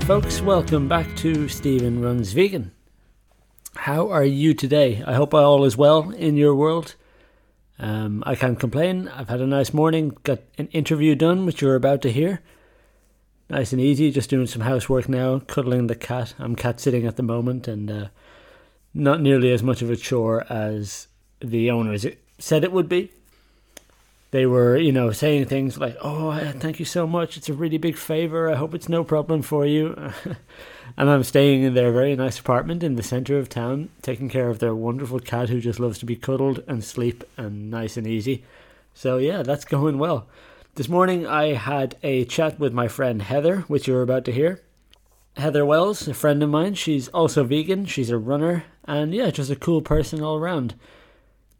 there, 0.00 0.06
folks. 0.06 0.40
Welcome 0.40 0.88
back 0.88 1.14
to 1.16 1.48
Stephen 1.48 2.00
Runs 2.00 2.32
Vegan. 2.32 2.72
How 3.74 4.08
are 4.08 4.24
you 4.24 4.54
today? 4.54 5.02
I 5.06 5.14
hope 5.14 5.34
all 5.34 5.64
is 5.64 5.76
well 5.76 6.10
in 6.10 6.36
your 6.36 6.54
world. 6.54 6.94
Um, 7.78 8.22
I 8.26 8.34
can't 8.34 8.58
complain. 8.58 9.08
I've 9.08 9.28
had 9.28 9.40
a 9.40 9.46
nice 9.46 9.74
morning, 9.74 10.16
got 10.22 10.40
an 10.58 10.68
interview 10.68 11.14
done, 11.14 11.44
which 11.44 11.60
you're 11.60 11.74
about 11.74 12.02
to 12.02 12.12
hear. 12.12 12.40
Nice 13.48 13.72
and 13.72 13.80
easy, 13.80 14.10
just 14.10 14.30
doing 14.30 14.46
some 14.46 14.62
housework 14.62 15.08
now, 15.08 15.40
cuddling 15.40 15.86
the 15.86 15.94
cat. 15.94 16.34
I'm 16.38 16.56
cat 16.56 16.80
sitting 16.80 17.06
at 17.06 17.16
the 17.16 17.22
moment, 17.22 17.66
and 17.68 17.90
uh, 17.90 18.08
not 18.94 19.20
nearly 19.20 19.52
as 19.52 19.62
much 19.62 19.82
of 19.82 19.90
a 19.90 19.96
chore 19.96 20.50
as 20.50 21.08
the 21.40 21.70
owners 21.70 22.06
said 22.38 22.64
it 22.64 22.72
would 22.72 22.88
be 22.88 23.10
they 24.30 24.46
were, 24.46 24.76
you 24.76 24.92
know, 24.92 25.10
saying 25.10 25.46
things 25.46 25.78
like, 25.78 25.96
"Oh, 26.00 26.38
thank 26.58 26.78
you 26.78 26.84
so 26.84 27.06
much. 27.06 27.36
It's 27.36 27.48
a 27.48 27.54
really 27.54 27.78
big 27.78 27.96
favor. 27.96 28.50
I 28.50 28.56
hope 28.56 28.74
it's 28.74 28.88
no 28.88 29.04
problem 29.04 29.42
for 29.42 29.66
you." 29.66 29.94
and 30.96 31.10
I'm 31.10 31.22
staying 31.22 31.62
in 31.62 31.74
their 31.74 31.92
very 31.92 32.14
nice 32.16 32.38
apartment 32.38 32.82
in 32.82 32.96
the 32.96 33.02
center 33.02 33.38
of 33.38 33.48
town, 33.48 33.90
taking 34.02 34.28
care 34.28 34.48
of 34.48 34.58
their 34.58 34.74
wonderful 34.74 35.20
cat 35.20 35.48
who 35.48 35.60
just 35.60 35.80
loves 35.80 35.98
to 35.98 36.06
be 36.06 36.16
cuddled 36.16 36.62
and 36.66 36.84
sleep 36.84 37.24
and 37.36 37.70
nice 37.70 37.96
and 37.96 38.06
easy. 38.06 38.44
So 38.94 39.18
yeah, 39.18 39.42
that's 39.42 39.64
going 39.64 39.98
well. 39.98 40.26
This 40.74 40.88
morning 40.88 41.26
I 41.26 41.54
had 41.54 41.96
a 42.02 42.24
chat 42.24 42.58
with 42.58 42.72
my 42.72 42.86
friend 42.86 43.22
Heather, 43.22 43.60
which 43.62 43.88
you're 43.88 44.02
about 44.02 44.24
to 44.26 44.32
hear. 44.32 44.62
Heather 45.36 45.64
Wells, 45.64 46.06
a 46.06 46.14
friend 46.14 46.42
of 46.42 46.50
mine, 46.50 46.74
she's 46.74 47.08
also 47.08 47.44
vegan, 47.44 47.86
she's 47.86 48.10
a 48.10 48.18
runner, 48.18 48.64
and 48.84 49.14
yeah, 49.14 49.30
just 49.30 49.50
a 49.50 49.56
cool 49.56 49.80
person 49.80 50.22
all 50.22 50.36
around. 50.36 50.74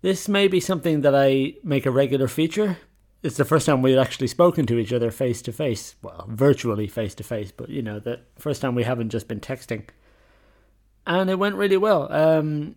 This 0.03 0.29
may 0.29 0.49
be 0.49 0.61
something 0.61 1.03
that 1.03 1.15
I 1.15 1.55
make 1.63 1.85
a 1.85 1.91
regular 1.91 2.29
feature. 2.29 2.79
It's 3.23 3.37
the 3.37 3.45
first 3.45 3.67
time 3.67 3.83
we've 3.83 3.99
actually 3.99 4.29
spoken 4.29 4.65
to 4.67 4.79
each 4.79 4.93
other 4.93 5.11
face 5.11 5.43
to 5.43 5.53
face. 5.53 5.95
Well, 6.01 6.25
virtually 6.29 6.87
face 6.87 7.15
to 7.17 7.25
face, 7.25 7.53
but 7.53 7.69
you 7.69 7.83
know, 7.83 7.99
the 7.99 8.21
first 8.39 8.63
time 8.63 8.75
we 8.75 8.85
haven't 8.85 9.11
just 9.11 9.29
been 9.29 9.41
texting. 9.41 9.85
And 11.07 11.29
it 11.29 11.39
went 11.39 11.57
really 11.57 11.77
well. 11.77 12.11
Um, 12.11 12.77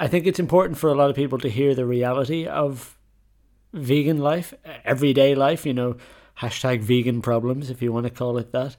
I 0.00 0.08
think 0.08 0.26
it's 0.26 0.40
important 0.40 0.78
for 0.78 0.90
a 0.90 0.94
lot 0.94 1.10
of 1.10 1.14
people 1.14 1.38
to 1.38 1.48
hear 1.48 1.74
the 1.74 1.86
reality 1.86 2.46
of 2.46 2.98
vegan 3.72 4.18
life, 4.18 4.52
everyday 4.84 5.36
life, 5.36 5.64
you 5.64 5.72
know, 5.72 5.96
hashtag 6.40 6.80
vegan 6.80 7.22
problems, 7.22 7.70
if 7.70 7.80
you 7.80 7.92
want 7.92 8.04
to 8.04 8.10
call 8.10 8.38
it 8.38 8.50
that. 8.50 8.76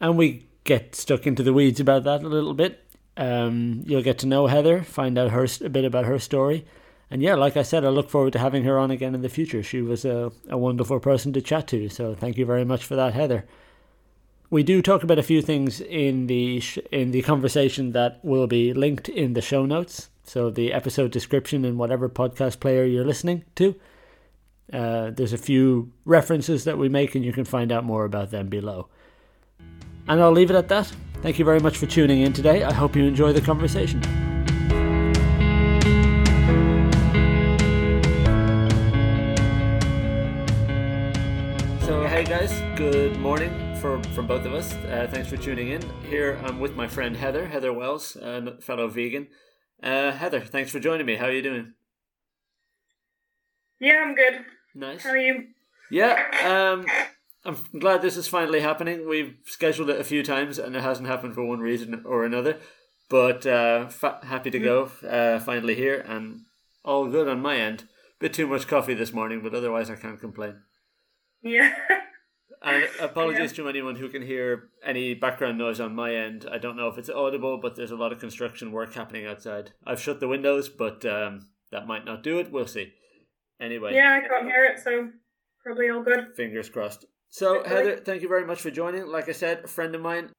And 0.00 0.18
we 0.18 0.46
get 0.64 0.94
stuck 0.94 1.26
into 1.26 1.42
the 1.42 1.54
weeds 1.54 1.80
about 1.80 2.04
that 2.04 2.22
a 2.22 2.28
little 2.28 2.52
bit. 2.52 2.84
Um, 3.18 3.82
you'll 3.84 4.02
get 4.02 4.18
to 4.20 4.26
know 4.26 4.46
Heather, 4.46 4.82
find 4.82 5.18
out 5.18 5.32
her 5.32 5.46
a 5.62 5.68
bit 5.68 5.84
about 5.84 6.06
her 6.06 6.20
story, 6.20 6.64
and 7.10 7.20
yeah, 7.20 7.34
like 7.34 7.56
I 7.56 7.62
said, 7.62 7.84
I 7.84 7.88
look 7.88 8.10
forward 8.10 8.32
to 8.34 8.38
having 8.38 8.62
her 8.64 8.78
on 8.78 8.92
again 8.92 9.14
in 9.14 9.22
the 9.22 9.28
future. 9.28 9.62
She 9.62 9.82
was 9.82 10.04
a, 10.04 10.30
a 10.48 10.56
wonderful 10.56 11.00
person 11.00 11.32
to 11.32 11.42
chat 11.42 11.66
to, 11.68 11.88
so 11.88 12.14
thank 12.14 12.38
you 12.38 12.46
very 12.46 12.64
much 12.64 12.84
for 12.84 12.94
that, 12.94 13.14
Heather. 13.14 13.44
We 14.50 14.62
do 14.62 14.80
talk 14.80 15.02
about 15.02 15.18
a 15.18 15.24
few 15.24 15.42
things 15.42 15.80
in 15.80 16.28
the 16.28 16.60
sh- 16.60 16.78
in 16.92 17.10
the 17.10 17.22
conversation 17.22 17.92
that 17.92 18.24
will 18.24 18.46
be 18.46 18.72
linked 18.72 19.08
in 19.08 19.34
the 19.34 19.42
show 19.42 19.66
notes. 19.66 20.10
So 20.22 20.48
the 20.48 20.72
episode 20.72 21.10
description 21.10 21.64
in 21.64 21.76
whatever 21.76 22.08
podcast 22.08 22.60
player 22.60 22.84
you're 22.84 23.04
listening 23.04 23.44
to. 23.56 23.74
Uh, 24.72 25.10
there's 25.10 25.32
a 25.32 25.38
few 25.38 25.90
references 26.04 26.64
that 26.64 26.78
we 26.78 26.88
make, 26.88 27.14
and 27.14 27.24
you 27.24 27.32
can 27.32 27.44
find 27.44 27.72
out 27.72 27.84
more 27.84 28.04
about 28.04 28.30
them 28.30 28.48
below. 28.48 28.88
And 30.06 30.20
I'll 30.20 30.32
leave 30.32 30.50
it 30.50 30.56
at 30.56 30.68
that. 30.68 30.92
Thank 31.20 31.38
you 31.38 31.44
very 31.44 31.58
much 31.58 31.76
for 31.78 31.86
tuning 31.86 32.22
in 32.22 32.32
today. 32.32 32.62
I 32.62 32.72
hope 32.72 32.94
you 32.94 33.04
enjoy 33.04 33.32
the 33.32 33.40
conversation. 33.40 34.00
So, 41.82 42.06
hey 42.06 42.22
guys, 42.22 42.52
good 42.76 43.18
morning 43.18 43.50
for, 43.80 44.00
from 44.14 44.28
both 44.28 44.46
of 44.46 44.54
us. 44.54 44.72
Uh, 44.74 45.08
thanks 45.10 45.28
for 45.28 45.36
tuning 45.36 45.70
in. 45.70 45.82
Here 46.08 46.40
I'm 46.44 46.60
with 46.60 46.76
my 46.76 46.86
friend 46.86 47.16
Heather, 47.16 47.46
Heather 47.46 47.72
Wells, 47.72 48.14
a 48.14 48.60
fellow 48.60 48.86
vegan. 48.86 49.26
Uh, 49.82 50.12
Heather, 50.12 50.40
thanks 50.40 50.70
for 50.70 50.78
joining 50.78 51.06
me. 51.06 51.16
How 51.16 51.26
are 51.26 51.32
you 51.32 51.42
doing? 51.42 51.74
Yeah, 53.80 54.04
I'm 54.06 54.14
good. 54.14 54.44
Nice. 54.74 55.02
How 55.02 55.10
are 55.10 55.18
you? 55.18 55.48
Yeah, 55.90 56.16
um, 56.44 56.86
I'm 57.44 57.56
glad 57.78 58.02
this 58.02 58.16
is 58.16 58.28
finally 58.28 58.60
happening. 58.60 59.08
We've 59.08 59.36
scheduled 59.44 59.90
it 59.90 60.00
a 60.00 60.04
few 60.04 60.22
times 60.22 60.58
and 60.58 60.74
it 60.74 60.82
hasn't 60.82 61.08
happened 61.08 61.34
for 61.34 61.44
one 61.44 61.60
reason 61.60 62.02
or 62.04 62.24
another. 62.24 62.58
But 63.08 63.46
uh, 63.46 63.88
fa- 63.88 64.20
happy 64.22 64.50
to 64.50 64.58
go 64.58 64.90
uh, 65.08 65.38
finally 65.40 65.74
here 65.74 66.00
and 66.00 66.40
all 66.84 67.06
good 67.06 67.28
on 67.28 67.40
my 67.40 67.56
end. 67.56 67.84
Bit 68.18 68.34
too 68.34 68.46
much 68.46 68.66
coffee 68.66 68.94
this 68.94 69.12
morning, 69.12 69.40
but 69.42 69.54
otherwise 69.54 69.88
I 69.88 69.96
can't 69.96 70.20
complain. 70.20 70.56
Yeah. 71.42 71.74
And 72.62 72.88
apologies 73.00 73.52
to 73.54 73.68
anyone 73.68 73.96
who 73.96 74.08
can 74.08 74.22
hear 74.22 74.70
any 74.84 75.14
background 75.14 75.58
noise 75.58 75.80
on 75.80 75.94
my 75.94 76.14
end. 76.14 76.46
I 76.50 76.58
don't 76.58 76.76
know 76.76 76.88
if 76.88 76.98
it's 76.98 77.10
audible, 77.10 77.58
but 77.58 77.76
there's 77.76 77.90
a 77.90 77.96
lot 77.96 78.12
of 78.12 78.18
construction 78.18 78.72
work 78.72 78.94
happening 78.94 79.26
outside. 79.26 79.72
I've 79.86 80.00
shut 80.00 80.20
the 80.20 80.28
windows, 80.28 80.68
but 80.68 81.04
um, 81.04 81.48
that 81.70 81.86
might 81.86 82.04
not 82.04 82.22
do 82.22 82.38
it. 82.38 82.50
We'll 82.50 82.66
see. 82.66 82.92
Anyway. 83.60 83.94
Yeah, 83.94 84.20
I 84.22 84.26
can't 84.26 84.46
hear 84.46 84.64
it, 84.64 84.80
so 84.82 85.10
probably 85.64 85.90
all 85.90 86.02
good. 86.02 86.34
Fingers 86.36 86.68
crossed. 86.68 87.04
So 87.30 87.62
Heather, 87.64 87.96
thank 87.98 88.22
you 88.22 88.28
very 88.28 88.46
much 88.46 88.60
for 88.60 88.70
joining. 88.70 89.06
Like 89.06 89.28
I 89.28 89.32
said, 89.32 89.60
a 89.64 89.68
friend 89.68 89.94
of 89.94 90.00
mine. 90.00 90.30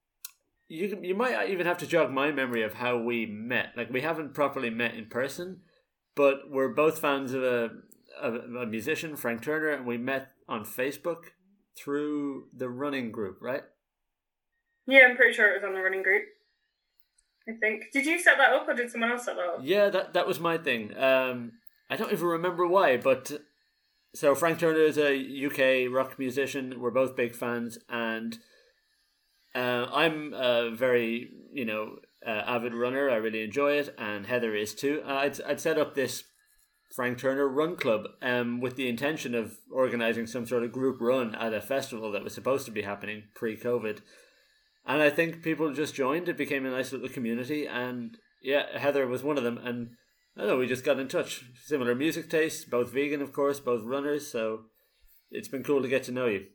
You 0.68 1.00
you 1.02 1.16
might 1.16 1.50
even 1.50 1.66
have 1.66 1.78
to 1.80 1.88
jog 1.88 2.12
my 2.12 2.32
memory 2.32 2.64
of 2.64 2.76
how 2.76 2.98
we 2.98 3.26
met. 3.26 3.74
Like 3.76 3.92
we 3.92 4.02
haven't 4.02 4.34
properly 4.34 4.70
met 4.70 4.96
in 4.96 5.08
person, 5.08 5.62
but 6.16 6.50
we're 6.50 6.74
both 6.74 7.00
fans 7.00 7.34
of 7.34 7.44
a 7.44 7.70
of 8.22 8.36
a 8.36 8.66
musician, 8.66 9.16
Frank 9.16 9.42
Turner, 9.42 9.70
and 9.70 9.86
we 9.86 9.98
met 9.98 10.30
on 10.48 10.66
Facebook 10.66 11.32
through 11.78 12.46
the 12.56 12.70
running 12.70 13.12
group, 13.12 13.38
right? 13.42 13.64
Yeah, 14.88 15.08
I'm 15.10 15.16
pretty 15.16 15.34
sure 15.34 15.50
it 15.50 15.62
was 15.62 15.68
on 15.68 15.74
the 15.74 15.82
running 15.82 16.04
group. 16.04 16.24
I 17.48 17.54
think. 17.60 17.86
Did 17.94 18.06
you 18.06 18.20
set 18.20 18.38
that 18.38 18.54
up, 18.54 18.68
or 18.68 18.74
did 18.74 18.92
someone 18.92 19.12
else 19.12 19.26
set 19.26 19.36
that 19.36 19.46
up? 19.46 19.60
Yeah, 19.64 19.90
that 19.90 20.14
that 20.14 20.28
was 20.28 20.40
my 20.40 20.58
thing. 20.58 20.96
Um, 20.98 21.54
I 21.90 21.96
don't 21.96 22.12
even 22.12 22.28
remember 22.28 22.68
why, 22.68 22.98
but 22.98 23.32
so 24.14 24.34
Frank 24.34 24.60
Turner 24.60 24.80
is 24.80 24.98
a 24.98 25.16
UK 25.46 25.92
rock 25.94 26.18
musician. 26.18 26.80
We're 26.80 26.92
both 26.92 27.16
big 27.16 27.36
fans, 27.36 27.78
and 27.88 28.38
uh, 29.54 29.86
I'm 29.92 30.34
a 30.34 30.72
very 30.74 31.30
you 31.54 31.66
know 31.66 31.98
uh, 32.26 32.42
avid 32.46 32.74
runner. 32.74 33.10
I 33.10 33.16
really 33.16 33.44
enjoy 33.44 33.74
it, 33.74 33.94
and 33.98 34.26
Heather 34.26 34.56
is 34.56 34.74
too. 34.74 35.02
Uh, 35.06 35.14
I'd 35.14 35.42
I'd 35.42 35.62
set 35.62 35.78
up 35.78 35.94
this 35.94 36.24
Frank 36.96 37.20
Turner 37.20 37.48
Run 37.48 37.76
Club 37.76 38.06
um, 38.22 38.62
with 38.62 38.76
the 38.76 38.90
intention 38.90 39.36
of 39.36 39.58
organizing 39.72 40.26
some 40.26 40.48
sort 40.48 40.64
of 40.64 40.72
group 40.72 41.00
run 41.00 41.36
at 41.36 41.54
a 41.54 41.62
festival 41.62 42.12
that 42.12 42.24
was 42.24 42.34
supposed 42.34 42.66
to 42.66 42.72
be 42.72 42.82
happening 42.82 43.24
pre-COVID, 43.36 44.00
and 44.88 45.04
I 45.04 45.12
think 45.12 45.44
people 45.44 45.72
just 45.72 45.94
joined. 45.94 46.28
It 46.28 46.38
became 46.38 46.66
a 46.66 46.72
nice 46.72 46.92
little 46.92 47.10
community, 47.10 47.68
and 47.68 48.18
yeah, 48.42 48.80
Heather 48.80 49.06
was 49.06 49.22
one 49.22 49.38
of 49.38 49.44
them, 49.44 49.60
and 49.60 49.92
I 50.38 50.46
know, 50.46 50.58
we 50.58 50.68
just 50.68 50.86
got 50.86 51.00
in 51.00 51.08
touch. 51.08 51.44
Similar 51.66 51.96
music 51.96 52.30
tastes, 52.30 52.64
both 52.64 52.94
vegan, 52.94 53.22
of 53.22 53.34
course, 53.34 53.60
both 53.60 53.84
runners. 53.84 54.32
So 54.32 54.66
it's 55.32 55.48
been 55.48 55.64
cool 55.64 55.82
to 55.82 55.88
get 55.88 56.04
to 56.04 56.12
know 56.12 56.28
you. 56.28 56.46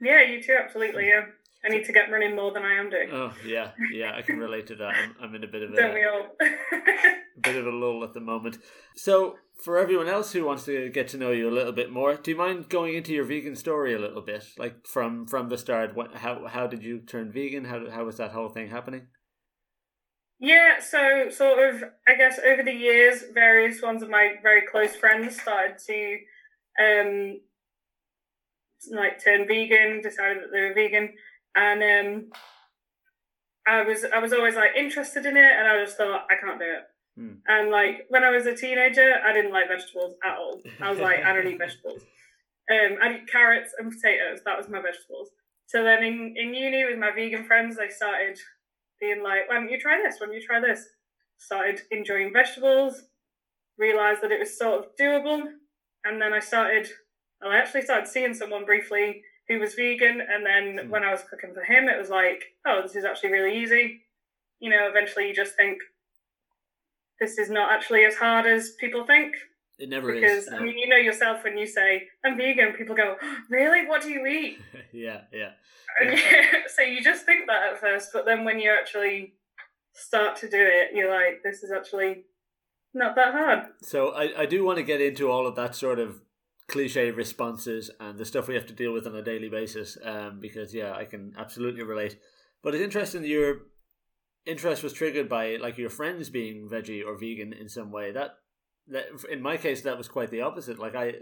Yeah, 0.00 0.22
you 0.22 0.42
too, 0.42 0.56
absolutely. 0.62 1.08
Yeah, 1.08 1.22
I 1.64 1.68
need 1.68 1.84
to 1.84 1.92
get 1.92 2.10
running 2.10 2.34
more 2.34 2.52
than 2.52 2.64
I 2.64 2.74
am 2.74 2.90
doing. 2.90 3.10
Oh 3.12 3.32
yeah, 3.46 3.70
yeah, 3.92 4.14
I 4.16 4.22
can 4.22 4.38
relate 4.38 4.66
to 4.66 4.74
that. 4.76 4.94
I'm, 4.96 5.14
I'm 5.22 5.34
in 5.36 5.44
a 5.44 5.46
bit 5.46 5.62
of 5.62 5.72
a, 5.72 5.76
Don't 5.76 5.94
we 5.94 6.04
all? 6.04 6.26
a 6.40 7.40
bit 7.40 7.56
of 7.56 7.66
a 7.66 7.70
lull 7.70 8.02
at 8.02 8.12
the 8.12 8.20
moment. 8.20 8.58
So 8.96 9.36
for 9.62 9.78
everyone 9.78 10.08
else 10.08 10.32
who 10.32 10.44
wants 10.44 10.64
to 10.64 10.88
get 10.88 11.06
to 11.08 11.18
know 11.18 11.30
you 11.30 11.48
a 11.48 11.54
little 11.54 11.72
bit 11.72 11.92
more, 11.92 12.16
do 12.16 12.32
you 12.32 12.36
mind 12.36 12.68
going 12.68 12.94
into 12.94 13.12
your 13.12 13.24
vegan 13.24 13.54
story 13.54 13.94
a 13.94 13.98
little 13.98 14.22
bit, 14.22 14.44
like 14.58 14.84
from 14.86 15.24
from 15.26 15.48
the 15.48 15.58
start? 15.58 15.94
What, 15.94 16.16
how 16.16 16.48
how 16.48 16.66
did 16.66 16.82
you 16.82 16.98
turn 16.98 17.30
vegan? 17.30 17.66
How 17.66 17.88
how 17.88 18.04
was 18.04 18.16
that 18.16 18.32
whole 18.32 18.48
thing 18.48 18.70
happening? 18.70 19.06
Yeah, 20.42 20.80
so 20.80 21.30
sort 21.30 21.60
of, 21.60 21.84
I 22.08 22.16
guess 22.16 22.40
over 22.44 22.64
the 22.64 22.72
years, 22.72 23.22
various 23.32 23.80
ones 23.80 24.02
of 24.02 24.10
my 24.10 24.34
very 24.42 24.62
close 24.66 24.96
friends 24.96 25.40
started 25.40 25.78
to, 25.86 26.18
um, 26.82 27.40
like 28.90 29.22
turn 29.22 29.46
vegan, 29.46 30.02
decided 30.02 30.42
that 30.42 30.50
they 30.52 30.62
were 30.62 30.74
vegan, 30.74 31.14
and 31.54 31.80
um, 31.80 32.30
I 33.68 33.82
was 33.84 34.04
I 34.12 34.18
was 34.18 34.32
always 34.32 34.56
like 34.56 34.72
interested 34.76 35.26
in 35.26 35.36
it, 35.36 35.52
and 35.56 35.68
I 35.68 35.84
just 35.84 35.96
thought 35.96 36.26
I 36.28 36.34
can't 36.44 36.58
do 36.58 36.66
it. 36.66 36.82
Hmm. 37.16 37.34
And 37.46 37.70
like 37.70 38.06
when 38.08 38.24
I 38.24 38.30
was 38.30 38.46
a 38.46 38.56
teenager, 38.56 39.14
I 39.24 39.32
didn't 39.32 39.52
like 39.52 39.68
vegetables 39.68 40.14
at 40.24 40.38
all. 40.38 40.60
I 40.80 40.90
was 40.90 40.98
like, 40.98 41.24
I 41.24 41.34
don't 41.34 41.46
eat 41.46 41.58
vegetables. 41.58 42.02
Um, 42.68 42.98
I 43.00 43.14
eat 43.14 43.30
carrots 43.30 43.74
and 43.78 43.92
potatoes. 43.92 44.40
That 44.44 44.58
was 44.58 44.68
my 44.68 44.82
vegetables. 44.82 45.28
So 45.66 45.84
then 45.84 46.02
in, 46.02 46.34
in 46.36 46.52
uni 46.52 46.84
with 46.84 46.98
my 46.98 47.12
vegan 47.14 47.44
friends, 47.44 47.78
I 47.78 47.86
started 47.86 48.38
being 49.02 49.22
like, 49.22 49.48
why 49.48 49.56
don't 49.56 49.68
you 49.68 49.80
try 49.80 50.00
this? 50.00 50.16
Why 50.18 50.26
don't 50.26 50.36
you 50.36 50.46
try 50.46 50.60
this? 50.60 50.86
Started 51.36 51.82
enjoying 51.90 52.32
vegetables, 52.32 53.02
realized 53.76 54.22
that 54.22 54.30
it 54.30 54.38
was 54.38 54.56
sort 54.56 54.78
of 54.78 54.96
doable. 54.98 55.42
And 56.04 56.22
then 56.22 56.32
I 56.32 56.38
started, 56.38 56.88
well, 57.40 57.50
I 57.50 57.56
actually 57.56 57.82
started 57.82 58.06
seeing 58.06 58.32
someone 58.32 58.64
briefly 58.64 59.22
who 59.48 59.58
was 59.58 59.74
vegan. 59.74 60.20
And 60.20 60.46
then 60.46 60.86
Hmm. 60.86 60.90
when 60.90 61.02
I 61.02 61.10
was 61.10 61.24
cooking 61.24 61.52
for 61.52 61.64
him, 61.64 61.88
it 61.88 61.98
was 61.98 62.10
like, 62.10 62.54
oh, 62.64 62.80
this 62.80 62.94
is 62.94 63.04
actually 63.04 63.32
really 63.32 63.58
easy. 63.58 64.04
You 64.60 64.70
know, 64.70 64.86
eventually 64.88 65.26
you 65.26 65.34
just 65.34 65.56
think, 65.56 65.82
this 67.18 67.38
is 67.38 67.50
not 67.50 67.72
actually 67.72 68.04
as 68.04 68.14
hard 68.14 68.46
as 68.46 68.70
people 68.80 69.04
think. 69.04 69.34
It 69.78 69.88
never 69.88 70.12
because 70.12 70.44
is. 70.44 70.48
I 70.48 70.58
no. 70.58 70.64
mean, 70.64 70.78
you 70.78 70.88
know 70.88 70.96
yourself 70.96 71.44
when 71.44 71.56
you 71.56 71.66
say 71.66 72.08
I'm 72.24 72.36
vegan, 72.36 72.72
people 72.72 72.94
go, 72.94 73.16
"Really? 73.50 73.86
What 73.86 74.02
do 74.02 74.10
you 74.10 74.26
eat?" 74.26 74.58
yeah, 74.92 75.22
yeah. 75.32 75.50
And 76.00 76.18
so 76.74 76.82
you 76.82 77.02
just 77.02 77.24
think 77.24 77.46
that 77.46 77.72
at 77.72 77.80
first, 77.80 78.10
but 78.12 78.24
then 78.24 78.44
when 78.44 78.58
you 78.58 78.70
actually 78.70 79.34
start 79.94 80.36
to 80.36 80.48
do 80.48 80.60
it, 80.60 80.90
you're 80.94 81.10
like, 81.10 81.42
"This 81.42 81.62
is 81.62 81.72
actually 81.72 82.24
not 82.94 83.16
that 83.16 83.32
hard." 83.32 83.64
So 83.82 84.10
I, 84.10 84.42
I 84.42 84.46
do 84.46 84.64
want 84.64 84.78
to 84.78 84.84
get 84.84 85.00
into 85.00 85.30
all 85.30 85.46
of 85.46 85.56
that 85.56 85.74
sort 85.74 85.98
of 85.98 86.20
cliche 86.68 87.10
responses 87.10 87.90
and 87.98 88.18
the 88.18 88.24
stuff 88.24 88.48
we 88.48 88.54
have 88.54 88.66
to 88.66 88.72
deal 88.72 88.92
with 88.92 89.06
on 89.06 89.16
a 89.16 89.22
daily 89.22 89.48
basis 89.48 89.98
um, 90.04 90.38
because 90.40 90.72
yeah 90.72 90.94
I 90.94 91.04
can 91.04 91.34
absolutely 91.36 91.82
relate 91.82 92.16
but 92.62 92.72
it's 92.72 92.84
interesting 92.84 93.24
your 93.24 93.62
interest 94.46 94.82
was 94.82 94.92
triggered 94.92 95.28
by 95.28 95.56
like 95.56 95.78
your 95.78 95.90
friends 95.90 96.30
being 96.30 96.68
veggie 96.68 97.04
or 97.04 97.16
vegan 97.16 97.52
in 97.52 97.68
some 97.68 97.90
way 97.90 98.12
that, 98.12 98.30
that 98.88 99.06
in 99.30 99.40
my 99.40 99.56
case 99.56 99.82
that 99.82 99.98
was 99.98 100.08
quite 100.08 100.30
the 100.30 100.40
opposite 100.40 100.78
like 100.78 100.94
I 100.94 101.14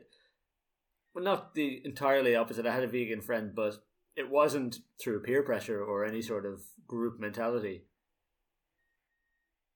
well 1.14 1.24
not 1.24 1.54
the 1.54 1.82
entirely 1.84 2.34
opposite 2.34 2.66
I 2.66 2.74
had 2.74 2.84
a 2.84 2.88
vegan 2.88 3.20
friend 3.20 3.52
but 3.54 3.76
it 4.16 4.30
wasn't 4.30 4.78
through 5.00 5.22
peer 5.22 5.42
pressure 5.42 5.82
or 5.82 6.04
any 6.04 6.22
sort 6.22 6.46
of 6.46 6.62
group 6.86 7.20
mentality 7.20 7.84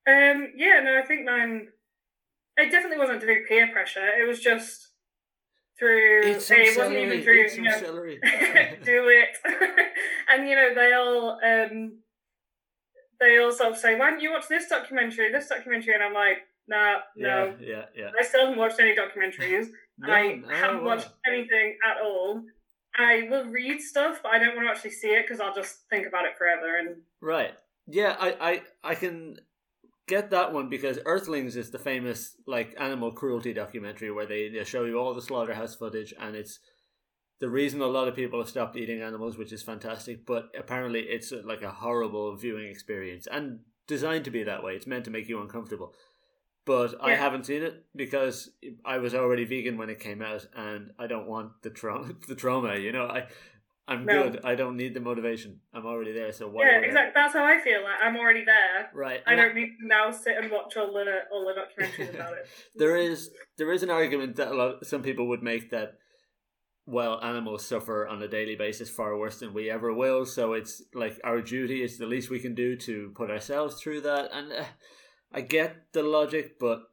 Um, 0.07 0.53
yeah, 0.57 0.81
no, 0.85 0.99
I 1.03 1.07
think 1.07 1.25
mine. 1.25 1.69
It 2.57 2.71
definitely 2.71 2.99
wasn't 2.99 3.23
through 3.23 3.47
peer 3.47 3.69
pressure. 3.73 4.07
It 4.07 4.29
was 4.29 4.39
just 4.41 4.91
through. 5.79 6.41
Some 6.41 6.59
it 6.59 6.67
wasn't 6.67 6.75
celery, 6.75 7.07
even 7.07 7.23
through. 7.23 7.49
some 7.49 7.65
you 7.65 7.71
know, 7.71 7.79
celery. 7.79 8.21
do 8.85 9.09
it. 9.09 9.39
and 10.29 10.49
you 10.49 10.55
know, 10.55 10.75
they 10.75 10.93
all 10.93 11.39
um, 11.43 11.99
they 13.21 13.39
all 13.39 13.51
sort 13.51 13.73
of 13.73 13.79
say, 13.79 13.97
"Why 13.99 14.11
don't 14.11 14.21
you 14.21 14.33
watch 14.33 14.49
this 14.49 14.69
documentary? 14.69 15.33
This 15.33 15.49
documentary?" 15.49 15.95
And 15.95 16.03
I'm 16.03 16.15
like, 16.15 16.39
"Nah, 16.69 17.01
yeah 17.17 17.27
no." 17.27 17.57
yeah 17.61 17.67
yeah 17.67 17.85
yeah. 17.97 18.11
I 18.19 18.25
still 18.25 18.43
haven't 18.43 18.59
watched 18.59 18.81
any 18.81 18.95
documentaries. 18.95 19.69
No, 19.97 20.13
I 20.13 20.35
no, 20.35 20.49
haven't 20.49 20.83
watched 20.83 21.09
anything 21.25 21.79
at 21.89 22.03
all. 22.03 22.43
I 22.99 23.29
will 23.31 23.45
read 23.47 23.81
stuff, 23.81 24.19
but 24.25 24.33
I 24.33 24.41
don't 24.41 24.57
want 24.57 24.67
to 24.67 24.73
actually 24.73 24.91
see 24.91 25.11
it 25.11 25.25
because 25.25 25.41
I'll 25.41 25.55
just 25.55 25.89
think 25.89 26.05
about 26.05 26.25
it 26.25 26.37
forever. 26.37 26.79
And 26.79 26.97
Right. 27.21 27.53
Yeah, 27.87 28.17
I, 28.19 28.37
I 28.41 28.63
I 28.83 28.95
can 28.97 29.37
get 30.09 30.31
that 30.31 30.53
one 30.53 30.69
because 30.69 30.99
Earthlings 31.07 31.55
is 31.55 31.71
the 31.71 31.79
famous 31.79 32.37
like 32.47 32.75
animal 32.79 33.13
cruelty 33.13 33.53
documentary 33.53 34.11
where 34.11 34.27
they, 34.27 34.49
they 34.49 34.65
show 34.65 34.85
you 34.85 34.99
all 34.99 35.15
the 35.15 35.23
slaughterhouse 35.23 35.77
footage 35.77 36.13
and 36.19 36.35
it's 36.35 36.59
the 37.41 37.51
reason 37.51 37.81
a 37.81 37.87
lot 37.87 38.09
of 38.09 38.15
people 38.15 38.39
have 38.39 38.49
stopped 38.49 38.77
eating 38.77 39.03
animals, 39.03 39.37
which 39.37 39.53
is 39.53 39.63
fantastic, 39.63 40.25
but 40.25 40.51
apparently 40.59 41.01
it's 41.01 41.33
uh, 41.33 41.43
like 41.45 41.63
a 41.63 41.71
horrible 41.71 42.35
viewing 42.37 42.69
experience 42.69 43.27
and 43.31 43.61
designed 43.87 44.25
to 44.25 44.31
be 44.31 44.45
that 44.45 44.63
way. 44.63 44.75
It's 44.75 44.87
meant 44.87 45.05
to 45.05 45.11
make 45.11 45.29
you 45.29 45.41
uncomfortable. 45.41 45.95
But 46.67 46.95
I 47.03 47.15
haven't 47.15 47.45
seen 47.45 47.63
it 47.63 47.85
because 47.95 48.51
I 48.85 48.99
was 48.99 49.15
already 49.15 49.45
vegan 49.45 49.77
when 49.77 49.91
it 49.91 50.01
came 50.01 50.23
out 50.23 50.47
and 50.57 50.93
I 50.99 51.07
don't 51.07 51.27
want 51.27 51.63
the 51.63 51.71
trauma 51.71 52.15
the 52.29 52.35
trauma, 52.35 52.77
you 52.77 52.93
know. 52.93 53.07
I 53.07 53.27
I'm 53.87 54.07
No. 54.07 54.31
good. 54.31 54.41
I 54.45 54.55
don't 54.55 54.79
need 54.79 54.95
the 54.95 55.01
motivation. 55.01 55.61
I'm 55.75 55.85
already 55.85 56.13
there, 56.13 56.33
so 56.33 56.49
why 56.49 56.65
yeah, 56.65 56.79
exactly. 56.79 57.13
That's 57.15 57.35
how 57.35 57.45
I 57.45 57.59
feel. 57.61 57.83
Like 57.83 57.99
I'm 58.03 58.17
already 58.17 58.43
there. 58.45 58.91
Right. 58.95 59.21
I 59.27 59.35
don't 59.35 59.55
need 59.55 59.77
to 59.81 59.87
now 59.87 60.11
sit 60.11 60.39
and 60.39 60.51
watch 60.51 60.75
all 60.79 60.91
the 60.93 61.05
all 61.31 61.45
the 61.45 61.53
documentaries 61.53 62.15
about 62.15 62.33
it. 62.33 62.47
there 62.77 62.97
is 62.97 63.31
there 63.59 63.71
is 63.73 63.83
an 63.83 63.91
argument 63.91 64.37
that 64.37 64.49
a 64.49 64.55
lot, 64.55 64.87
some 64.87 65.03
people 65.03 65.29
would 65.29 65.43
make 65.43 65.71
that 65.71 65.99
well 66.87 67.19
animals 67.23 67.65
suffer 67.67 68.07
on 68.07 68.23
a 68.23 68.29
daily 68.29 68.57
basis 68.57 68.91
far 68.91 69.17
worse 69.17 69.39
than 69.41 69.55
we 69.55 69.71
ever 69.71 69.93
will 69.95 70.27
so 70.27 70.53
it's 70.53 70.83
like 70.93 71.19
our 71.25 71.41
duty 71.41 71.83
it's 71.83 71.97
the 71.97 72.05
least 72.05 72.29
we 72.29 72.39
can 72.39 72.55
do 72.55 72.77
to 72.77 73.11
put 73.15 73.31
ourselves 73.31 73.81
through 73.81 74.03
that 74.03 74.29
and 74.35 74.53
uh, 74.53 74.63
i 75.35 75.41
get 75.41 75.93
the 75.93 76.03
logic 76.03 76.59
but 76.59 76.85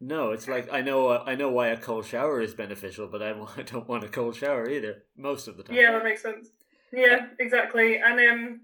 no 0.00 0.30
it's 0.30 0.46
like 0.46 0.72
i 0.72 0.80
know 0.80 1.08
uh, 1.08 1.22
i 1.26 1.34
know 1.34 1.48
why 1.50 1.68
a 1.68 1.76
cold 1.76 2.04
shower 2.04 2.40
is 2.40 2.54
beneficial 2.54 3.08
but 3.08 3.22
I, 3.22 3.30
I 3.56 3.62
don't 3.62 3.88
want 3.88 4.04
a 4.04 4.08
cold 4.08 4.36
shower 4.36 4.68
either 4.68 5.04
most 5.16 5.48
of 5.48 5.56
the 5.56 5.62
time 5.62 5.76
Yeah, 5.76 5.92
that 5.92 6.04
makes 6.04 6.22
sense. 6.22 6.50
Yeah, 6.92 7.26
exactly. 7.38 7.98
And 7.98 8.18
um, 8.20 8.60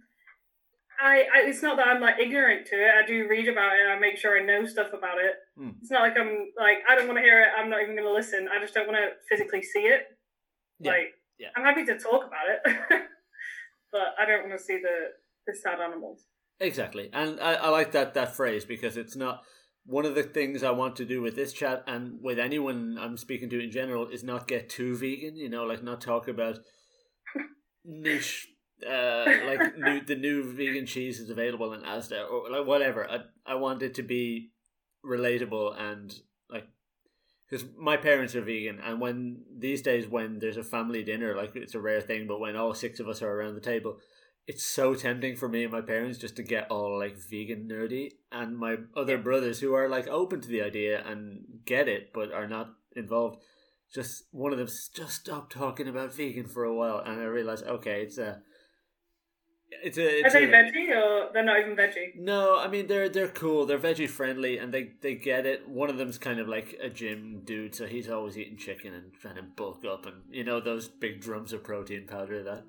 I, 1.00 1.26
I 1.34 1.48
it's 1.48 1.62
not 1.62 1.76
that 1.76 1.88
I'm 1.88 2.00
like 2.00 2.18
ignorant 2.20 2.66
to 2.66 2.76
it. 2.76 2.90
I 2.94 3.04
do 3.04 3.26
read 3.28 3.48
about 3.48 3.72
it. 3.74 3.88
I 3.88 3.98
make 3.98 4.16
sure 4.16 4.38
I 4.38 4.44
know 4.44 4.64
stuff 4.66 4.92
about 4.92 5.18
it. 5.18 5.34
Hmm. 5.58 5.70
It's 5.80 5.90
not 5.90 6.02
like 6.02 6.16
I'm 6.16 6.52
like 6.56 6.78
I 6.88 6.94
don't 6.94 7.08
want 7.08 7.18
to 7.18 7.22
hear 7.22 7.42
it. 7.42 7.48
I'm 7.56 7.68
not 7.68 7.82
even 7.82 7.96
going 7.96 8.06
to 8.06 8.12
listen. 8.12 8.48
I 8.48 8.60
just 8.60 8.74
don't 8.74 8.86
want 8.86 8.98
to 8.98 9.10
physically 9.28 9.62
see 9.62 9.80
it. 9.80 10.06
Yeah, 10.78 10.92
Like 10.92 11.14
yeah. 11.38 11.48
I'm 11.56 11.64
happy 11.64 11.84
to 11.84 11.98
talk 11.98 12.24
about 12.26 12.46
it, 12.48 12.60
but 13.92 14.14
I 14.18 14.24
don't 14.24 14.48
want 14.48 14.58
to 14.58 14.64
see 14.64 14.78
the 14.78 15.10
the 15.46 15.54
sad 15.54 15.80
animals. 15.80 16.26
Exactly, 16.60 17.10
and 17.12 17.40
I, 17.40 17.54
I 17.54 17.68
like 17.70 17.92
that 17.92 18.14
that 18.14 18.36
phrase 18.36 18.64
because 18.64 18.96
it's 18.96 19.16
not 19.16 19.42
one 19.84 20.06
of 20.06 20.14
the 20.14 20.22
things 20.22 20.62
I 20.62 20.70
want 20.70 20.94
to 20.96 21.04
do 21.04 21.20
with 21.20 21.34
this 21.34 21.52
chat 21.52 21.82
and 21.88 22.22
with 22.22 22.38
anyone 22.38 22.96
I'm 23.00 23.16
speaking 23.16 23.50
to 23.50 23.60
in 23.62 23.72
general 23.72 24.06
is 24.08 24.22
not 24.22 24.46
get 24.46 24.68
too 24.68 24.96
vegan. 24.96 25.36
You 25.36 25.48
know, 25.48 25.64
like 25.64 25.82
not 25.82 26.00
talk 26.00 26.28
about 26.28 26.58
niche, 27.84 28.48
uh, 28.86 29.24
like 29.46 29.76
new, 29.78 30.00
the 30.04 30.16
new 30.16 30.44
vegan 30.52 30.86
cheese 30.86 31.20
is 31.20 31.30
available 31.30 31.72
in 31.72 31.82
Asda 31.82 32.30
or 32.30 32.50
like 32.50 32.66
whatever. 32.66 33.10
I 33.10 33.20
I 33.46 33.54
want 33.56 33.82
it 33.82 33.94
to 33.94 34.02
be 34.02 34.50
relatable 35.04 35.80
and 35.80 36.14
like 36.50 36.66
because 37.48 37.66
my 37.78 37.96
parents 37.96 38.34
are 38.34 38.42
vegan 38.42 38.80
and 38.80 39.00
when 39.00 39.42
these 39.58 39.82
days 39.82 40.08
when 40.08 40.38
there's 40.38 40.56
a 40.56 40.64
family 40.64 41.02
dinner 41.02 41.36
like 41.36 41.54
it's 41.56 41.74
a 41.74 41.80
rare 41.80 42.00
thing 42.00 42.26
but 42.26 42.40
when 42.40 42.56
all 42.56 42.74
six 42.74 43.00
of 43.00 43.08
us 43.08 43.22
are 43.22 43.30
around 43.30 43.54
the 43.54 43.60
table 43.60 43.98
it's 44.46 44.64
so 44.64 44.94
tempting 44.94 45.36
for 45.36 45.48
me 45.48 45.62
and 45.62 45.72
my 45.72 45.80
parents 45.80 46.18
just 46.18 46.36
to 46.36 46.42
get 46.42 46.68
all 46.70 46.98
like 46.98 47.16
vegan 47.30 47.68
nerdy 47.68 48.10
and 48.30 48.56
my 48.56 48.76
other 48.96 49.16
brothers 49.18 49.60
who 49.60 49.72
are 49.74 49.88
like 49.88 50.08
open 50.08 50.40
to 50.40 50.48
the 50.48 50.62
idea 50.62 51.02
and 51.06 51.44
get 51.64 51.88
it 51.88 52.12
but 52.12 52.32
are 52.32 52.48
not 52.48 52.70
involved 52.96 53.40
just 53.94 54.24
one 54.32 54.52
of 54.52 54.58
them 54.58 54.66
just 54.94 55.20
stop 55.20 55.50
talking 55.50 55.86
about 55.86 56.14
vegan 56.14 56.46
for 56.46 56.64
a 56.64 56.74
while 56.74 56.98
and 56.98 57.20
i 57.20 57.24
realized 57.24 57.64
okay 57.66 58.02
it's 58.02 58.18
a 58.18 58.40
it's 59.84 59.96
a 59.98 60.02
Are 60.02 60.26
it's 60.26 60.32
they 60.34 60.44
a, 60.44 60.48
veggie 60.48 60.90
or 60.90 61.32
they're 61.32 61.42
not 61.44 61.58
even 61.60 61.74
veggie? 61.74 62.14
no, 62.16 62.58
I 62.58 62.68
mean 62.68 62.86
they're 62.86 63.08
they're 63.08 63.28
cool. 63.28 63.64
They're 63.64 63.78
veggie 63.78 64.08
friendly, 64.08 64.58
and 64.58 64.72
they 64.72 64.90
they 65.00 65.14
get 65.14 65.46
it. 65.46 65.66
One 65.68 65.88
of 65.88 65.96
them's 65.96 66.18
kind 66.18 66.38
of 66.38 66.46
like 66.46 66.78
a 66.80 66.90
gym 66.90 67.40
dude, 67.44 67.74
so 67.74 67.86
he's 67.86 68.08
always 68.10 68.36
eating 68.36 68.58
chicken 68.58 68.92
and 68.92 69.12
trying 69.14 69.36
to 69.36 69.42
bulk 69.42 69.82
up, 69.90 70.04
and 70.04 70.16
you 70.30 70.44
know 70.44 70.60
those 70.60 70.88
big 70.88 71.20
drums 71.20 71.52
of 71.54 71.64
protein 71.64 72.06
powder. 72.06 72.42
That 72.42 72.64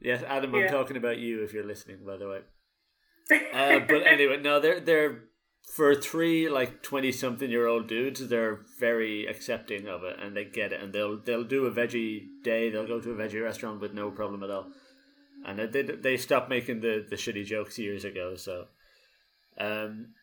yes, 0.00 0.22
Adam, 0.26 0.54
I'm 0.54 0.62
Yeah. 0.62 0.68
talking 0.70 0.96
about 0.96 1.18
you 1.18 1.42
if 1.42 1.52
you're 1.52 1.66
listening, 1.66 1.98
by 2.06 2.16
the 2.16 2.28
way. 2.28 2.40
Uh, 3.52 3.80
but 3.80 4.06
anyway, 4.06 4.36
no, 4.40 4.60
they're 4.60 4.80
they're 4.80 5.24
for 5.74 5.94
three 5.94 6.48
like 6.48 6.82
twenty 6.82 7.10
something 7.10 7.50
year 7.50 7.66
old 7.66 7.88
dudes. 7.88 8.28
They're 8.28 8.60
very 8.78 9.26
accepting 9.26 9.88
of 9.88 10.04
it, 10.04 10.16
and 10.22 10.36
they 10.36 10.44
get 10.44 10.72
it, 10.72 10.80
and 10.80 10.92
they'll 10.92 11.18
they'll 11.18 11.42
do 11.44 11.66
a 11.66 11.70
veggie 11.72 12.26
day. 12.44 12.70
They'll 12.70 12.86
go 12.86 13.00
to 13.00 13.10
a 13.10 13.14
veggie 13.16 13.42
restaurant 13.42 13.80
with 13.80 13.92
no 13.94 14.10
problem 14.10 14.42
at 14.44 14.50
all 14.50 14.66
and 15.44 15.58
they 15.72 15.82
they 15.82 16.16
stopped 16.16 16.48
making 16.50 16.80
the, 16.80 17.04
the 17.08 17.14
shitty 17.16 17.44
jokes 17.44 17.78
years 17.78 18.04
ago. 18.04 18.34
So, 18.36 18.66
um, 19.58 20.14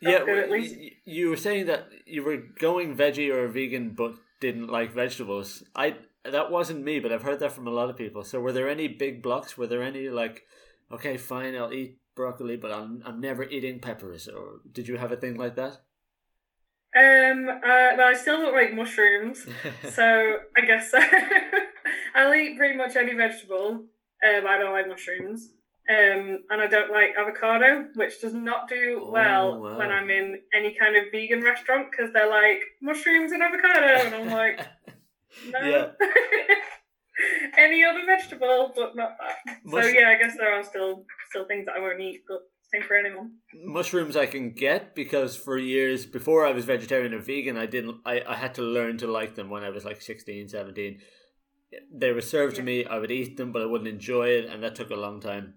yeah, 0.00 0.20
good, 0.24 0.28
at 0.38 0.44
w- 0.48 0.60
least. 0.62 0.76
y- 0.76 0.90
you 1.04 1.28
were 1.30 1.36
saying 1.36 1.66
that 1.66 1.88
you 2.06 2.24
were 2.24 2.38
going 2.58 2.96
veggie 2.96 3.32
or 3.32 3.46
vegan, 3.48 3.90
but 3.90 4.14
didn't 4.40 4.68
like 4.68 4.92
vegetables. 4.92 5.62
I 5.76 5.96
that 6.24 6.50
wasn't 6.50 6.84
me, 6.84 7.00
but 7.00 7.12
I've 7.12 7.22
heard 7.22 7.40
that 7.40 7.52
from 7.52 7.66
a 7.66 7.70
lot 7.70 7.90
of 7.90 7.96
people. 7.96 8.22
So, 8.24 8.40
were 8.40 8.52
there 8.52 8.68
any 8.68 8.88
big 8.88 9.22
blocks? 9.22 9.56
Were 9.58 9.66
there 9.66 9.82
any 9.82 10.08
like, 10.08 10.42
okay, 10.90 11.16
fine, 11.16 11.54
I'll 11.56 11.72
eat 11.72 11.98
broccoli, 12.14 12.56
but 12.56 12.72
I'm 12.72 13.02
I'm 13.04 13.20
never 13.20 13.44
eating 13.44 13.80
peppers, 13.80 14.28
or 14.28 14.60
did 14.70 14.88
you 14.88 14.96
have 14.98 15.12
a 15.12 15.16
thing 15.16 15.36
like 15.36 15.56
that? 15.56 15.78
Um, 16.94 17.48
uh, 17.48 17.96
well, 17.96 18.08
I 18.08 18.14
still 18.14 18.36
don't 18.36 18.54
like 18.54 18.74
mushrooms, 18.74 19.46
so 19.90 20.36
I 20.56 20.60
guess 20.66 20.90
so. 20.90 21.00
I'll 22.14 22.34
eat 22.34 22.58
pretty 22.58 22.76
much 22.76 22.96
any 22.96 23.14
vegetable. 23.14 23.86
Um, 24.24 24.46
I 24.46 24.58
don't 24.58 24.72
like 24.72 24.88
mushrooms. 24.88 25.52
Um, 25.90 26.38
and 26.48 26.60
I 26.62 26.68
don't 26.68 26.92
like 26.92 27.14
avocado, 27.18 27.86
which 27.96 28.20
does 28.20 28.34
not 28.34 28.68
do 28.68 29.00
Oh, 29.02 29.10
well 29.10 29.60
wow. 29.60 29.78
when 29.78 29.90
I'm 29.90 30.10
in 30.10 30.38
any 30.54 30.76
kind 30.78 30.94
of 30.96 31.04
vegan 31.10 31.42
restaurant 31.42 31.88
because 31.90 32.12
they're 32.12 32.30
like 32.30 32.60
mushrooms 32.80 33.32
and 33.32 33.42
avocado, 33.42 33.86
and 34.06 34.14
I'm 34.14 34.30
like, 34.30 34.60
no. 35.50 35.58
Yeah. 35.60 35.90
any 37.58 37.84
other 37.84 38.00
vegetable, 38.06 38.72
but 38.74 38.96
not 38.96 39.16
that. 39.20 39.58
Mush- 39.64 39.84
So 39.84 39.90
yeah, 39.90 40.08
I 40.08 40.16
guess 40.22 40.36
there 40.36 40.52
are 40.52 40.62
still 40.62 41.04
still 41.30 41.46
things 41.46 41.66
that 41.66 41.74
I 41.76 41.80
won't 41.80 42.00
eat, 42.00 42.22
but 42.28 42.38
same 42.72 42.82
for 42.82 42.96
anyone. 42.96 43.32
mushrooms 43.54 44.16
I 44.16 44.24
can 44.26 44.52
get 44.52 44.94
because 44.94 45.36
for 45.36 45.58
years 45.58 46.06
before 46.06 46.46
I 46.46 46.52
was 46.52 46.64
vegetarian 46.64 47.12
or 47.12 47.18
vegan 47.18 47.58
I 47.58 47.66
didn't 47.66 47.96
I, 48.06 48.22
I 48.26 48.34
had 48.34 48.54
to 48.54 48.62
learn 48.62 48.96
to 48.98 49.06
like 49.06 49.34
them 49.34 49.50
when 49.50 49.62
I 49.62 49.68
was 49.68 49.84
like 49.84 50.00
16 50.00 50.48
17 50.48 50.98
they 51.94 52.12
were 52.12 52.22
served 52.22 52.56
to 52.56 52.62
me 52.62 52.86
I 52.86 52.98
would 52.98 53.10
eat 53.10 53.36
them 53.36 53.52
but 53.52 53.60
I 53.60 53.66
wouldn't 53.66 53.88
enjoy 53.88 54.28
it 54.28 54.46
and 54.46 54.62
that 54.62 54.74
took 54.74 54.88
a 54.90 54.96
long 54.96 55.20
time 55.20 55.52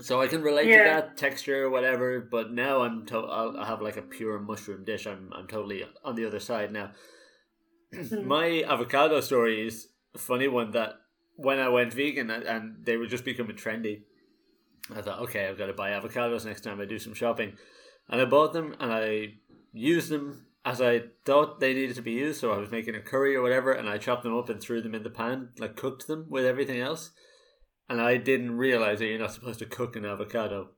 so 0.00 0.22
I 0.22 0.26
can 0.26 0.40
relate 0.40 0.68
to 0.78 0.84
that 0.84 1.18
texture 1.18 1.64
or 1.64 1.70
whatever 1.70 2.20
but 2.20 2.50
now 2.50 2.80
I'm 2.80 3.04
to- 3.06 3.18
I'll, 3.18 3.54
I'll 3.58 3.66
have 3.66 3.82
like 3.82 3.98
a 3.98 4.02
pure 4.02 4.38
mushroom 4.38 4.84
dish 4.86 5.06
I'm, 5.06 5.28
I'm 5.36 5.46
totally 5.46 5.84
on 6.02 6.14
the 6.14 6.24
other 6.26 6.40
side 6.40 6.72
now 6.72 6.92
Hmm. 7.94 8.26
my 8.26 8.64
avocado 8.66 9.20
story 9.20 9.66
is 9.66 9.88
a 10.14 10.18
funny 10.18 10.48
one 10.48 10.70
that 10.70 10.94
when 11.36 11.58
I 11.58 11.68
went 11.68 11.92
vegan 11.92 12.30
and- 12.30 12.84
they 12.84 12.96
were 12.96 13.06
just 13.06 13.24
becoming 13.24 13.56
trendy 13.56 14.02
I 14.94 15.00
thought, 15.00 15.20
okay, 15.20 15.46
I've 15.46 15.58
got 15.58 15.66
to 15.66 15.72
buy 15.72 15.90
avocados 15.90 16.44
next 16.44 16.62
time 16.62 16.80
I 16.80 16.84
do 16.84 16.98
some 16.98 17.14
shopping. 17.14 17.56
And 18.08 18.20
I 18.20 18.24
bought 18.24 18.52
them 18.52 18.74
and 18.80 18.92
I 18.92 19.34
used 19.72 20.08
them 20.08 20.46
as 20.64 20.80
I 20.80 21.02
thought 21.24 21.60
they 21.60 21.74
needed 21.74 21.96
to 21.96 22.02
be 22.02 22.12
used. 22.12 22.40
So 22.40 22.52
I 22.52 22.58
was 22.58 22.70
making 22.70 22.94
a 22.94 23.00
curry 23.00 23.34
or 23.34 23.42
whatever, 23.42 23.72
and 23.72 23.88
I 23.88 23.98
chopped 23.98 24.22
them 24.22 24.36
up 24.36 24.48
and 24.48 24.60
threw 24.60 24.80
them 24.80 24.94
in 24.94 25.02
the 25.02 25.10
pan, 25.10 25.50
like 25.58 25.76
cooked 25.76 26.06
them 26.06 26.26
with 26.28 26.44
everything 26.44 26.80
else. 26.80 27.10
And 27.88 28.00
I 28.00 28.16
didn't 28.16 28.56
realize 28.56 28.98
that 28.98 29.06
you're 29.06 29.18
not 29.18 29.32
supposed 29.32 29.58
to 29.58 29.66
cook 29.66 29.96
an 29.96 30.04
avocado. 30.04 30.70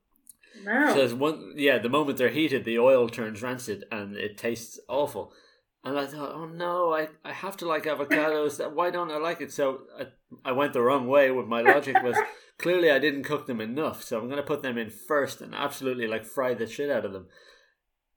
No. 0.63 0.93
So 0.93 1.15
one, 1.15 1.53
yeah, 1.55 1.77
the 1.77 1.89
moment 1.89 2.17
they're 2.17 2.29
heated, 2.29 2.65
the 2.65 2.79
oil 2.79 3.09
turns 3.09 3.41
rancid 3.41 3.85
and 3.91 4.15
it 4.15 4.37
tastes 4.37 4.79
awful. 4.87 5.33
And 5.85 5.99
I 5.99 6.07
thought, 6.07 6.31
oh 6.33 6.47
no, 6.47 6.95
I, 6.95 7.09
I 7.23 7.31
have 7.31 7.55
to 7.57 7.67
like 7.67 7.83
avocados. 7.83 8.59
Why 8.73 8.89
don't 8.89 9.11
I 9.11 9.17
like 9.17 9.39
it? 9.39 9.53
So 9.53 9.81
I, 9.97 10.07
I 10.43 10.51
went 10.51 10.73
the 10.73 10.81
wrong 10.81 11.07
way 11.07 11.29
with 11.29 11.45
my 11.45 11.61
logic 11.61 12.01
was 12.01 12.17
clearly 12.57 12.89
I 12.89 12.97
didn't 12.97 13.23
cook 13.23 13.45
them 13.45 13.61
enough. 13.61 14.03
So 14.03 14.19
I'm 14.19 14.25
going 14.25 14.37
to 14.37 14.43
put 14.43 14.63
them 14.63 14.79
in 14.79 14.89
first 14.89 15.41
and 15.41 15.53
absolutely 15.53 16.07
like 16.07 16.25
fry 16.25 16.55
the 16.55 16.65
shit 16.65 16.89
out 16.89 17.05
of 17.05 17.13
them. 17.13 17.27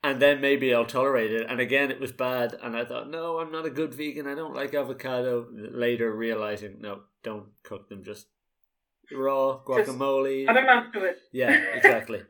And 0.03 0.23
then 0.23 0.41
maybe 0.41 0.73
I'll 0.73 0.87
tolerate 0.87 1.31
it. 1.31 1.47
And 1.47 1.61
again, 1.61 1.91
it 1.91 2.01
was 2.01 2.11
bad. 2.11 2.57
And 2.63 2.75
I 2.75 2.87
thought, 2.87 3.11
no, 3.11 3.39
I'm 3.39 3.53
not 3.53 3.67
a 3.67 3.71
good 3.71 3.93
vegan. 3.93 4.27
I 4.27 4.35
don't 4.35 4.55
like 4.55 4.73
avocado. 4.73 5.47
Later 5.53 6.11
realizing, 6.11 6.77
no, 6.81 7.01
don't 7.23 7.49
cook 7.65 7.91
them. 7.91 8.03
Just 8.03 8.29
raw 9.13 9.61
guacamole. 9.67 10.47
Just, 10.47 10.51
I 10.51 10.53
don't 10.55 10.69
have 10.69 10.93
to 10.93 11.05
it. 11.05 11.19
Yeah, 11.33 11.51
exactly. 11.75 12.23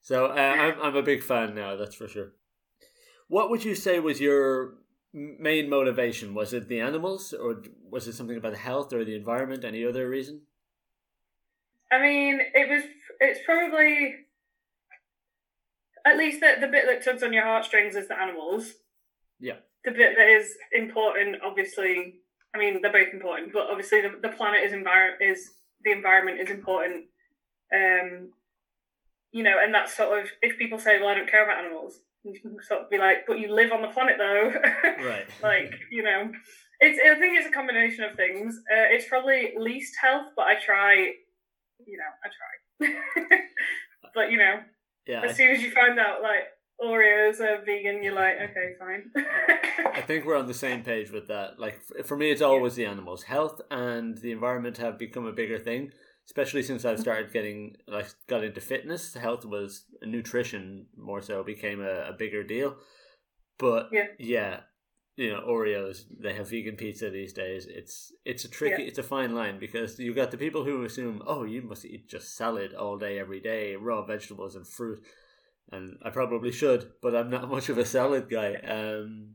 so 0.00 0.26
uh, 0.26 0.34
I'm, 0.34 0.80
I'm 0.80 0.96
a 0.96 1.02
big 1.02 1.22
fan 1.22 1.54
now, 1.54 1.76
that's 1.76 1.96
for 1.96 2.08
sure. 2.08 2.32
What 3.28 3.50
would 3.50 3.64
you 3.64 3.74
say 3.74 3.98
was 3.98 4.20
your 4.20 4.74
main 5.16 5.70
motivation? 5.70 6.34
Was 6.34 6.52
it 6.52 6.68
the 6.68 6.80
animals, 6.80 7.32
or 7.32 7.62
was 7.90 8.06
it 8.06 8.12
something 8.12 8.36
about 8.36 8.52
the 8.52 8.58
health 8.58 8.92
or 8.92 9.04
the 9.04 9.16
environment? 9.16 9.64
Any 9.64 9.84
other 9.84 10.08
reason? 10.08 10.42
I 11.90 12.00
mean, 12.00 12.40
it 12.54 12.68
was. 12.68 12.84
It's 13.20 13.40
probably 13.46 14.26
at 16.06 16.18
least 16.18 16.40
the 16.40 16.54
the 16.60 16.68
bit 16.68 16.84
that 16.86 17.04
tugs 17.04 17.22
on 17.22 17.32
your 17.32 17.44
heartstrings 17.44 17.96
is 17.96 18.08
the 18.08 18.20
animals. 18.20 18.74
Yeah. 19.40 19.56
The 19.84 19.92
bit 19.92 20.16
that 20.18 20.28
is 20.28 20.54
important, 20.72 21.36
obviously. 21.44 22.16
I 22.54 22.58
mean, 22.58 22.80
they're 22.80 22.92
both 22.92 23.12
important, 23.12 23.52
but 23.52 23.68
obviously 23.70 24.00
the, 24.00 24.18
the 24.22 24.34
planet 24.34 24.64
is 24.64 24.72
envir- 24.72 25.20
is 25.20 25.50
the 25.84 25.92
environment 25.92 26.40
is 26.40 26.50
important. 26.50 27.06
Um, 27.74 28.32
you 29.32 29.42
know, 29.42 29.56
and 29.62 29.74
that's 29.74 29.96
sort 29.96 30.18
of 30.18 30.30
if 30.42 30.58
people 30.58 30.78
say, 30.78 30.98
"Well, 31.00 31.08
I 31.08 31.14
don't 31.14 31.30
care 31.30 31.44
about 31.44 31.64
animals," 31.64 32.00
sort 32.62 32.82
of 32.82 32.90
be 32.90 32.98
like, 32.98 33.26
"But 33.26 33.38
you 33.38 33.52
live 33.52 33.72
on 33.72 33.82
the 33.82 33.88
planet, 33.88 34.16
though." 34.18 34.52
right. 35.04 35.26
like 35.42 35.74
you 35.90 36.02
know, 36.02 36.30
it's. 36.80 36.98
I 36.98 37.18
think 37.18 37.38
it's 37.38 37.46
a 37.46 37.52
combination 37.52 38.04
of 38.04 38.16
things. 38.16 38.56
Uh, 38.70 38.86
it's 38.90 39.08
probably 39.08 39.54
least 39.58 39.94
health, 40.00 40.28
but 40.36 40.46
I 40.46 40.54
try. 40.54 40.94
You 41.86 41.98
know, 41.98 42.10
I 42.24 42.88
try. 42.88 43.38
but 44.14 44.30
you 44.30 44.38
know, 44.38 44.60
yeah. 45.06 45.22
As 45.22 45.36
soon 45.36 45.50
as 45.50 45.62
you 45.62 45.70
find 45.70 45.98
out, 45.98 46.22
like 46.22 46.44
Oreos 46.82 47.40
are 47.40 47.64
vegan, 47.64 48.02
you're 48.02 48.14
like, 48.14 48.36
okay, 48.50 48.74
fine. 48.78 49.10
I 49.94 50.02
think 50.02 50.24
we're 50.24 50.36
on 50.36 50.46
the 50.46 50.54
same 50.54 50.82
page 50.82 51.10
with 51.10 51.28
that. 51.28 51.58
Like 51.58 51.80
for 52.04 52.16
me, 52.16 52.30
it's 52.30 52.42
always 52.42 52.74
the 52.74 52.84
animals. 52.84 53.22
Health 53.22 53.60
and 53.70 54.18
the 54.18 54.32
environment 54.32 54.78
have 54.78 54.98
become 54.98 55.26
a 55.26 55.32
bigger 55.32 55.58
thing, 55.58 55.92
especially 56.26 56.62
since 56.62 56.84
I've 56.84 57.00
started 57.00 57.32
getting 57.32 57.76
like 57.86 58.08
got 58.28 58.44
into 58.44 58.60
fitness. 58.60 59.14
Health 59.14 59.44
was 59.44 59.84
nutrition 60.02 60.86
more 60.96 61.22
so 61.22 61.42
became 61.42 61.80
a, 61.80 62.08
a 62.08 62.12
bigger 62.12 62.42
deal. 62.42 62.76
But 63.58 63.88
yeah, 63.92 64.06
yeah, 64.18 64.60
you 65.16 65.32
know 65.32 65.40
Oreos. 65.48 66.02
They 66.20 66.34
have 66.34 66.50
vegan 66.50 66.76
pizza 66.76 67.10
these 67.10 67.32
days. 67.32 67.66
It's 67.66 68.12
it's 68.24 68.44
a 68.44 68.50
tricky, 68.50 68.82
yeah. 68.82 68.88
it's 68.88 68.98
a 68.98 69.02
fine 69.02 69.34
line 69.34 69.58
because 69.58 69.98
you 69.98 70.14
got 70.14 70.30
the 70.30 70.38
people 70.38 70.64
who 70.64 70.84
assume, 70.84 71.22
oh, 71.26 71.44
you 71.44 71.62
must 71.62 71.84
eat 71.84 72.08
just 72.08 72.36
salad 72.36 72.74
all 72.74 72.98
day, 72.98 73.18
every 73.18 73.40
day, 73.40 73.76
raw 73.76 74.04
vegetables 74.04 74.56
and 74.56 74.66
fruit 74.66 75.02
and 75.70 75.98
I 76.02 76.10
probably 76.10 76.52
should, 76.52 76.92
but 77.02 77.14
I'm 77.14 77.30
not 77.30 77.50
much 77.50 77.68
of 77.68 77.78
a 77.78 77.84
salad 77.84 78.28
guy. 78.30 78.54
Um, 78.54 79.34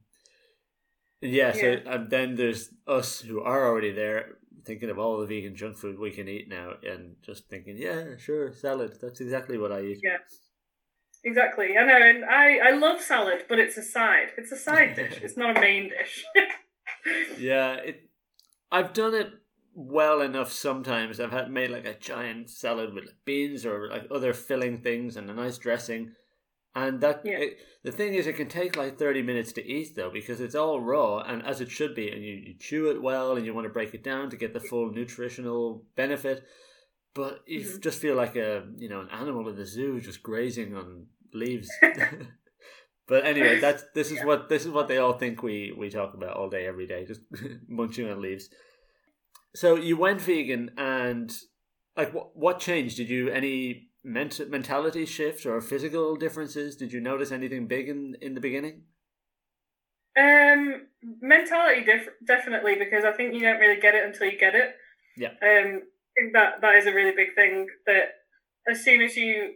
yeah, 1.22 1.52
so 1.54 1.78
and 1.86 2.10
then 2.10 2.36
there's 2.36 2.70
us 2.88 3.22
who 3.22 3.42
are 3.42 3.68
already 3.68 3.92
there 3.92 4.38
thinking 4.66 4.90
of 4.90 5.00
all 5.00 5.18
the 5.18 5.28
vegan 5.28 5.56
junk 5.56 5.78
food 5.78 6.00
we 6.00 6.12
can 6.12 6.28
eat 6.28 6.48
now 6.48 6.74
and 6.84 7.16
just 7.22 7.48
thinking, 7.50 7.78
yeah, 7.78 8.18
sure, 8.18 8.54
salad. 8.54 8.98
That's 9.02 9.22
exactly 9.22 9.58
what 9.58 9.72
I 9.72 9.82
eat. 9.82 10.00
Yeah. 10.04 10.18
Exactly. 11.24 11.78
I 11.78 11.86
know, 11.86 11.98
and 12.02 12.26
I, 12.26 12.58
I 12.58 12.72
love 12.72 13.02
salad, 13.02 13.46
but 13.48 13.60
it's 13.60 13.78
a 13.78 13.84
side. 13.84 14.30
It's 14.38 14.52
a 14.52 14.58
side 14.58 14.96
dish. 14.96 15.20
It's 15.22 15.38
not 15.38 15.56
a 15.56 15.60
main 15.60 15.90
dish. 15.90 16.26
yeah, 17.38 17.74
it 17.76 18.10
I've 18.72 18.94
done 18.94 19.14
it 19.14 19.32
well 19.74 20.22
enough 20.22 20.52
sometimes. 20.52 21.20
I've 21.20 21.32
had 21.32 21.52
made 21.52 21.70
like 21.70 21.86
a 21.86 21.98
giant 21.98 22.50
salad 22.50 22.94
with 22.94 23.06
beans 23.26 23.66
or 23.66 23.90
like 23.90 24.08
other 24.10 24.34
filling 24.34 24.82
things 24.82 25.16
and 25.16 25.30
a 25.30 25.34
nice 25.34 25.58
dressing. 25.58 26.14
And 26.74 27.02
that 27.02 27.22
yeah. 27.26 27.38
it, 27.38 27.58
the 27.84 27.92
thing 27.92 28.14
is, 28.14 28.28
it 28.28 28.38
can 28.38 28.48
take 28.48 28.78
like 28.78 28.98
thirty 28.98 29.22
minutes 29.22 29.52
to 29.54 29.66
eat 29.66 29.96
though, 29.96 30.10
because 30.10 30.40
it's 30.40 30.56
all 30.56 30.80
raw 30.80 31.20
and 31.20 31.46
as 31.46 31.60
it 31.60 31.70
should 31.70 31.94
be, 31.94 32.10
and 32.10 32.24
you, 32.24 32.34
you 32.34 32.54
chew 32.58 32.90
it 32.90 33.02
well, 33.02 33.36
and 33.36 33.46
you 33.46 33.54
want 33.54 33.66
to 33.66 33.74
break 33.74 33.94
it 33.94 34.04
down 34.04 34.30
to 34.30 34.38
get 34.38 34.54
the 34.54 34.60
full 34.60 34.90
nutritional 34.92 35.84
benefit. 35.98 36.44
But 37.14 37.42
you 37.46 37.62
mm-hmm. 37.62 37.80
just 37.82 38.00
feel 38.00 38.16
like 38.16 38.38
a 38.38 38.64
you 38.78 38.88
know 38.88 39.02
an 39.02 39.10
animal 39.10 39.50
in 39.50 39.58
the 39.58 39.66
zoo 39.66 40.00
just 40.00 40.24
grazing 40.24 40.76
on 40.76 41.08
leaves. 41.34 41.70
but 43.08 43.26
anyway, 43.26 43.60
that's 43.60 43.84
this 43.94 44.10
is 44.10 44.20
yeah. 44.20 44.26
what 44.26 44.48
this 44.48 44.66
is 44.66 44.72
what 44.72 44.88
they 44.88 44.98
all 44.98 45.14
think 45.14 45.44
we 45.44 45.74
we 45.78 45.90
talk 45.90 46.14
about 46.14 46.38
all 46.38 46.50
day 46.50 46.66
every 46.66 46.88
day, 46.88 47.06
just 47.06 47.22
munching 47.68 48.10
on 48.10 48.22
leaves. 48.22 48.48
So 49.54 49.76
you 49.76 49.98
went 49.98 50.22
vegan, 50.22 50.72
and 50.78 51.34
like 51.98 52.14
what 52.14 52.38
what 52.38 52.60
changed? 52.60 52.96
Did 52.96 53.10
you 53.10 53.28
any 53.28 53.90
ment- 54.04 54.50
mentality 54.50 55.06
shift 55.06 55.46
or 55.46 55.62
physical 55.62 56.16
differences? 56.16 56.76
Did 56.76 56.94
you 56.94 57.02
notice 57.02 57.32
anything 57.32 57.68
big 57.68 57.90
in 57.90 58.16
in 58.22 58.36
the 58.36 58.42
beginning? 58.42 58.84
Um, 60.18 60.88
mentality 61.22 61.86
def- 61.86 62.10
definitely 62.26 62.76
because 62.76 63.06
I 63.06 63.14
think 63.14 63.34
you 63.34 63.42
don't 63.42 63.60
really 63.60 63.80
get 63.80 63.96
it 63.96 64.06
until 64.06 64.30
you 64.30 64.38
get 64.38 64.56
it. 64.56 64.76
Yeah. 65.16 65.30
Um, 65.30 65.82
I 65.84 66.22
think 66.22 66.34
that 66.34 66.62
that 66.62 66.76
is 66.76 66.86
a 66.86 66.94
really 66.94 67.16
big 67.16 67.34
thing. 67.36 67.68
That 67.86 68.10
as 68.70 68.84
soon 68.84 69.02
as 69.02 69.16
you 69.16 69.54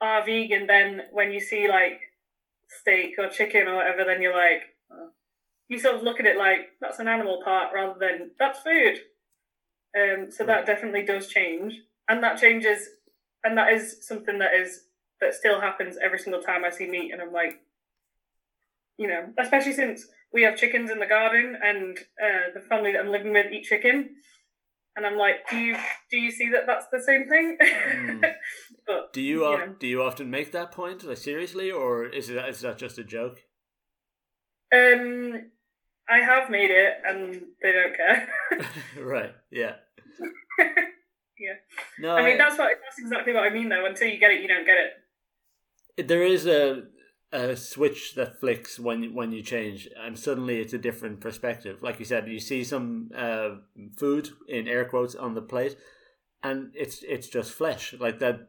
are 0.00 0.24
vegan, 0.24 0.66
then 0.66 1.02
when 1.12 1.32
you 1.32 1.40
see 1.40 1.68
like 1.68 2.00
steak 2.68 3.14
or 3.18 3.28
chicken 3.28 3.66
or 3.66 3.76
whatever, 3.76 4.04
then 4.04 4.20
you're 4.20 4.36
like, 4.36 4.62
oh. 4.90 5.10
you 5.68 5.78
sort 5.78 5.96
of 5.96 6.02
look 6.02 6.20
at 6.20 6.26
it 6.26 6.36
like 6.36 6.72
that's 6.80 6.98
an 6.98 7.08
animal 7.08 7.40
part 7.42 7.72
rather 7.74 7.98
than 7.98 8.32
that's 8.38 8.60
food. 8.60 8.98
Um, 9.96 10.30
so 10.30 10.44
that 10.44 10.66
definitely 10.66 11.04
does 11.04 11.28
change, 11.28 11.72
and 12.08 12.22
that 12.22 12.38
changes 12.38 12.86
and 13.46 13.56
that 13.56 13.72
is 13.72 14.06
something 14.06 14.38
that 14.40 14.54
is 14.54 14.82
that 15.20 15.34
still 15.34 15.60
happens 15.60 15.96
every 16.02 16.18
single 16.18 16.42
time 16.42 16.64
I 16.64 16.70
see 16.70 16.88
meat, 16.88 17.12
and 17.12 17.22
I'm 17.22 17.32
like, 17.32 17.60
you 18.98 19.06
know, 19.06 19.28
especially 19.38 19.72
since 19.72 20.06
we 20.32 20.42
have 20.42 20.56
chickens 20.56 20.90
in 20.90 20.98
the 20.98 21.06
garden, 21.06 21.56
and 21.62 21.98
uh, 22.22 22.52
the 22.54 22.60
family 22.60 22.92
that 22.92 23.00
I'm 23.00 23.12
living 23.12 23.32
with 23.32 23.52
eat 23.52 23.64
chicken, 23.64 24.10
and 24.96 25.06
I'm 25.06 25.16
like, 25.16 25.48
do 25.48 25.58
you 25.58 25.76
do 26.10 26.18
you 26.18 26.30
see 26.30 26.50
that 26.50 26.66
that's 26.66 26.86
the 26.92 27.00
same 27.00 27.28
thing? 27.28 27.56
Mm. 27.60 28.32
but 28.86 29.12
do 29.12 29.22
you, 29.22 29.48
you 29.48 29.76
do 29.78 29.86
you 29.86 30.02
often 30.02 30.28
make 30.28 30.52
that 30.52 30.72
point 30.72 31.04
like 31.04 31.16
seriously, 31.16 31.70
or 31.70 32.04
is 32.04 32.28
that 32.28 32.48
is 32.48 32.60
that 32.60 32.78
just 32.78 32.98
a 32.98 33.04
joke? 33.04 33.38
Um, 34.74 35.50
I 36.08 36.18
have 36.18 36.50
made 36.50 36.70
it, 36.70 36.94
and 37.06 37.42
they 37.62 37.72
don't 37.72 37.96
care. 37.96 38.28
right. 39.04 39.34
Yeah. 39.50 39.76
Yeah. 41.38 41.54
No, 41.98 42.16
I 42.16 42.24
mean 42.24 42.34
I, 42.34 42.38
that's 42.38 42.58
what 42.58 42.70
that's 42.82 42.98
exactly 42.98 43.32
what 43.32 43.44
I 43.44 43.50
mean 43.50 43.68
though. 43.68 43.86
Until 43.86 44.08
you 44.08 44.18
get 44.18 44.30
it, 44.30 44.42
you 44.42 44.48
don't 44.48 44.66
get 44.66 44.76
it. 44.78 46.08
There 46.08 46.22
is 46.22 46.46
a 46.46 46.84
a 47.32 47.56
switch 47.56 48.14
that 48.14 48.40
flicks 48.40 48.78
when 48.78 49.14
when 49.14 49.32
you 49.32 49.42
change, 49.42 49.88
and 49.98 50.18
suddenly 50.18 50.60
it's 50.60 50.72
a 50.72 50.78
different 50.78 51.20
perspective. 51.20 51.82
Like 51.82 51.98
you 51.98 52.04
said, 52.04 52.28
you 52.28 52.38
see 52.38 52.64
some 52.64 53.10
uh, 53.16 53.56
food 53.96 54.30
in 54.48 54.68
air 54.68 54.84
quotes 54.84 55.14
on 55.14 55.34
the 55.34 55.42
plate, 55.42 55.76
and 56.42 56.70
it's 56.74 57.02
it's 57.02 57.28
just 57.28 57.52
flesh 57.52 57.94
like 57.98 58.18
that. 58.20 58.48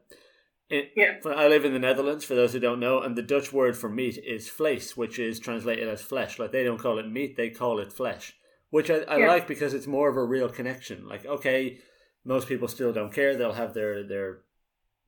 It, 0.70 0.92
yeah. 0.94 1.14
I 1.24 1.48
live 1.48 1.64
in 1.64 1.72
the 1.72 1.78
Netherlands, 1.78 2.26
for 2.26 2.34
those 2.34 2.52
who 2.52 2.60
don't 2.60 2.78
know, 2.78 3.00
and 3.00 3.16
the 3.16 3.22
Dutch 3.22 3.54
word 3.54 3.74
for 3.74 3.88
meat 3.88 4.18
is 4.18 4.50
vlees, 4.50 4.98
which 4.98 5.18
is 5.18 5.40
translated 5.40 5.88
as 5.88 6.02
flesh. 6.02 6.38
Like 6.38 6.52
they 6.52 6.62
don't 6.62 6.78
call 6.78 6.98
it 6.98 7.10
meat, 7.10 7.36
they 7.36 7.48
call 7.48 7.78
it 7.78 7.92
flesh, 7.92 8.36
which 8.70 8.90
I, 8.90 8.98
I 8.98 9.16
yeah. 9.18 9.28
like 9.28 9.48
because 9.48 9.72
it's 9.72 9.86
more 9.86 10.10
of 10.10 10.16
a 10.16 10.24
real 10.24 10.50
connection. 10.50 11.08
Like, 11.08 11.24
okay, 11.24 11.78
most 12.24 12.48
people 12.48 12.68
still 12.68 12.92
don't 12.92 13.12
care. 13.12 13.36
They'll 13.36 13.52
have 13.52 13.74
their 13.74 14.02
their 14.02 14.40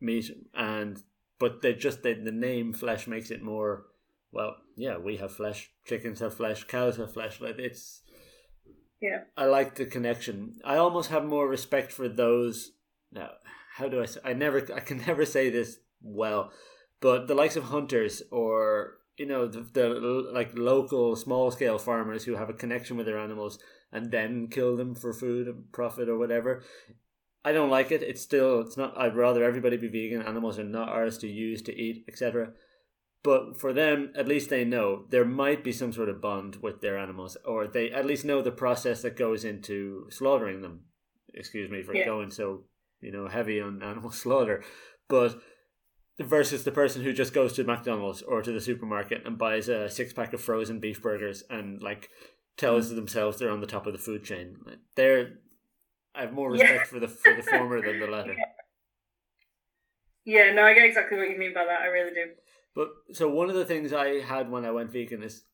meat 0.01 0.31
and 0.55 1.03
but 1.39 1.63
they 1.63 1.75
just 1.75 2.03
they, 2.03 2.15
the 2.15 2.33
name 2.33 2.73
flesh 2.73 3.07
makes 3.07 3.31
it 3.31 3.43
more 3.43 3.87
well 4.33 4.57
yeah 4.77 4.97
we 4.97 5.17
have 5.17 5.33
flesh 5.33 5.71
chickens 5.85 6.21
have 6.21 6.35
flesh 6.35 6.65
cows 6.65 6.97
have 6.97 7.13
flesh 7.13 7.41
like 7.41 7.59
it's 7.59 8.03
yeah 9.01 9.21
i 9.37 9.45
like 9.45 9.75
the 9.75 9.85
connection 9.85 10.55
i 10.65 10.77
almost 10.77 11.11
have 11.11 11.25
more 11.25 11.49
respect 11.49 11.93
for 11.93 12.09
those 12.09 12.73
now 13.13 13.31
how 13.77 13.89
do 13.89 14.01
i 14.01 14.07
say 14.07 14.21
i 14.25 14.33
never 14.33 14.67
i 14.75 14.81
can 14.81 14.99
never 15.07 15.25
say 15.25 15.51
this 15.51 15.79
well 16.03 16.51
but 17.01 17.27
the 17.27 17.35
likes 17.35 17.57
of 17.57 17.65
hunters 17.65 18.23
or 18.31 18.99
you 19.17 19.27
know 19.27 19.47
the, 19.47 19.61
the 19.61 19.89
like 20.33 20.51
local 20.55 21.15
small 21.15 21.51
scale 21.51 21.79
farmers 21.79 22.25
who 22.25 22.37
have 22.37 22.49
a 22.49 22.55
connection 22.55 22.97
with 22.97 23.07
their 23.07 23.19
animals 23.19 23.59
and 23.93 24.11
then 24.11 24.49
kill 24.49 24.77
them 24.77 24.95
for 24.95 25.13
food 25.13 25.47
and 25.49 25.73
profit 25.73 26.09
or 26.09 26.19
whatever 26.19 26.63
I 27.43 27.53
don't 27.53 27.71
like 27.71 27.91
it. 27.91 28.03
It's 28.03 28.21
still 28.21 28.61
it's 28.61 28.77
not. 28.77 28.93
I'd 28.99 29.17
rather 29.17 29.43
everybody 29.43 29.79
be 29.79 29.89
vegan. 29.89 30.21
Animals 30.21 30.59
are 30.59 30.65
not 30.65 30.91
ours 30.91 31.17
to 31.19 31.27
use 31.27 31.63
to 31.63 31.75
eat, 31.75 32.05
etc. 32.07 32.53
but 33.23 33.59
for 33.59 33.73
them, 33.73 34.13
at 34.15 34.29
least 34.29 34.51
they 34.51 34.63
know 34.65 35.07
there 35.09 35.25
might 35.25 35.65
be 35.65 35.73
some 35.73 35.91
sort 35.93 36.11
of 36.11 36.21
bond 36.21 36.57
with 36.61 36.83
their 36.83 36.99
animals, 36.99 37.39
or 37.47 37.67
they 37.67 37.91
at 37.91 38.05
least 38.05 38.27
know 38.27 38.43
the 38.43 38.51
process 38.53 39.01
that 39.03 39.17
goes 39.17 39.43
into 39.45 40.07
slaughtering 40.11 40.61
them. 40.61 40.81
Excuse 41.33 41.71
me 41.71 41.83
for 41.83 41.95
Yeah. 41.95 42.05
going 42.05 42.31
so 42.31 42.65
you 43.01 43.11
know 43.11 43.27
heavy 43.29 43.59
on 43.59 43.83
animal 43.93 44.11
slaughter, 44.11 44.63
but 45.09 45.41
versus 46.21 46.65
the 46.65 46.73
person 46.73 47.03
who 47.03 47.13
just 47.15 47.33
goes 47.33 47.55
to 47.55 47.65
McDonald's 47.65 48.21
or 48.21 48.43
to 48.43 48.53
the 48.53 48.61
supermarket 48.61 49.23
and 49.25 49.39
buys 49.39 49.71
a 49.71 49.89
six 49.89 50.13
pack 50.13 50.35
of 50.35 50.43
frozen 50.43 50.79
beef 50.79 51.01
burgers 51.01 51.43
and 51.49 51.81
like 51.81 52.11
tells 52.61 52.91
hmm. 52.91 52.97
themselves 52.97 53.39
they're 53.39 53.51
on 53.51 53.61
the 53.61 53.67
top 53.67 53.87
of 53.87 53.93
the 53.93 53.99
food 53.99 54.23
chain. 54.23 54.59
They're 54.95 55.33
I 56.15 56.23
have 56.23 56.33
more 56.33 56.55
Yeah. 56.55 56.65
respect 56.65 56.89
for 56.89 57.01
the 57.01 57.09
for 57.09 57.35
the 57.35 57.43
former 57.43 57.81
than 57.81 57.99
the 57.99 58.07
latter. 58.07 58.37
Yeah, 60.27 60.53
no, 60.53 60.65
I 60.65 60.75
get 60.75 60.85
exactly 60.85 61.17
what 61.17 61.31
you 61.31 61.39
mean 61.39 61.55
by 61.55 61.65
that. 61.65 61.81
I 61.81 61.87
really 61.87 62.15
do. 62.15 62.33
But 62.75 62.91
so 63.11 63.29
one 63.29 63.49
of 63.49 63.57
the 63.57 63.65
things 63.65 63.91
I 63.91 64.21
had 64.21 64.51
when 64.51 64.67
I 64.67 64.71
went 64.71 64.93
vegan 64.93 65.23
is, 65.23 65.45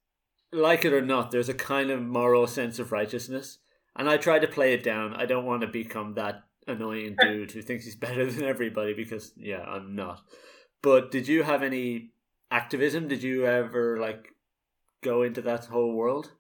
like 0.53 0.85
it 0.85 0.93
or 0.93 1.01
not, 1.01 1.31
there's 1.31 1.49
a 1.49 1.55
kind 1.55 1.89
of 1.91 2.03
moral 2.03 2.49
sense 2.49 2.81
of 2.81 2.91
righteousness, 2.91 3.59
and 3.95 4.11
I 4.11 4.17
try 4.17 4.41
to 4.41 4.49
play 4.49 4.75
it 4.75 4.83
down. 4.83 5.15
I 5.15 5.25
don't 5.25 5.47
want 5.47 5.63
to 5.63 5.69
become 5.69 6.15
that 6.15 6.43
annoying 6.67 7.17
dude 7.21 7.53
who 7.53 7.63
thinks 7.63 7.85
he's 7.85 7.95
better 7.95 8.31
than 8.31 8.45
everybody 8.45 8.93
because 8.93 9.33
yeah, 9.37 9.63
I'm 9.63 9.95
not. 9.95 10.21
But 10.83 11.13
did 11.13 11.29
you 11.29 11.45
have 11.45 11.63
any 11.63 12.11
activism? 12.51 13.07
Did 13.07 13.23
you 13.23 13.47
ever 13.47 13.99
like 13.99 14.35
go 15.03 15.23
into 15.23 15.43
that 15.43 15.67
whole 15.67 15.93
world? 15.93 16.33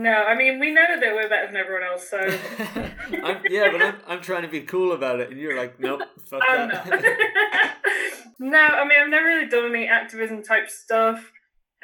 No, 0.00 0.10
I 0.10 0.34
mean 0.34 0.58
we 0.58 0.70
know 0.72 0.86
that 0.98 1.14
we're 1.14 1.28
better 1.28 1.46
than 1.48 1.56
everyone 1.56 1.82
else, 1.82 2.08
so 2.08 2.16
I'm, 3.22 3.42
yeah, 3.50 3.70
but 3.70 3.82
I'm, 3.82 3.96
I'm 4.08 4.22
trying 4.22 4.40
to 4.42 4.48
be 4.48 4.62
cool 4.62 4.92
about 4.92 5.20
it, 5.20 5.30
and 5.30 5.38
you're 5.38 5.58
like, 5.58 5.78
nope, 5.78 6.00
fuck 6.24 6.40
I'm 6.48 6.70
that. 6.70 7.76
no, 8.38 8.58
I 8.58 8.88
mean 8.88 8.98
I've 8.98 9.10
never 9.10 9.26
really 9.26 9.46
done 9.46 9.74
any 9.74 9.88
activism 9.88 10.42
type 10.42 10.70
stuff. 10.70 11.30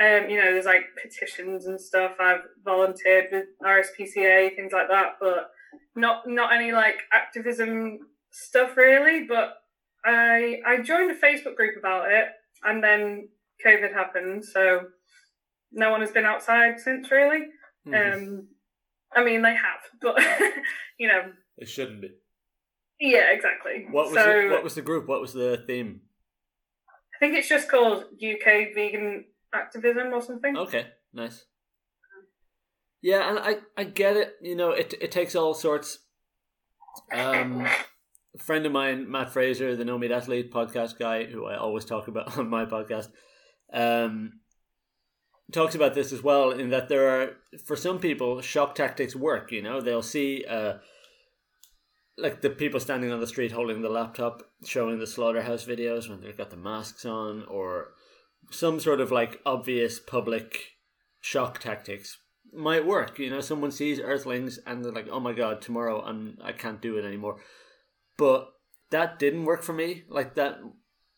Um, 0.00 0.30
you 0.30 0.38
know, 0.38 0.50
there's 0.50 0.64
like 0.64 0.84
petitions 1.02 1.66
and 1.66 1.78
stuff. 1.78 2.12
I've 2.18 2.40
volunteered 2.64 3.26
with 3.32 3.44
RSPCA, 3.62 4.56
things 4.56 4.72
like 4.72 4.88
that, 4.88 5.16
but 5.20 5.50
not 5.94 6.22
not 6.26 6.54
any 6.54 6.72
like 6.72 7.00
activism 7.12 7.98
stuff 8.30 8.78
really. 8.78 9.26
But 9.28 9.56
I 10.06 10.60
I 10.66 10.78
joined 10.78 11.10
a 11.10 11.20
Facebook 11.20 11.56
group 11.56 11.76
about 11.78 12.10
it, 12.10 12.28
and 12.64 12.82
then 12.82 13.28
COVID 13.62 13.92
happened, 13.92 14.42
so 14.42 14.86
no 15.70 15.90
one 15.90 16.00
has 16.00 16.12
been 16.12 16.24
outside 16.24 16.80
since 16.80 17.10
really. 17.10 17.48
Mhm. 17.86 18.14
Um, 18.14 18.48
I 19.14 19.24
mean 19.24 19.42
they 19.42 19.54
have, 19.54 19.80
but 20.00 20.16
you 20.98 21.08
know, 21.08 21.32
it 21.58 21.68
shouldn't 21.68 22.00
be. 22.02 22.10
yeah, 23.00 23.30
exactly. 23.32 23.86
What 23.90 24.06
was 24.06 24.14
so, 24.14 24.42
the, 24.42 24.48
what 24.50 24.64
was 24.64 24.74
the 24.74 24.82
group? 24.82 25.06
What 25.08 25.20
was 25.20 25.32
the 25.32 25.62
theme? 25.66 26.00
I 27.14 27.18
think 27.18 27.34
it's 27.36 27.48
just 27.48 27.70
called 27.70 28.04
UK 28.14 28.74
Vegan 28.74 29.24
Activism 29.54 30.12
or 30.12 30.20
something. 30.20 30.56
Okay, 30.56 30.86
nice. 31.14 31.44
Yeah, 33.02 33.28
and 33.30 33.38
I, 33.38 33.58
I 33.76 33.84
get 33.84 34.16
it. 34.16 34.34
You 34.42 34.56
know, 34.56 34.70
it 34.70 34.94
it 35.00 35.12
takes 35.12 35.34
all 35.36 35.54
sorts. 35.54 35.98
Um, 37.12 37.66
a 38.34 38.38
friend 38.38 38.66
of 38.66 38.72
mine, 38.72 39.10
Matt 39.10 39.32
Frazier, 39.32 39.76
the 39.76 39.84
No 39.84 39.98
Meat 39.98 40.10
Athlete 40.10 40.52
podcast 40.52 40.98
guy, 40.98 41.24
who 41.24 41.46
I 41.46 41.56
always 41.56 41.84
talk 41.84 42.08
about 42.08 42.36
on 42.38 42.48
my 42.48 42.64
podcast, 42.66 43.08
um, 43.72 44.40
talks 45.52 45.74
about 45.74 45.94
this 45.94 46.12
as 46.12 46.22
well. 46.22 46.50
In 46.50 46.70
that 46.70 46.88
there 46.88 47.08
are, 47.08 47.36
for 47.64 47.76
some 47.76 47.98
people, 47.98 48.40
shock 48.40 48.74
tactics 48.74 49.14
work. 49.14 49.52
You 49.52 49.62
know, 49.62 49.80
they'll 49.80 50.02
see, 50.02 50.44
uh, 50.48 50.74
like 52.18 52.40
the 52.40 52.50
people 52.50 52.80
standing 52.80 53.12
on 53.12 53.20
the 53.20 53.26
street 53.26 53.52
holding 53.52 53.82
the 53.82 53.88
laptop, 53.88 54.42
showing 54.64 54.98
the 54.98 55.06
slaughterhouse 55.06 55.64
videos 55.64 56.08
when 56.08 56.20
they've 56.20 56.36
got 56.36 56.50
the 56.50 56.56
masks 56.56 57.04
on, 57.04 57.44
or 57.44 57.92
some 58.50 58.80
sort 58.80 59.00
of 59.00 59.12
like 59.12 59.40
obvious 59.44 59.98
public 59.98 60.76
shock 61.20 61.58
tactics 61.58 62.18
might 62.52 62.86
work. 62.86 63.18
You 63.18 63.30
know, 63.30 63.40
someone 63.40 63.70
sees 63.70 64.00
Earthlings 64.00 64.58
and 64.66 64.84
they're 64.84 64.92
like, 64.92 65.08
"Oh 65.10 65.20
my 65.20 65.32
god, 65.32 65.60
tomorrow 65.60 66.02
I'm 66.02 66.38
I 66.42 66.52
can't 66.52 66.80
do 66.80 66.96
it 66.96 67.04
anymore." 67.04 67.36
But 68.16 68.48
that 68.90 69.18
didn't 69.18 69.44
work 69.44 69.62
for 69.62 69.72
me. 69.72 70.04
Like 70.08 70.34
that 70.36 70.58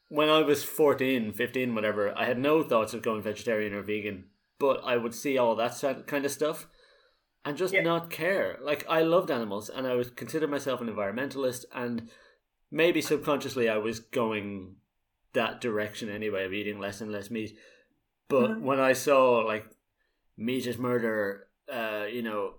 when 0.09 0.29
I 0.29 0.43
was 0.43 0.65
14, 0.65 1.33
15, 1.33 1.75
whatever, 1.75 2.17
I 2.17 2.25
had 2.25 2.39
no 2.39 2.63
thoughts 2.63 2.95
of 2.95 3.03
going 3.03 3.23
vegetarian 3.23 3.75
or 3.75 3.83
vegan, 3.83 4.25
but 4.59 4.81
I 4.85 4.97
would 4.97 5.15
see 5.15 5.39
all 5.39 5.55
that 5.57 6.05
kind 6.07 6.25
of 6.25 6.31
stuff 6.31 6.67
and 7.45 7.57
just 7.57 7.75
Yeah. 7.75 7.83
not 7.83 8.11
care. 8.11 8.59
Like 8.63 8.85
I 8.89 9.03
loved 9.03 9.31
animals 9.31 9.69
and 9.71 9.87
I 9.87 9.95
would 9.95 10.17
consider 10.17 10.47
myself 10.49 10.81
an 10.81 10.89
environmentalist 10.89 11.65
and 11.73 12.11
maybe 12.71 13.01
subconsciously 13.01 13.69
I 13.69 13.79
was 13.79 14.01
going 14.01 14.77
that 15.35 15.61
direction 15.61 16.09
anyway 16.09 16.45
of 16.45 16.53
eating 16.53 16.79
less 16.81 17.01
and 17.01 17.13
less 17.13 17.31
meat. 17.31 17.57
But 18.29 18.51
Mhm. 18.51 18.61
when 18.63 18.81
I 18.81 18.93
saw 18.95 19.39
like 19.41 19.67
meat 20.37 20.67
is 20.67 20.79
murder, 20.79 21.49
uh, 21.71 22.07
you 22.11 22.23
know, 22.23 22.55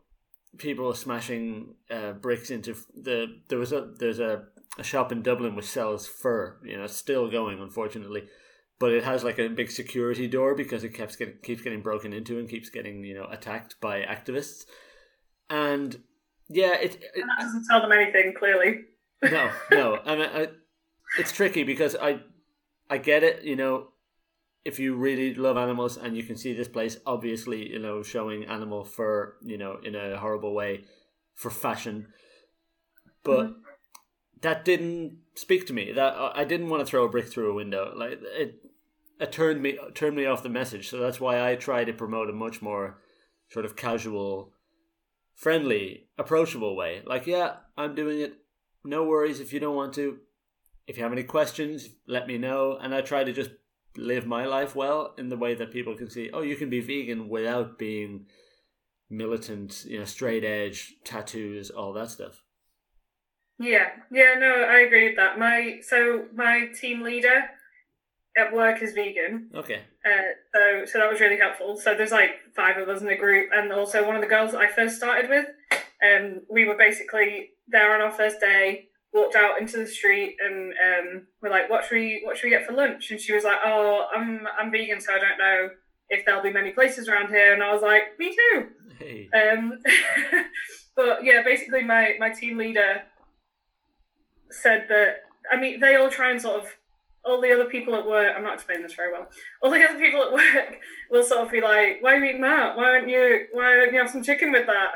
people 0.57 0.93
smashing 0.93 1.75
uh, 1.89 2.13
bricks 2.13 2.49
into 2.51 2.71
f- 2.71 2.85
the 2.95 3.41
there 3.49 3.59
was 3.59 3.71
a 3.71 3.93
there's 3.99 4.19
a, 4.19 4.47
a 4.77 4.83
shop 4.83 5.11
in 5.11 5.21
Dublin 5.21 5.55
which 5.55 5.65
sells 5.65 6.07
fur. 6.07 6.57
You 6.63 6.77
know, 6.77 6.83
it's 6.83 6.95
still 6.95 7.29
going, 7.29 7.59
unfortunately, 7.59 8.27
but 8.79 8.91
it 8.91 9.03
has 9.03 9.23
like 9.23 9.39
a 9.39 9.47
big 9.49 9.71
security 9.71 10.27
door 10.27 10.55
because 10.55 10.83
it 10.83 10.93
keeps 10.93 11.15
getting 11.15 11.35
keeps 11.43 11.61
getting 11.61 11.81
broken 11.81 12.13
into 12.13 12.39
and 12.39 12.49
keeps 12.49 12.69
getting 12.69 13.03
you 13.03 13.15
know 13.15 13.27
attacked 13.29 13.79
by 13.81 14.01
activists. 14.01 14.65
And 15.49 16.01
yeah, 16.47 16.73
it, 16.75 16.95
it 16.95 17.11
And 17.15 17.29
that 17.29 17.39
doesn't 17.39 17.65
tell 17.69 17.81
them 17.81 17.91
anything, 17.91 18.33
clearly. 18.37 18.81
no, 19.23 19.51
no. 19.71 19.99
I 20.05 20.15
mean, 20.15 20.29
I, 20.33 20.47
it's 21.19 21.31
tricky 21.31 21.63
because 21.63 21.95
I, 21.95 22.19
I 22.89 22.97
get 22.97 23.23
it. 23.23 23.43
You 23.43 23.55
know, 23.55 23.89
if 24.65 24.79
you 24.79 24.95
really 24.95 25.33
love 25.33 25.57
animals 25.57 25.97
and 25.97 26.15
you 26.15 26.23
can 26.23 26.37
see 26.37 26.53
this 26.53 26.67
place, 26.67 26.97
obviously, 27.05 27.69
you 27.71 27.79
know, 27.79 28.03
showing 28.03 28.45
animal 28.45 28.83
fur, 28.83 29.35
you 29.43 29.57
know, 29.57 29.77
in 29.83 29.95
a 29.95 30.17
horrible 30.17 30.53
way, 30.53 30.85
for 31.35 31.49
fashion, 31.49 32.07
but 33.23 33.47
Mhm. 33.47 33.55
That 34.41 34.65
didn't 34.65 35.17
speak 35.35 35.65
to 35.67 35.73
me. 35.73 35.91
That 35.91 36.15
I 36.17 36.43
didn't 36.43 36.69
want 36.69 36.81
to 36.81 36.85
throw 36.85 37.05
a 37.05 37.09
brick 37.09 37.27
through 37.27 37.51
a 37.51 37.55
window. 37.55 37.93
Like 37.95 38.19
it, 38.21 38.63
it 39.19 39.31
turned 39.31 39.61
me 39.61 39.77
turned 39.93 40.15
me 40.15 40.25
off 40.25 40.43
the 40.43 40.49
message. 40.49 40.89
So 40.89 40.99
that's 40.99 41.19
why 41.19 41.49
I 41.49 41.55
try 41.55 41.83
to 41.83 41.93
promote 41.93 42.29
a 42.29 42.33
much 42.33 42.61
more 42.61 42.99
sort 43.49 43.65
of 43.65 43.75
casual, 43.75 44.53
friendly, 45.35 46.07
approachable 46.17 46.75
way. 46.75 47.01
Like, 47.05 47.25
yeah, 47.27 47.57
I'm 47.77 47.95
doing 47.95 48.19
it 48.19 48.35
no 48.83 49.03
worries 49.03 49.39
if 49.39 49.53
you 49.53 49.59
don't 49.59 49.75
want 49.75 49.93
to. 49.95 50.19
If 50.87 50.97
you 50.97 51.03
have 51.03 51.11
any 51.11 51.23
questions, 51.23 51.89
let 52.07 52.27
me 52.27 52.37
know. 52.37 52.77
And 52.81 52.95
I 52.95 53.01
try 53.01 53.23
to 53.23 53.31
just 53.31 53.51
live 53.95 54.25
my 54.25 54.45
life 54.45 54.75
well 54.75 55.13
in 55.17 55.29
the 55.29 55.37
way 55.37 55.53
that 55.55 55.71
people 55.71 55.95
can 55.95 56.09
see, 56.09 56.29
oh, 56.31 56.41
you 56.41 56.55
can 56.55 56.69
be 56.69 56.79
vegan 56.79 57.29
without 57.29 57.77
being 57.77 58.25
militant, 59.09 59.85
you 59.85 59.99
know, 59.99 60.05
straight 60.05 60.43
edge, 60.43 60.95
tattoos, 61.03 61.69
all 61.69 61.93
that 61.93 62.09
stuff. 62.09 62.43
Yeah, 63.59 63.89
yeah, 64.11 64.35
no, 64.39 64.63
I 64.63 64.79
agree 64.79 65.07
with 65.09 65.17
that. 65.17 65.37
My 65.37 65.79
so 65.81 66.25
my 66.33 66.67
team 66.79 67.01
leader 67.01 67.49
at 68.37 68.53
work 68.53 68.81
is 68.81 68.93
vegan, 68.93 69.49
Okay. 69.53 69.81
uh, 70.05 70.31
so 70.53 70.85
so 70.85 70.99
that 70.99 71.11
was 71.11 71.19
really 71.19 71.37
helpful. 71.37 71.77
So 71.77 71.93
there's 71.93 72.11
like 72.11 72.31
five 72.55 72.77
of 72.77 72.87
us 72.87 73.01
in 73.01 73.07
the 73.07 73.17
group, 73.17 73.49
and 73.53 73.71
also 73.73 74.05
one 74.07 74.15
of 74.15 74.21
the 74.21 74.27
girls 74.29 74.51
that 74.53 74.61
I 74.61 74.67
first 74.67 74.95
started 74.95 75.29
with. 75.29 75.45
Um, 76.01 76.41
we 76.49 76.65
were 76.65 76.77
basically 76.77 77.49
there 77.67 77.93
on 77.93 78.01
our 78.01 78.11
first 78.11 78.39
day. 78.39 78.85
Walked 79.11 79.35
out 79.35 79.59
into 79.59 79.77
the 79.77 79.87
street 79.87 80.37
and 80.39 80.71
um, 80.87 81.27
we're 81.41 81.49
like, 81.49 81.67
"What 81.69 81.83
should 81.83 81.95
we 81.95 82.21
What 82.23 82.37
should 82.37 82.45
we 82.45 82.51
get 82.51 82.65
for 82.65 82.73
lunch?" 82.73 83.09
And 83.11 83.19
she 83.19 83.33
was 83.33 83.43
like, 83.43 83.57
"Oh, 83.65 84.05
I'm 84.15 84.47
I'm 84.57 84.71
vegan, 84.71 85.01
so 85.01 85.13
I 85.13 85.19
don't 85.19 85.37
know 85.39 85.69
if 86.09 86.25
there'll 86.25 86.43
be 86.43 86.53
many 86.53 86.71
places 86.71 87.09
around 87.09 87.29
here." 87.29 87.53
And 87.53 87.63
I 87.63 87.73
was 87.73 87.81
like, 87.81 88.03
"Me 88.19 88.29
too." 88.35 88.67
Hey. 88.99 89.27
Um, 89.33 89.79
but 90.95 91.23
yeah, 91.23 91.41
basically, 91.43 91.83
my 91.83 92.15
my 92.19 92.29
team 92.29 92.57
leader 92.59 93.01
said 94.51 94.85
that. 94.89 95.23
I 95.51 95.59
mean, 95.59 95.79
they 95.79 95.95
all 95.95 96.09
try 96.09 96.31
and 96.31 96.41
sort 96.41 96.61
of. 96.63 96.69
All 97.25 97.41
the 97.41 97.51
other 97.51 97.65
people 97.65 97.93
at 97.95 98.07
work. 98.07 98.33
I'm 98.35 98.43
not 98.43 98.53
explaining 98.55 98.83
this 98.83 98.93
very 98.95 99.11
well. 99.11 99.27
All 99.61 99.69
the 99.69 99.83
other 99.83 99.99
people 99.99 100.23
at 100.23 100.31
work 100.31 100.79
will 101.11 101.21
sort 101.23 101.41
of 101.45 101.51
be 101.51 101.59
like, 101.59 101.97
"Why 102.01 102.13
are 102.13 102.17
you 102.17 102.25
eating 102.29 102.41
that? 102.41 102.77
Why 102.77 102.93
don't 102.93 103.09
you? 103.09 103.45
Why 103.51 103.75
don't 103.75 103.91
you 103.93 103.99
have 103.99 104.09
some 104.09 104.23
chicken 104.23 104.53
with 104.53 104.65
that?" 104.67 104.91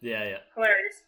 Yeah, 0.00 0.24
yeah. 0.24 0.38
Hilarious. 0.56 1.00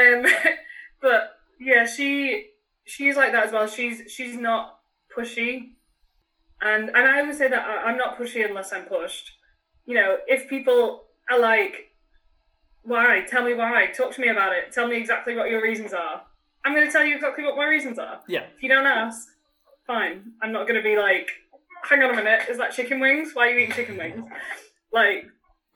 Um, 0.00 0.52
but 1.02 1.36
yeah, 1.60 1.84
she 1.86 2.46
she's 2.84 3.14
like 3.14 3.32
that 3.32 3.46
as 3.46 3.52
well. 3.52 3.66
She's 3.68 4.10
she's 4.10 4.36
not 4.36 4.78
pushy, 5.16 5.74
and 6.62 6.88
and 6.88 7.06
I 7.06 7.22
would 7.22 7.36
say 7.36 7.48
that 7.48 7.64
I- 7.64 7.82
I'm 7.90 7.98
not 7.98 8.18
pushy 8.18 8.44
unless 8.48 8.72
I'm 8.72 8.86
pushed. 8.86 9.30
You 9.84 9.96
know, 9.96 10.16
if 10.26 10.48
people 10.48 11.04
are 11.30 11.38
like, 11.38 11.92
"Why? 12.82 13.24
Tell 13.28 13.44
me 13.44 13.52
why. 13.52 13.88
Talk 13.94 14.14
to 14.14 14.20
me 14.22 14.28
about 14.28 14.54
it. 14.54 14.72
Tell 14.72 14.88
me 14.88 14.96
exactly 14.96 15.36
what 15.36 15.50
your 15.50 15.62
reasons 15.62 15.92
are." 15.92 16.22
I'm 16.64 16.74
going 16.74 16.86
to 16.86 16.92
tell 16.92 17.04
you 17.04 17.14
exactly 17.16 17.44
what 17.44 17.56
my 17.56 17.66
reasons 17.66 17.98
are. 17.98 18.20
Yeah. 18.28 18.44
If 18.56 18.62
you 18.62 18.68
don't 18.68 18.86
ask, 18.86 19.28
fine. 19.86 20.32
I'm 20.42 20.52
not 20.52 20.66
going 20.66 20.76
to 20.76 20.82
be 20.82 20.96
like, 20.96 21.28
"Hang 21.88 22.02
on 22.02 22.10
a 22.10 22.16
minute, 22.16 22.48
is 22.48 22.58
that 22.58 22.72
chicken 22.72 23.00
wings? 23.00 23.30
Why 23.34 23.48
are 23.48 23.50
you 23.50 23.58
eating 23.60 23.74
chicken 23.74 23.96
wings?" 23.98 24.24
Like, 24.92 25.26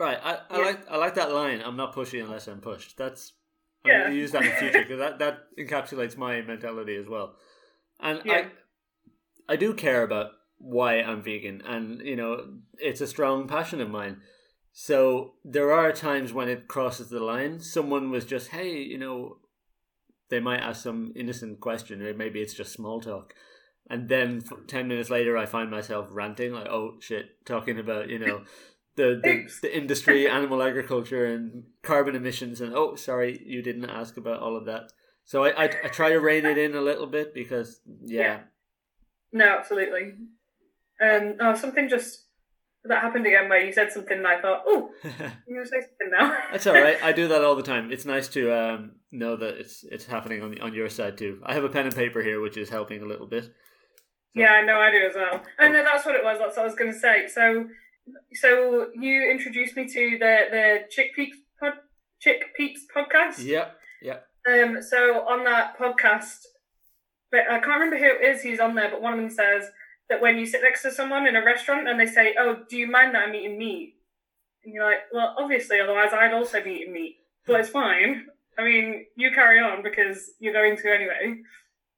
Right. 0.00 0.18
I, 0.22 0.38
I 0.48 0.58
Yeah. 0.58 0.64
like 0.64 0.90
I 0.90 0.96
like 0.96 1.14
that 1.16 1.32
line. 1.32 1.60
I'm 1.64 1.76
not 1.76 1.94
pushy 1.94 2.22
unless 2.22 2.46
I'm 2.46 2.60
pushed. 2.60 2.96
That's 2.96 3.32
I'm 3.84 3.90
Yeah. 3.90 4.02
gonna 4.04 4.14
use 4.14 4.30
that 4.32 4.42
in 4.44 4.48
the 4.50 4.54
future 4.56 4.82
because 4.82 4.98
that, 5.00 5.18
that 5.18 5.38
encapsulates 5.58 6.16
my 6.16 6.40
mentality 6.42 6.94
as 6.96 7.08
well. 7.08 7.36
And 8.00 8.22
Yeah. 8.24 8.48
I 9.48 9.54
I 9.54 9.56
do 9.56 9.74
care 9.74 10.02
about 10.02 10.32
why 10.58 11.00
I'm 11.00 11.22
vegan, 11.22 11.62
and 11.66 12.00
you 12.00 12.14
know, 12.16 12.58
it's 12.78 13.00
a 13.00 13.06
strong 13.06 13.48
passion 13.48 13.80
of 13.80 13.90
mine. 13.90 14.20
So 14.72 15.34
there 15.44 15.72
are 15.72 15.90
times 15.90 16.32
when 16.32 16.48
it 16.48 16.68
crosses 16.68 17.08
the 17.08 17.18
line. 17.20 17.58
Someone 17.58 18.10
was 18.10 18.24
just, 18.24 18.50
hey, 18.50 18.78
you 18.80 18.98
know, 18.98 19.38
they 20.30 20.40
might 20.40 20.60
ask 20.60 20.82
some 20.82 21.12
innocent 21.16 21.60
question, 21.60 22.02
or 22.02 22.12
maybe 22.14 22.40
it's 22.40 22.54
just 22.54 22.72
small 22.72 23.00
talk. 23.00 23.34
And 23.90 24.08
then 24.08 24.42
10 24.66 24.88
minutes 24.88 25.08
later, 25.10 25.36
I 25.36 25.46
find 25.46 25.70
myself 25.70 26.08
ranting, 26.10 26.52
like, 26.52 26.68
oh 26.68 26.96
shit, 27.00 27.44
talking 27.46 27.78
about, 27.78 28.08
you 28.10 28.18
know, 28.18 28.42
the, 28.96 29.20
the, 29.22 29.48
the 29.62 29.76
industry, 29.76 30.28
animal 30.30 30.62
agriculture, 30.62 31.24
and 31.24 31.64
carbon 31.82 32.14
emissions. 32.14 32.60
And 32.60 32.74
oh, 32.74 32.96
sorry, 32.96 33.40
you 33.46 33.62
didn't 33.62 33.88
ask 33.88 34.16
about 34.16 34.40
all 34.40 34.56
of 34.56 34.66
that. 34.66 34.92
So 35.24 35.44
I, 35.44 35.64
I, 35.64 35.64
I 35.84 35.88
try 35.88 36.10
to 36.10 36.20
rein 36.20 36.44
it 36.44 36.58
in 36.58 36.74
a 36.74 36.80
little 36.80 37.06
bit 37.06 37.34
because, 37.34 37.80
yeah. 38.04 38.20
yeah. 38.20 38.38
No, 39.32 39.58
absolutely. 39.58 40.14
Um, 41.02 41.34
oh, 41.40 41.54
something 41.54 41.88
just 41.88 42.24
that 42.88 43.02
happened 43.02 43.26
again 43.26 43.48
where 43.48 43.64
you 43.64 43.72
said 43.72 43.92
something 43.92 44.18
and 44.18 44.26
I 44.26 44.40
thought, 44.40 44.62
oh, 44.66 44.90
you're 45.02 45.64
gonna 45.64 45.66
say 45.66 45.80
something 45.80 46.10
now. 46.10 46.36
That's 46.52 46.66
all 46.66 46.74
right. 46.74 47.02
I 47.02 47.12
do 47.12 47.28
that 47.28 47.44
all 47.44 47.54
the 47.54 47.62
time. 47.62 47.92
It's 47.92 48.04
nice 48.04 48.28
to 48.28 48.52
um, 48.52 48.92
know 49.12 49.36
that 49.36 49.54
it's 49.58 49.84
it's 49.84 50.06
happening 50.06 50.42
on 50.42 50.50
the, 50.52 50.60
on 50.60 50.74
your 50.74 50.88
side 50.88 51.16
too. 51.18 51.40
I 51.44 51.54
have 51.54 51.64
a 51.64 51.68
pen 51.68 51.86
and 51.86 51.94
paper 51.94 52.22
here, 52.22 52.40
which 52.40 52.56
is 52.56 52.68
helping 52.68 53.02
a 53.02 53.06
little 53.06 53.26
bit. 53.26 53.44
So. 53.44 53.50
Yeah, 54.34 54.52
I 54.52 54.64
know 54.64 54.78
I 54.78 54.90
do 54.90 55.06
as 55.08 55.14
well. 55.14 55.42
Oh 55.60 55.68
no, 55.68 55.82
that's 55.84 56.04
what 56.04 56.14
it 56.14 56.24
was. 56.24 56.38
That's 56.38 56.56
what 56.56 56.62
I 56.62 56.66
was 56.66 56.74
going 56.74 56.92
to 56.92 56.98
say. 56.98 57.26
So, 57.28 57.66
so 58.34 58.88
you 58.94 59.30
introduced 59.30 59.76
me 59.76 59.86
to 59.86 60.18
the 60.18 60.38
the 60.50 60.78
Chick 60.90 61.14
Peeps 61.14 61.38
pod, 61.60 61.74
Chick 62.20 62.54
Peeps 62.56 62.80
podcast. 62.94 63.44
Yeah, 63.44 63.70
yeah. 64.02 64.18
Um. 64.48 64.78
So 64.82 65.26
on 65.28 65.44
that 65.44 65.78
podcast, 65.78 66.46
but 67.30 67.40
I 67.50 67.58
can't 67.58 67.80
remember 67.80 67.98
who 67.98 68.04
it 68.04 68.24
is 68.24 68.42
who's 68.42 68.60
on 68.60 68.74
there, 68.74 68.90
but 68.90 69.02
one 69.02 69.14
of 69.14 69.18
them 69.18 69.30
says 69.30 69.70
that 70.08 70.20
when 70.20 70.38
you 70.38 70.46
sit 70.46 70.62
next 70.62 70.82
to 70.82 70.90
someone 70.90 71.26
in 71.26 71.36
a 71.36 71.44
restaurant 71.44 71.88
and 71.88 71.98
they 71.98 72.06
say, 72.06 72.34
"Oh, 72.38 72.64
do 72.68 72.76
you 72.76 72.90
mind 72.90 73.14
that 73.14 73.28
I'm 73.28 73.34
eating 73.34 73.58
meat?" 73.58 73.94
and 74.64 74.74
you're 74.74 74.84
like, 74.84 75.00
"Well, 75.12 75.34
obviously, 75.38 75.80
otherwise 75.80 76.12
I'd 76.12 76.32
also 76.32 76.62
be 76.62 76.72
eating 76.72 76.92
meat, 76.92 77.16
but 77.46 77.60
it's 77.60 77.68
fine. 77.68 78.26
I 78.58 78.64
mean, 78.64 79.06
you 79.16 79.30
carry 79.30 79.60
on 79.60 79.82
because 79.82 80.30
you're 80.40 80.52
going 80.52 80.76
to 80.76 80.92
anyway." 80.92 81.42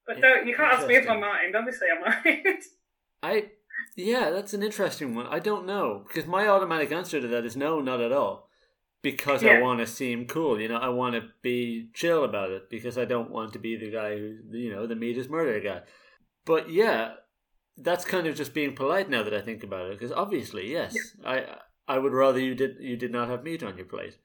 But 0.07 0.21
don't 0.21 0.47
you 0.47 0.55
can't 0.57 0.73
ask 0.73 0.87
me 0.87 0.97
if 0.97 1.09
I 1.09 1.17
mind. 1.17 1.55
Obviously, 1.55 1.89
I 1.89 2.01
mind. 2.01 2.63
I 3.23 3.51
yeah, 3.97 4.31
that's 4.31 4.55
an 4.55 4.63
interesting 4.63 5.15
one. 5.15 5.27
I 5.27 5.39
don't 5.39 5.67
know 5.67 6.05
because 6.07 6.27
my 6.27 6.49
automatic 6.49 6.93
answer 6.93 7.21
to 7.21 7.29
that 7.29 7.45
is 7.45 7.57
no, 7.57 7.81
not 7.81 8.01
at 8.01 8.13
all. 8.13 8.49
Because 9.03 9.43
yeah. 9.43 9.53
I 9.53 9.63
want 9.63 9.81
to 9.81 9.87
seem 9.87 10.27
cool, 10.27 10.61
you 10.61 10.69
know, 10.69 10.77
I 10.77 10.91
want 10.91 11.15
to 11.15 11.23
be 11.41 11.89
chill 11.95 12.23
about 12.23 12.51
it 12.51 12.69
because 12.69 12.99
I 12.99 13.07
don't 13.07 13.31
want 13.31 13.55
to 13.55 13.59
be 13.59 13.75
the 13.77 13.91
guy 13.91 14.19
who, 14.19 14.37
you 14.51 14.71
know, 14.71 14.87
the 14.87 14.95
meat 14.95 15.17
is 15.17 15.27
murder 15.27 15.59
guy. 15.59 15.81
But 16.45 16.71
yeah, 16.71 17.13
that's 17.83 18.05
kind 18.05 18.27
of 18.27 18.35
just 18.37 18.55
being 18.55 18.75
polite 18.75 19.09
now 19.09 19.23
that 19.23 19.35
I 19.35 19.41
think 19.41 19.63
about 19.63 19.87
it. 19.87 19.99
Because 19.99 20.13
obviously, 20.13 20.71
yes, 20.71 20.95
yeah. 20.95 21.31
I 21.89 21.95
I 21.95 21.99
would 21.99 22.13
rather 22.13 22.39
you 22.39 22.55
did 22.55 22.77
you 22.81 22.97
did 22.97 23.13
not 23.13 23.29
have 23.29 23.43
meat 23.43 23.63
on 23.63 23.77
your 23.77 23.87
plate. 23.87 24.19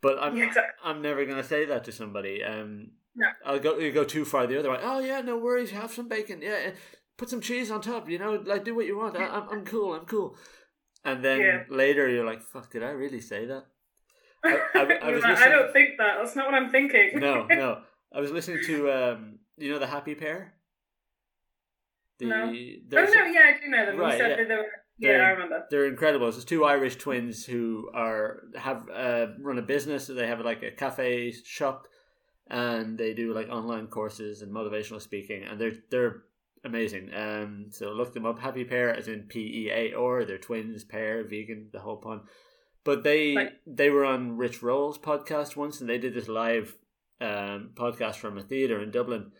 But 0.00 0.18
I'm 0.20 0.36
yeah, 0.36 0.46
exactly. 0.46 0.72
I'm 0.84 1.00
never 1.00 1.24
gonna 1.24 1.44
say 1.44 1.64
that 1.64 1.84
to 1.84 1.92
somebody. 1.92 2.44
Um, 2.44 2.90
no. 3.16 3.26
I'll 3.44 3.58
go 3.58 3.78
you 3.78 3.92
go 3.92 4.04
too 4.04 4.24
far 4.24 4.46
the 4.46 4.58
other 4.58 4.70
way. 4.70 4.78
Oh 4.82 4.98
yeah, 4.98 5.20
no 5.20 5.38
worries. 5.38 5.70
Have 5.70 5.92
some 5.92 6.08
bacon. 6.08 6.42
Yeah, 6.42 6.72
put 7.16 7.30
some 7.30 7.40
cheese 7.40 7.70
on 7.70 7.80
top. 7.80 8.08
You 8.08 8.18
know, 8.18 8.42
like 8.44 8.64
do 8.64 8.74
what 8.74 8.86
you 8.86 8.98
want. 8.98 9.16
I, 9.16 9.24
am 9.24 9.48
I'm 9.50 9.64
cool. 9.64 9.94
I'm 9.94 10.04
cool. 10.04 10.36
And 11.04 11.24
then 11.24 11.40
yeah. 11.40 11.62
later 11.68 12.08
you're 12.08 12.24
like, 12.24 12.42
fuck, 12.42 12.70
did 12.70 12.82
I 12.82 12.90
really 12.90 13.20
say 13.20 13.44
that? 13.46 13.66
I, 14.44 14.58
I, 14.74 14.80
I 14.80 15.10
was 15.10 15.22
like, 15.22 15.38
I 15.38 15.48
don't 15.48 15.72
think 15.72 15.90
that. 15.98 16.16
That's 16.18 16.34
not 16.36 16.46
what 16.46 16.54
I'm 16.54 16.70
thinking. 16.70 17.12
no, 17.14 17.46
no. 17.46 17.82
I 18.14 18.20
was 18.20 18.30
listening 18.30 18.60
to 18.66 18.90
um, 18.90 19.38
you 19.56 19.72
know, 19.72 19.78
the 19.78 19.86
Happy 19.86 20.14
Pear. 20.14 20.54
The, 22.18 22.26
no. 22.26 22.44
Oh 22.44 22.48
no, 22.48 22.52
yeah, 22.52 23.40
I 23.54 23.60
do 23.60 23.68
know 23.68 23.86
them. 23.86 23.96
Right, 23.98 24.12
you 24.12 24.18
said 24.18 24.30
yeah. 24.30 24.36
that 24.36 24.48
they 24.48 24.54
were. 24.54 24.70
Yeah, 24.96 25.10
I 25.10 25.30
remember. 25.30 25.66
They're 25.70 25.86
incredible. 25.86 26.28
It's 26.28 26.44
two 26.44 26.64
Irish 26.64 26.96
twins 26.96 27.44
who 27.44 27.90
are 27.92 28.42
have 28.56 28.88
uh, 28.88 29.26
run 29.40 29.58
a 29.58 29.62
business. 29.62 30.06
They 30.06 30.26
have 30.28 30.40
like 30.40 30.62
a 30.62 30.70
cafe 30.70 31.32
shop, 31.44 31.88
and 32.48 32.96
they 32.96 33.14
do 33.14 33.34
like 33.34 33.48
online 33.48 33.88
courses 33.88 34.42
and 34.42 34.52
motivational 34.52 35.02
speaking. 35.02 35.42
And 35.42 35.60
they're 35.60 35.74
they're 35.90 36.22
amazing. 36.64 37.10
Um, 37.12 37.66
so 37.70 37.90
look 37.90 38.14
them 38.14 38.24
up. 38.24 38.38
Happy 38.38 38.64
Pear, 38.64 38.94
as 38.94 39.08
in 39.08 39.22
P 39.22 39.40
E 39.40 39.70
A 39.72 39.94
or 39.94 40.24
they're 40.24 40.38
twins, 40.38 40.84
pair, 40.84 41.24
vegan, 41.24 41.70
the 41.72 41.80
whole 41.80 41.96
pun. 41.96 42.20
But 42.84 43.02
they 43.02 43.34
right. 43.34 43.52
they 43.66 43.90
were 43.90 44.04
on 44.04 44.36
Rich 44.36 44.62
Roll's 44.62 44.98
podcast 44.98 45.56
once, 45.56 45.80
and 45.80 45.90
they 45.90 45.98
did 45.98 46.14
this 46.14 46.28
live 46.28 46.76
um, 47.20 47.70
podcast 47.74 48.16
from 48.16 48.38
a 48.38 48.42
theater 48.42 48.80
in 48.80 48.92
Dublin 48.92 49.32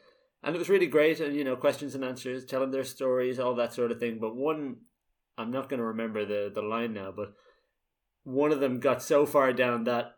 and 0.44 0.54
it 0.54 0.58
was 0.58 0.68
really 0.68 0.86
great 0.86 1.20
and 1.20 1.34
you 1.34 1.44
know 1.44 1.56
questions 1.56 1.94
and 1.94 2.04
answers 2.04 2.44
telling 2.44 2.70
their 2.70 2.84
stories 2.84 3.38
all 3.38 3.54
that 3.54 3.74
sort 3.74 3.90
of 3.90 3.98
thing. 3.98 4.18
But 4.20 4.36
one 4.36 4.76
i'm 5.36 5.50
not 5.50 5.68
going 5.68 5.80
to 5.80 5.86
remember 5.86 6.24
the 6.24 6.50
the 6.54 6.62
line 6.62 6.92
now 6.92 7.12
but 7.14 7.34
one 8.22 8.52
of 8.52 8.60
them 8.60 8.80
got 8.80 9.02
so 9.02 9.26
far 9.26 9.52
down 9.52 9.84
that 9.84 10.16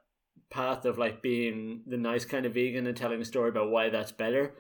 path 0.51 0.85
of 0.85 0.99
like 0.99 1.23
being 1.23 1.83
the 1.87 1.97
nice 1.97 2.25
kind 2.25 2.47
of 2.47 2.55
vegan 2.55 2.87
and 2.87 2.97
telling 2.97 3.21
a 3.21 3.25
story 3.25 3.49
about 3.49 3.71
why 3.71 3.89
that's 3.89 4.12
better 4.12 4.55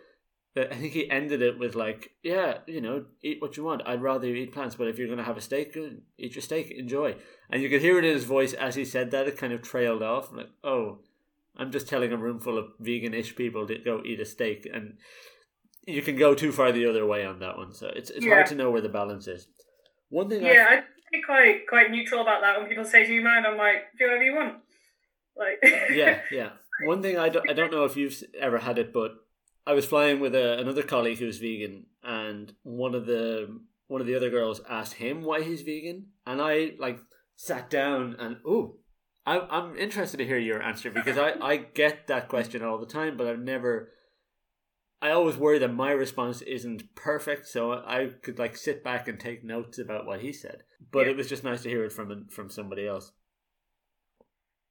that 0.54 0.72
i 0.72 0.76
think 0.76 0.92
he 0.92 1.10
ended 1.10 1.42
it 1.42 1.58
with 1.58 1.74
like 1.74 2.10
yeah 2.22 2.58
you 2.66 2.80
know 2.80 3.04
eat 3.22 3.40
what 3.40 3.56
you 3.56 3.64
want. 3.64 3.82
I'd 3.86 4.02
rather 4.02 4.26
you 4.26 4.34
eat 4.34 4.52
plants 4.52 4.74
but 4.74 4.88
if 4.88 4.98
you're 4.98 5.06
going 5.06 5.18
to 5.18 5.24
have 5.24 5.36
a 5.36 5.42
steak 5.42 5.76
uh, 5.76 5.96
eat 6.18 6.34
your 6.34 6.42
steak. 6.42 6.70
Enjoy. 6.70 7.14
And 7.50 7.62
you 7.62 7.68
could 7.68 7.82
hear 7.82 7.98
it 7.98 8.04
in 8.04 8.14
his 8.14 8.24
voice 8.24 8.52
as 8.54 8.74
he 8.74 8.84
said 8.84 9.10
that. 9.10 9.28
It 9.28 9.36
kind 9.36 9.52
of 9.52 9.62
trailed 9.62 10.02
off 10.02 10.32
like 10.32 10.50
oh 10.64 11.00
i'm 11.56 11.70
just 11.70 11.88
telling 11.88 12.12
a 12.12 12.16
room 12.16 12.40
full 12.40 12.58
of 12.58 12.66
vegan-ish 12.80 13.36
people 13.36 13.66
to 13.66 13.78
go 13.78 14.02
eat 14.04 14.20
a 14.20 14.24
steak. 14.24 14.68
And 14.72 14.94
you 15.86 16.02
can 16.02 16.16
go 16.16 16.34
too 16.34 16.52
far 16.52 16.72
the 16.72 16.86
other 16.86 17.06
way 17.06 17.24
on 17.24 17.38
that 17.38 17.56
one. 17.56 17.72
So 17.72 17.90
it's 17.94 18.10
it's 18.10 18.24
yeah. 18.24 18.34
hard 18.34 18.46
to 18.48 18.54
know 18.54 18.70
where 18.70 18.80
the 18.80 18.88
balance 18.88 19.26
is. 19.28 19.46
One 20.08 20.28
thing, 20.28 20.42
yeah, 20.42 20.66
I'd 20.70 20.84
be 21.12 21.22
quite 21.22 21.66
quite 21.68 21.90
neutral 21.90 22.20
about 22.20 22.42
that. 22.42 22.58
When 22.58 22.68
people 22.68 22.84
say, 22.84 23.06
"Do 23.06 23.14
you 23.14 23.22
mind?" 23.22 23.46
I'm 23.46 23.56
like, 23.56 23.84
"Do 23.98 24.04
whatever 24.04 24.24
you 24.24 24.34
want." 24.34 24.56
Like, 25.36 25.58
yeah, 25.92 26.20
yeah. 26.30 26.50
One 26.84 27.02
thing 27.02 27.18
I 27.18 27.28
don't 27.28 27.48
I 27.48 27.52
don't 27.52 27.72
know 27.72 27.84
if 27.84 27.96
you've 27.96 28.22
ever 28.38 28.58
had 28.58 28.78
it, 28.78 28.92
but 28.92 29.12
I 29.66 29.72
was 29.72 29.86
flying 29.86 30.20
with 30.20 30.34
a, 30.34 30.58
another 30.58 30.82
colleague 30.82 31.18
who's 31.18 31.38
vegan, 31.38 31.86
and 32.02 32.52
one 32.62 32.94
of 32.94 33.06
the 33.06 33.60
one 33.86 34.00
of 34.00 34.06
the 34.06 34.16
other 34.16 34.30
girls 34.30 34.60
asked 34.68 34.94
him 34.94 35.22
why 35.22 35.42
he's 35.42 35.62
vegan, 35.62 36.06
and 36.26 36.42
I 36.42 36.72
like 36.78 36.98
sat 37.36 37.70
down 37.70 38.16
and 38.18 38.38
oh. 38.46 38.76
I'm 39.28 39.42
I'm 39.50 39.76
interested 39.76 40.18
to 40.18 40.24
hear 40.24 40.38
your 40.38 40.62
answer 40.62 40.88
because 40.88 41.18
I, 41.18 41.32
I 41.42 41.56
get 41.56 42.06
that 42.06 42.28
question 42.28 42.62
all 42.62 42.78
the 42.78 42.86
time, 42.86 43.16
but 43.16 43.26
I've 43.26 43.40
never 43.40 43.90
I 45.02 45.10
always 45.10 45.36
worry 45.36 45.58
that 45.58 45.74
my 45.74 45.90
response 45.90 46.40
isn't 46.42 46.94
perfect, 46.94 47.46
so 47.46 47.72
I 47.72 48.10
could 48.22 48.38
like 48.38 48.56
sit 48.56 48.82
back 48.82 49.08
and 49.08 49.20
take 49.20 49.44
notes 49.44 49.78
about 49.78 50.06
what 50.06 50.20
he 50.20 50.32
said. 50.32 50.62
But 50.90 51.06
yeah. 51.06 51.12
it 51.12 51.16
was 51.16 51.28
just 51.28 51.44
nice 51.44 51.62
to 51.62 51.68
hear 51.68 51.84
it 51.84 51.92
from 51.92 52.28
from 52.30 52.48
somebody 52.48 52.86
else. 52.86 53.12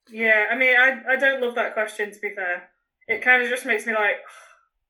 Yeah, 0.09 0.45
I 0.51 0.55
mean, 0.55 0.75
I 0.75 1.13
I 1.13 1.15
don't 1.15 1.41
love 1.41 1.55
that 1.55 1.73
question. 1.73 2.11
To 2.11 2.19
be 2.19 2.33
fair, 2.35 2.69
it 3.07 3.21
kind 3.21 3.43
of 3.43 3.49
just 3.49 3.65
makes 3.65 3.85
me 3.85 3.93
like, 3.93 4.17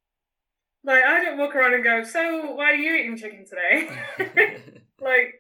like 0.85 1.03
I 1.03 1.23
don't 1.23 1.37
walk 1.37 1.55
around 1.55 1.73
and 1.73 1.83
go, 1.83 2.03
"So 2.03 2.53
why 2.53 2.71
are 2.71 2.75
you 2.75 2.95
eating 2.95 3.17
chicken 3.17 3.45
today?" 3.45 3.89
like, 5.01 5.35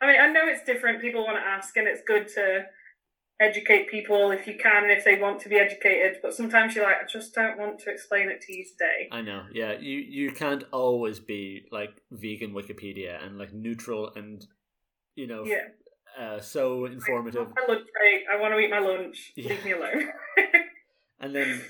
I 0.00 0.06
mean, 0.06 0.20
I 0.20 0.28
know 0.32 0.46
it's 0.46 0.64
different. 0.64 1.00
People 1.00 1.24
want 1.24 1.38
to 1.38 1.48
ask, 1.48 1.76
and 1.76 1.86
it's 1.86 2.02
good 2.04 2.26
to 2.34 2.64
educate 3.40 3.88
people 3.88 4.32
if 4.32 4.46
you 4.46 4.54
can 4.60 4.90
if 4.90 5.04
they 5.04 5.16
want 5.18 5.40
to 5.40 5.48
be 5.48 5.56
educated 5.56 6.16
but 6.22 6.34
sometimes 6.34 6.74
you're 6.74 6.84
like 6.84 6.96
i 6.96 7.06
just 7.06 7.32
don't 7.34 7.56
want 7.56 7.78
to 7.78 7.88
explain 7.88 8.28
it 8.28 8.40
to 8.40 8.52
you 8.52 8.64
today. 8.64 9.08
I 9.12 9.22
know 9.22 9.44
yeah 9.52 9.78
you 9.78 9.98
you 9.98 10.32
can't 10.32 10.64
always 10.72 11.20
be 11.20 11.66
like 11.70 11.90
vegan 12.10 12.52
wikipedia 12.52 13.24
and 13.24 13.38
like 13.38 13.52
neutral 13.52 14.12
and 14.16 14.44
you 15.14 15.26
know 15.28 15.44
yeah. 15.44 15.68
uh, 16.20 16.40
so 16.40 16.86
informative. 16.86 17.46
I, 17.56 17.70
lunch 17.72 17.86
break. 17.96 18.22
I 18.32 18.40
want 18.40 18.54
to 18.54 18.58
eat 18.58 18.70
my 18.70 18.80
lunch. 18.80 19.32
Yeah. 19.36 19.50
leave 19.50 19.64
me 19.64 19.72
alone. 19.72 20.08
And 21.20 21.34
then 21.34 21.60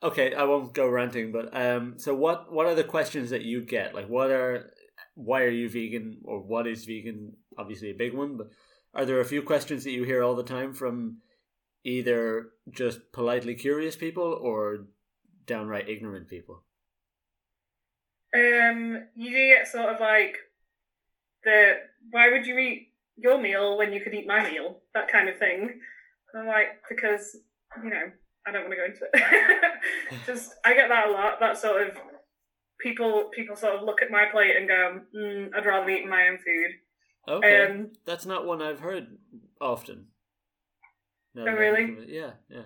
okay 0.00 0.32
i 0.32 0.44
won't 0.44 0.72
go 0.74 0.88
ranting 0.88 1.32
but 1.32 1.48
um 1.56 1.94
so 1.98 2.14
what 2.14 2.52
what 2.52 2.66
are 2.66 2.74
the 2.74 2.84
questions 2.84 3.30
that 3.30 3.42
you 3.42 3.60
get? 3.60 3.94
Like 3.94 4.08
what 4.08 4.30
are 4.30 4.72
why 5.14 5.42
are 5.42 5.50
you 5.50 5.68
vegan? 5.68 6.18
Or 6.24 6.40
what 6.40 6.66
is 6.66 6.84
vegan? 6.84 7.32
Obviously 7.56 7.90
a 7.90 7.94
big 7.94 8.14
one 8.14 8.36
but 8.36 8.48
are 8.94 9.04
there 9.04 9.20
a 9.20 9.24
few 9.24 9.42
questions 9.42 9.84
that 9.84 9.92
you 9.92 10.04
hear 10.04 10.22
all 10.22 10.34
the 10.34 10.42
time 10.42 10.72
from 10.72 11.18
either 11.84 12.50
just 12.70 13.12
politely 13.12 13.54
curious 13.54 13.96
people 13.96 14.38
or 14.40 14.86
downright 15.46 15.88
ignorant 15.88 16.28
people? 16.28 16.64
Um, 18.34 19.04
you 19.14 19.30
do 19.30 19.54
get 19.54 19.68
sort 19.68 19.88
of 19.88 20.00
like 20.00 20.36
the 21.44 21.74
why 22.10 22.30
would 22.30 22.46
you 22.46 22.58
eat 22.58 22.88
your 23.16 23.40
meal 23.40 23.78
when 23.78 23.92
you 23.92 24.00
could 24.00 24.14
eat 24.14 24.26
my 24.26 24.48
meal? 24.48 24.78
That 24.94 25.10
kind 25.10 25.28
of 25.28 25.38
thing. 25.38 25.80
And 26.32 26.42
I'm 26.42 26.46
like, 26.46 26.82
because, 26.88 27.36
you 27.82 27.90
know, 27.90 28.10
I 28.46 28.52
don't 28.52 28.62
want 28.62 28.72
to 28.72 28.76
go 28.76 28.84
into 28.84 29.06
it. 29.12 30.22
Just 30.26 30.54
I 30.64 30.74
get 30.74 30.88
that 30.88 31.08
a 31.08 31.12
lot. 31.12 31.40
That 31.40 31.58
sort 31.58 31.86
of 31.86 31.96
people 32.80 33.30
people 33.34 33.56
sort 33.56 33.74
of 33.76 33.82
look 33.82 34.02
at 34.02 34.10
my 34.10 34.26
plate 34.30 34.56
and 34.56 34.68
go, 34.68 35.00
mm, 35.16 35.50
I'd 35.54 35.66
rather 35.66 35.90
eat 35.90 36.06
my 36.06 36.28
own 36.28 36.38
food. 36.38 36.72
Okay, 37.26 37.66
um, 37.66 37.90
that's 38.06 38.26
not 38.26 38.46
one 38.46 38.62
I've 38.62 38.80
heard 38.80 39.18
often. 39.60 40.06
No, 41.34 41.42
oh, 41.46 41.52
really? 41.52 41.96
Yeah, 42.08 42.30
yeah. 42.50 42.62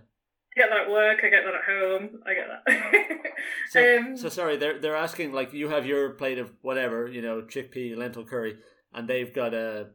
I 0.57 0.61
get 0.61 0.69
that 0.71 0.83
at 0.83 0.91
work. 0.91 1.19
I 1.25 1.29
get 1.31 1.43
that 1.45 1.55
at 1.55 1.65
home. 1.65 2.21
I 2.27 2.35
get 2.35 2.47
that. 2.49 3.33
So, 3.71 3.97
um, 3.99 4.17
so 4.17 4.29
sorry, 4.29 4.57
they're 4.57 4.79
they're 4.79 4.97
asking 4.97 5.33
like 5.33 5.53
you 5.53 5.69
have 5.69 5.87
your 5.87 6.11
plate 6.11 6.39
of 6.39 6.51
whatever, 6.63 7.09
you 7.09 7.23
know, 7.23 7.43
chickpea 7.43 7.97
lentil 7.97 8.25
curry, 8.25 8.57
and 8.93 9.09
they've 9.09 9.33
got 9.35 9.55
a 9.55 9.89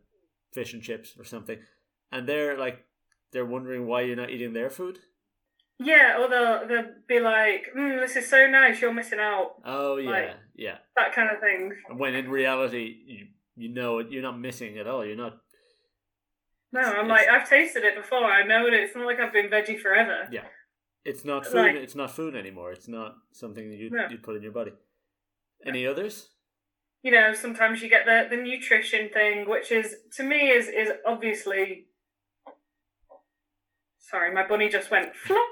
fish 0.53 0.73
and 0.73 0.81
chips 0.83 1.13
or 1.17 1.23
something, 1.23 1.59
and 2.11 2.27
they're 2.27 2.57
like 2.57 2.85
they're 3.31 3.45
wondering 3.45 3.85
why 3.87 4.01
you're 4.01 4.15
not 4.15 4.31
eating 4.31 4.53
their 4.53 4.69
food. 4.69 4.97
yeah, 5.79 6.17
or 6.19 6.27
they'll 6.27 6.67
they'll 6.67 6.93
be 7.07 7.19
like, 7.19 7.67
mm, 7.77 7.99
"This 7.99 8.15
is 8.15 8.27
so 8.29 8.47
nice. 8.47 8.81
You're 8.81 8.93
missing 8.93 9.19
out." 9.19 9.61
Oh 9.63 9.97
yeah, 9.97 10.09
Like- 10.09 10.35
yeah. 10.55 10.77
That 10.95 11.13
kind 11.13 11.29
of 11.31 11.39
thing. 11.39 11.71
When 11.95 12.15
in 12.15 12.29
reality, 12.29 12.95
you 13.05 13.27
you 13.57 13.69
know 13.73 13.99
it, 13.99 14.11
you're 14.11 14.21
not 14.21 14.39
missing 14.39 14.77
at 14.77 14.87
all. 14.87 15.03
You're 15.05 15.17
not. 15.17 15.37
No, 16.71 16.81
I'm 16.81 17.07
like, 17.07 17.27
I've 17.27 17.49
tasted 17.49 17.83
it 17.83 17.95
before. 17.95 18.23
I 18.25 18.45
know 18.45 18.67
it. 18.67 18.73
It's 18.73 18.95
not 18.95 19.05
like 19.05 19.19
I've 19.19 19.33
been 19.33 19.49
veggie 19.49 19.79
forever. 19.79 20.27
Yeah. 20.31 20.43
It's 21.03 21.23
not 21.25 21.45
food. 21.45 21.55
Like- 21.55 21.75
it's 21.75 21.95
not 21.95 22.11
food 22.11 22.35
anymore. 22.35 22.71
It's 22.71 22.87
not 22.87 23.15
something 23.31 23.69
that 23.69 23.77
you 23.77 23.89
No. 23.89 24.07
you 24.09 24.17
put 24.17 24.35
in 24.35 24.43
your 24.43 24.51
body. 24.51 24.73
Any 25.65 25.87
others? 25.87 26.29
You 27.01 27.11
know, 27.11 27.33
sometimes 27.33 27.81
you 27.81 27.89
get 27.89 28.05
the 28.05 28.27
the 28.29 28.41
nutrition 28.41 29.09
thing, 29.09 29.49
which 29.49 29.71
is 29.71 29.95
to 30.17 30.23
me 30.23 30.49
is 30.49 30.67
is 30.67 30.89
obviously. 31.05 31.87
Sorry, 33.99 34.33
my 34.33 34.47
bunny 34.47 34.69
just 34.69 34.89
went 34.89 35.13
flop. 35.15 35.47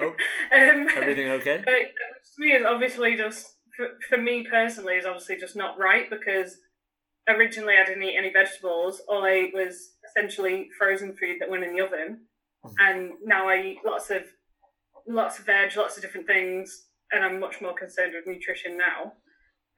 Oh. 0.00 0.14
um, 0.54 0.88
Everything 0.96 1.28
okay? 1.30 1.58
Uh, 1.58 1.64
to 1.64 2.38
me, 2.38 2.52
is 2.52 2.64
obviously 2.66 3.16
just 3.16 3.56
for, 3.76 3.88
for 4.08 4.16
me 4.18 4.46
personally 4.48 4.94
is 4.94 5.04
obviously 5.04 5.36
just 5.36 5.56
not 5.56 5.78
right 5.78 6.08
because 6.08 6.56
originally 7.28 7.74
I 7.76 7.84
didn't 7.84 8.02
eat 8.02 8.16
any 8.16 8.30
vegetables. 8.32 9.00
All 9.08 9.24
I 9.24 9.30
ate 9.30 9.54
was 9.54 9.94
essentially 10.08 10.68
frozen 10.78 11.14
food 11.16 11.36
that 11.40 11.48
went 11.50 11.64
in 11.64 11.74
the 11.74 11.82
oven, 11.82 12.26
Mhm. 12.64 12.74
and 12.78 13.12
now 13.24 13.48
I 13.48 13.60
eat 13.62 13.80
lots 13.84 14.10
of 14.10 14.24
lots 15.06 15.38
of 15.40 15.46
veg, 15.46 15.74
lots 15.76 15.96
of 15.96 16.02
different 16.02 16.28
things, 16.28 16.88
and 17.10 17.24
I'm 17.24 17.40
much 17.40 17.60
more 17.60 17.74
concerned 17.74 18.14
with 18.14 18.24
nutrition 18.26 18.76
now. 18.76 19.16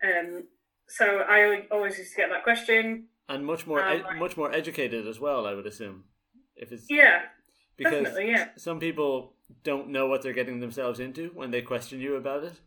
Um, 0.03 0.49
so 0.87 1.21
I 1.21 1.67
always 1.71 1.99
used 1.99 2.11
to 2.13 2.17
get 2.19 2.29
that 2.29 2.43
question. 2.43 3.09
And 3.27 3.47
much 3.47 3.67
more, 3.67 3.81
Um, 3.83 4.05
ed- 4.05 4.19
much 4.19 4.37
more 4.37 4.53
educated 4.53 5.07
as 5.07 5.19
well. 5.19 5.47
I 5.47 5.55
would 5.55 5.67
assume, 5.67 6.05
if 6.57 6.73
it's 6.73 6.91
Yeah, 6.91 7.27
because 7.79 8.05
definitely, 8.05 8.33
yeah. 8.33 8.51
some 8.57 8.79
people 8.79 9.35
don't 9.63 9.89
know 9.89 10.07
what 10.09 10.21
they're 10.21 10.35
getting 10.35 10.61
themselves 10.61 11.01
into 11.01 11.31
when 11.31 11.51
they 11.51 11.63
question 11.63 12.01
you 12.01 12.17
about 12.17 12.45
it. 12.45 12.61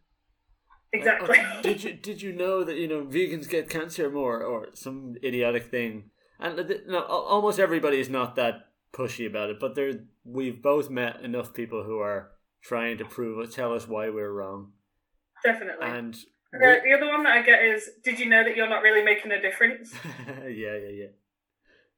Exactly. 0.93 1.37
"Oh, 1.39 1.61
did 1.61 1.83
you 1.83 1.93
did 1.93 2.21
you 2.21 2.33
know 2.33 2.63
that 2.63 2.77
you 2.77 2.87
know 2.87 3.03
vegans 3.03 3.49
get 3.49 3.69
cancer 3.69 4.09
more 4.09 4.41
or 4.43 4.67
some 4.73 5.15
idiotic 5.23 5.65
thing? 5.65 6.11
And 6.39 6.81
no, 6.87 7.01
almost 7.01 7.59
everybody 7.59 7.99
is 7.99 8.09
not 8.09 8.35
that 8.35 8.67
pushy 8.93 9.27
about 9.27 9.49
it, 9.49 9.59
but 9.59 9.75
there 9.75 9.91
we've 10.23 10.61
both 10.61 10.89
met 10.89 11.21
enough 11.21 11.53
people 11.53 11.83
who 11.83 11.99
are 11.99 12.31
trying 12.61 12.97
to 12.99 13.05
prove 13.05 13.39
it, 13.43 13.51
tell 13.51 13.73
us 13.73 13.87
why 13.87 14.09
we're 14.09 14.31
wrong, 14.31 14.71
definitely. 15.43 15.87
and 15.87 16.17
the, 16.51 16.79
the 16.83 16.93
other 16.93 17.07
one 17.07 17.23
that 17.23 17.33
I 17.33 17.41
get 17.41 17.63
is, 17.63 17.89
did 18.03 18.19
you 18.19 18.27
know 18.27 18.43
that 18.43 18.55
you're 18.55 18.69
not 18.69 18.81
really 18.81 19.03
making 19.03 19.31
a 19.31 19.41
difference? 19.41 19.93
yeah, 20.27 20.75
yeah, 20.75 20.89
yeah. 20.89 21.07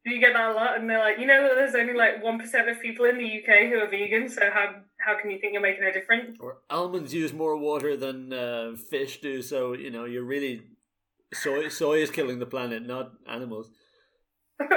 Do 0.05 0.13
you 0.13 0.21
get 0.21 0.33
that 0.33 0.51
a 0.51 0.53
lot? 0.53 0.79
And 0.79 0.89
they're 0.89 0.99
like, 0.99 1.19
you 1.19 1.27
know 1.27 1.43
that 1.43 1.55
there's 1.55 1.75
only 1.75 1.93
like 1.93 2.23
one 2.23 2.39
percent 2.39 2.69
of 2.69 2.81
people 2.81 3.05
in 3.05 3.17
the 3.17 3.25
UK 3.25 3.69
who 3.69 3.79
are 3.79 3.89
vegan, 3.89 4.29
so 4.29 4.49
how 4.51 4.75
how 4.99 5.19
can 5.19 5.29
you 5.29 5.39
think 5.39 5.53
you're 5.53 5.61
making 5.61 5.83
a 5.83 5.91
difference? 5.91 6.37
Or 6.39 6.59
almonds 6.69 7.13
use 7.13 7.33
more 7.33 7.57
water 7.57 7.97
than 7.97 8.31
uh, 8.31 8.75
fish 8.89 9.19
do, 9.21 9.41
so 9.41 9.73
you 9.73 9.91
know 9.91 10.05
you're 10.05 10.23
really 10.23 10.61
soy. 11.33 11.67
Soy 11.67 12.01
is 12.01 12.11
killing 12.11 12.39
the 12.39 12.45
planet, 12.45 12.85
not 12.85 13.11
animals. 13.27 13.69
it 14.59 14.69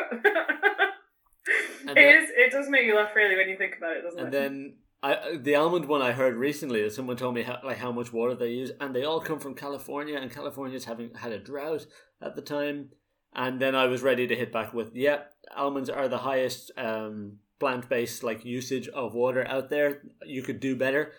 is. 1.98 2.30
It 2.36 2.52
does 2.52 2.68
make 2.68 2.84
you 2.84 2.96
laugh 2.96 3.14
really 3.14 3.36
when 3.36 3.48
you 3.48 3.56
think 3.56 3.76
about 3.78 3.96
it, 3.96 4.02
doesn't 4.02 4.18
it? 4.18 4.24
And 4.24 4.34
it? 4.34 4.38
then 4.38 4.74
I, 5.02 5.36
the 5.36 5.56
almond 5.56 5.86
one 5.86 6.00
I 6.00 6.12
heard 6.12 6.36
recently 6.36 6.82
that 6.82 6.92
someone 6.92 7.16
told 7.16 7.34
me 7.34 7.42
how, 7.42 7.58
like 7.64 7.78
how 7.78 7.90
much 7.90 8.12
water 8.12 8.34
they 8.34 8.50
use, 8.50 8.70
and 8.80 8.94
they 8.94 9.04
all 9.04 9.20
come 9.20 9.40
from 9.40 9.54
California, 9.54 10.16
and 10.16 10.30
California's 10.30 10.84
having 10.84 11.14
had 11.14 11.32
a 11.32 11.38
drought 11.38 11.86
at 12.20 12.36
the 12.36 12.42
time. 12.42 12.90
And 13.34 13.60
then 13.60 13.74
I 13.74 13.86
was 13.86 14.02
ready 14.02 14.26
to 14.26 14.36
hit 14.36 14.52
back 14.52 14.74
with, 14.74 14.94
yeah, 14.94 15.20
almonds 15.56 15.88
are 15.88 16.08
the 16.08 16.18
highest 16.18 16.70
um, 16.76 17.38
plant 17.58 17.88
based 17.88 18.22
like 18.22 18.44
usage 18.44 18.88
of 18.88 19.14
water 19.14 19.46
out 19.48 19.70
there. 19.70 20.02
You 20.26 20.42
could 20.42 20.60
do 20.60 20.76
better, 20.76 21.12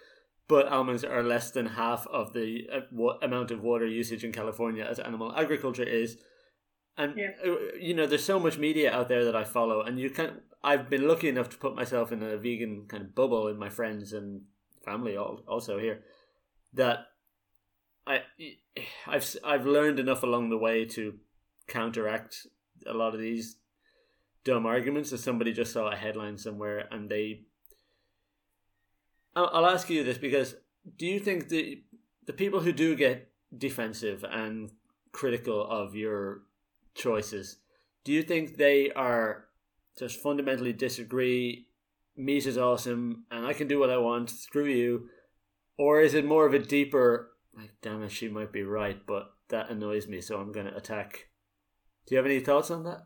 but 0.47 0.67
almonds 0.67 1.03
are 1.03 1.23
less 1.23 1.51
than 1.51 1.65
half 1.65 2.05
of 2.07 2.33
the 2.33 2.67
uh, 2.71 3.05
amount 3.23 3.49
of 3.51 3.61
water 3.61 3.87
usage 3.87 4.23
in 4.23 4.31
California 4.31 4.83
as 4.83 4.99
animal 4.99 5.33
agriculture 5.35 5.83
is. 5.83 6.17
And 6.97 7.17
Yeah. 7.17 7.31
uh, 7.43 7.75
you 7.79 7.95
know, 7.95 8.05
there's 8.05 8.23
so 8.23 8.39
much 8.39 8.59
media 8.59 8.91
out 8.91 9.07
there 9.07 9.25
that 9.25 9.35
I 9.35 9.43
follow, 9.43 9.81
and 9.81 9.99
you 9.99 10.11
can. 10.11 10.41
I've 10.63 10.89
been 10.89 11.07
lucky 11.07 11.27
enough 11.27 11.49
to 11.49 11.57
put 11.57 11.75
myself 11.75 12.11
in 12.11 12.21
a 12.21 12.37
vegan 12.37 12.85
kind 12.87 13.03
of 13.03 13.15
bubble 13.15 13.47
in 13.47 13.57
my 13.57 13.69
friends 13.69 14.13
and 14.13 14.43
family, 14.85 15.17
al- 15.17 15.43
also 15.47 15.79
here, 15.79 16.03
that 16.73 17.07
I 18.05 18.21
I've 19.07 19.35
I've 19.43 19.65
learned 19.65 19.99
enough 19.99 20.21
along 20.21 20.51
the 20.51 20.57
way 20.57 20.85
to 20.85 21.15
counteract 21.67 22.47
a 22.85 22.93
lot 22.93 23.13
of 23.13 23.19
these 23.19 23.57
dumb 24.43 24.65
arguments. 24.65 25.09
That 25.11 25.19
somebody 25.19 25.53
just 25.53 25.73
saw 25.73 25.91
a 25.91 25.95
headline 25.95 26.37
somewhere 26.37 26.87
and 26.91 27.09
they. 27.09 27.41
I'll, 29.35 29.65
ask 29.65 29.89
you 29.89 30.03
this 30.03 30.19
because 30.19 30.55
do 30.97 31.07
you 31.07 31.19
think 31.19 31.49
the 31.49 31.81
the 32.25 32.33
people 32.33 32.59
who 32.59 32.71
do 32.71 32.95
get 32.95 33.31
defensive 33.57 34.23
and 34.23 34.71
critical 35.11 35.65
of 35.65 35.95
your 35.95 36.41
choices, 36.95 37.57
do 38.03 38.11
you 38.11 38.23
think 38.23 38.57
they 38.57 38.91
are 38.91 39.45
just 39.97 40.19
fundamentally 40.19 40.73
disagree? 40.73 41.67
Meat 42.15 42.45
is 42.45 42.57
awesome, 42.57 43.25
and 43.31 43.45
I 43.45 43.53
can 43.53 43.67
do 43.67 43.79
what 43.79 43.89
I 43.89 43.97
want. 43.97 44.29
Screw 44.29 44.65
you, 44.65 45.09
or 45.77 46.01
is 46.01 46.13
it 46.13 46.25
more 46.25 46.45
of 46.45 46.53
a 46.53 46.59
deeper? 46.59 47.31
Like, 47.55 47.71
damn 47.81 48.03
it, 48.03 48.11
she 48.11 48.27
might 48.27 48.51
be 48.51 48.63
right, 48.63 48.99
but 49.05 49.33
that 49.49 49.69
annoys 49.69 50.07
me, 50.07 50.21
so 50.21 50.39
I'm 50.39 50.51
going 50.51 50.67
to 50.67 50.75
attack. 50.75 51.29
Do 52.05 52.15
you 52.15 52.17
have 52.17 52.25
any 52.25 52.39
thoughts 52.39 52.69
on 52.71 52.83
that? 52.83 53.03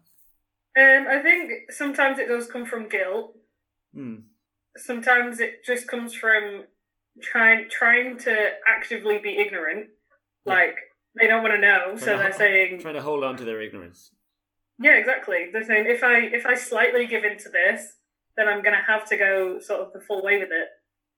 Um, 0.79 1.07
I 1.09 1.19
think 1.21 1.71
sometimes 1.71 2.19
it 2.19 2.27
does 2.27 2.47
come 2.47 2.65
from 2.65 2.87
guilt. 2.89 3.35
Hmm. 3.93 4.15
Sometimes 4.75 5.39
it 5.39 5.63
just 5.65 5.87
comes 5.87 6.13
from 6.13 6.65
trying 7.21 7.67
trying 7.69 8.17
to 8.19 8.49
actively 8.67 9.17
be 9.17 9.37
ignorant. 9.37 9.87
Yeah. 10.45 10.53
Like 10.53 10.75
they 11.19 11.27
don't 11.27 11.41
want 11.41 11.55
to 11.55 11.61
know, 11.61 11.95
so 11.95 12.11
to 12.11 12.17
they're 12.17 12.31
ho- 12.31 12.37
saying, 12.37 12.79
Trying 12.81 12.93
to 12.93 13.01
hold 13.01 13.23
on 13.23 13.37
to 13.37 13.43
their 13.43 13.61
ignorance. 13.61 14.11
yeah, 14.79 14.93
exactly. 14.97 15.47
They're 15.51 15.63
saying 15.65 15.85
if 15.87 16.03
I 16.03 16.19
if 16.19 16.45
I 16.45 16.53
slightly 16.55 17.07
give 17.07 17.23
into 17.23 17.49
this, 17.49 17.93
then 18.35 18.47
I'm 18.47 18.61
gonna 18.63 18.83
have 18.85 19.07
to 19.09 19.17
go 19.17 19.59
sort 19.59 19.81
of 19.81 19.93
the 19.93 19.99
full 19.99 20.21
way 20.23 20.37
with 20.37 20.49
it. 20.51 20.67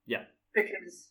Yeah. 0.05 0.23
Because 0.53 1.09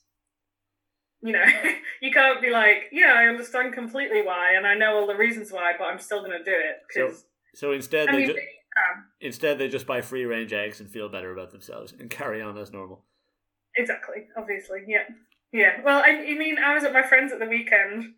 you 1.22 1.33
know 1.33 1.44
you 2.02 2.11
can't 2.11 2.40
be 2.42 2.50
like, 2.50 2.85
yeah, 2.92 3.14
I 3.16 3.26
understand 3.26 3.74
completely 3.74 4.22
why, 4.22 4.54
and 4.54 4.66
I 4.66 4.74
know 4.74 4.96
all 4.98 5.07
the 5.07 5.16
reasons 5.16 5.50
why, 5.52 5.72
but 5.78 5.85
I'm 5.85 5.98
still 5.98 6.22
gonna 6.22 6.44
do 6.44 6.52
it 6.54 6.83
because 6.88 7.24
So 7.54 7.72
instead, 7.72 8.09
I 8.09 8.12
they 8.12 8.18
mean, 8.18 8.26
ju- 8.28 8.35
you 8.35 8.40
instead 9.20 9.59
they 9.59 9.68
just 9.68 9.87
buy 9.87 10.00
free 10.00 10.24
range 10.24 10.52
eggs 10.52 10.81
and 10.81 10.90
feel 10.90 11.09
better 11.09 11.33
about 11.33 11.50
themselves 11.50 11.92
and 11.98 12.09
carry 12.11 12.40
on 12.42 12.57
as 12.59 12.72
normal. 12.72 13.04
Exactly, 13.76 14.26
obviously, 14.37 14.85
yeah. 14.87 15.04
Yeah. 15.52 15.81
Well, 15.83 16.02
I, 16.02 16.11
I 16.11 16.35
mean, 16.35 16.59
I 16.59 16.74
was 16.74 16.85
at 16.85 16.92
my 16.92 17.02
friend's 17.02 17.33
at 17.33 17.38
the 17.38 17.46
weekend 17.46 18.14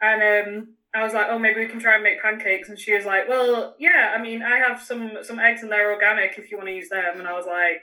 and 0.00 0.48
um, 0.48 0.68
I 0.94 1.02
was 1.04 1.12
like, 1.12 1.26
oh, 1.28 1.38
maybe 1.38 1.60
we 1.60 1.66
can 1.66 1.80
try 1.80 1.94
and 1.94 2.02
make 2.02 2.22
pancakes. 2.22 2.68
And 2.68 2.78
she 2.78 2.94
was 2.94 3.04
like, 3.04 3.28
well, 3.28 3.74
yeah, 3.78 4.14
I 4.16 4.22
mean, 4.22 4.42
I 4.42 4.58
have 4.58 4.80
some, 4.82 5.18
some 5.22 5.38
eggs 5.38 5.62
and 5.62 5.70
they're 5.70 5.92
organic 5.92 6.38
if 6.38 6.50
you 6.50 6.56
want 6.56 6.68
to 6.68 6.74
use 6.74 6.88
them. 6.88 7.18
And 7.18 7.28
I 7.28 7.32
was 7.34 7.46
like, 7.46 7.82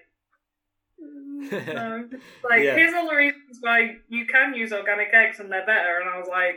no. 0.99 2.09
Like, 2.43 2.63
Yeah. 2.63 2.75
here's 2.75 2.93
all 2.93 3.07
the 3.09 3.15
reasons 3.15 3.57
why 3.61 3.97
you 4.09 4.25
can 4.25 4.53
use 4.53 4.71
organic 4.73 5.09
eggs 5.13 5.39
and 5.39 5.51
they're 5.51 5.65
better. 5.65 5.99
And 5.99 6.09
I 6.09 6.17
was 6.17 6.27
like, 6.27 6.55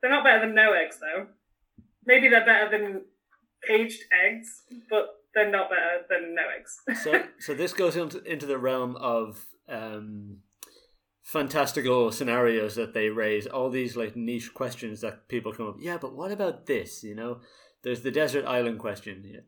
they're 0.00 0.10
not 0.10 0.24
better 0.24 0.40
than 0.46 0.54
no 0.54 0.72
eggs, 0.72 0.98
though. 1.00 1.26
Maybe 2.06 2.28
they're 2.28 2.44
better 2.46 2.70
than 2.70 3.02
caged 3.66 4.02
eggs, 4.12 4.62
but 4.88 5.08
they're 5.34 5.50
not 5.50 5.68
better 5.70 6.02
than 6.08 6.34
no 6.34 6.42
eggs. 6.56 6.80
so 7.02 7.22
so 7.38 7.54
this 7.54 7.72
goes 7.72 7.96
into 7.96 8.22
into 8.24 8.46
the 8.46 8.58
realm 8.58 8.96
of 8.96 9.44
um 9.68 10.38
fantastical 11.22 12.10
scenarios 12.10 12.74
that 12.76 12.94
they 12.94 13.10
raise 13.10 13.46
all 13.46 13.68
these 13.68 13.96
like 13.96 14.16
niche 14.16 14.54
questions 14.54 15.02
that 15.02 15.28
people 15.28 15.52
come 15.52 15.68
up 15.68 15.76
yeah 15.78 15.98
but 15.98 16.14
what 16.16 16.32
about 16.32 16.64
this 16.64 17.04
you 17.04 17.14
know 17.14 17.40
there's 17.84 18.00
the 18.00 18.10
desert 18.10 18.46
island 18.46 18.78
question 18.78 19.22
yeah. 19.26 19.40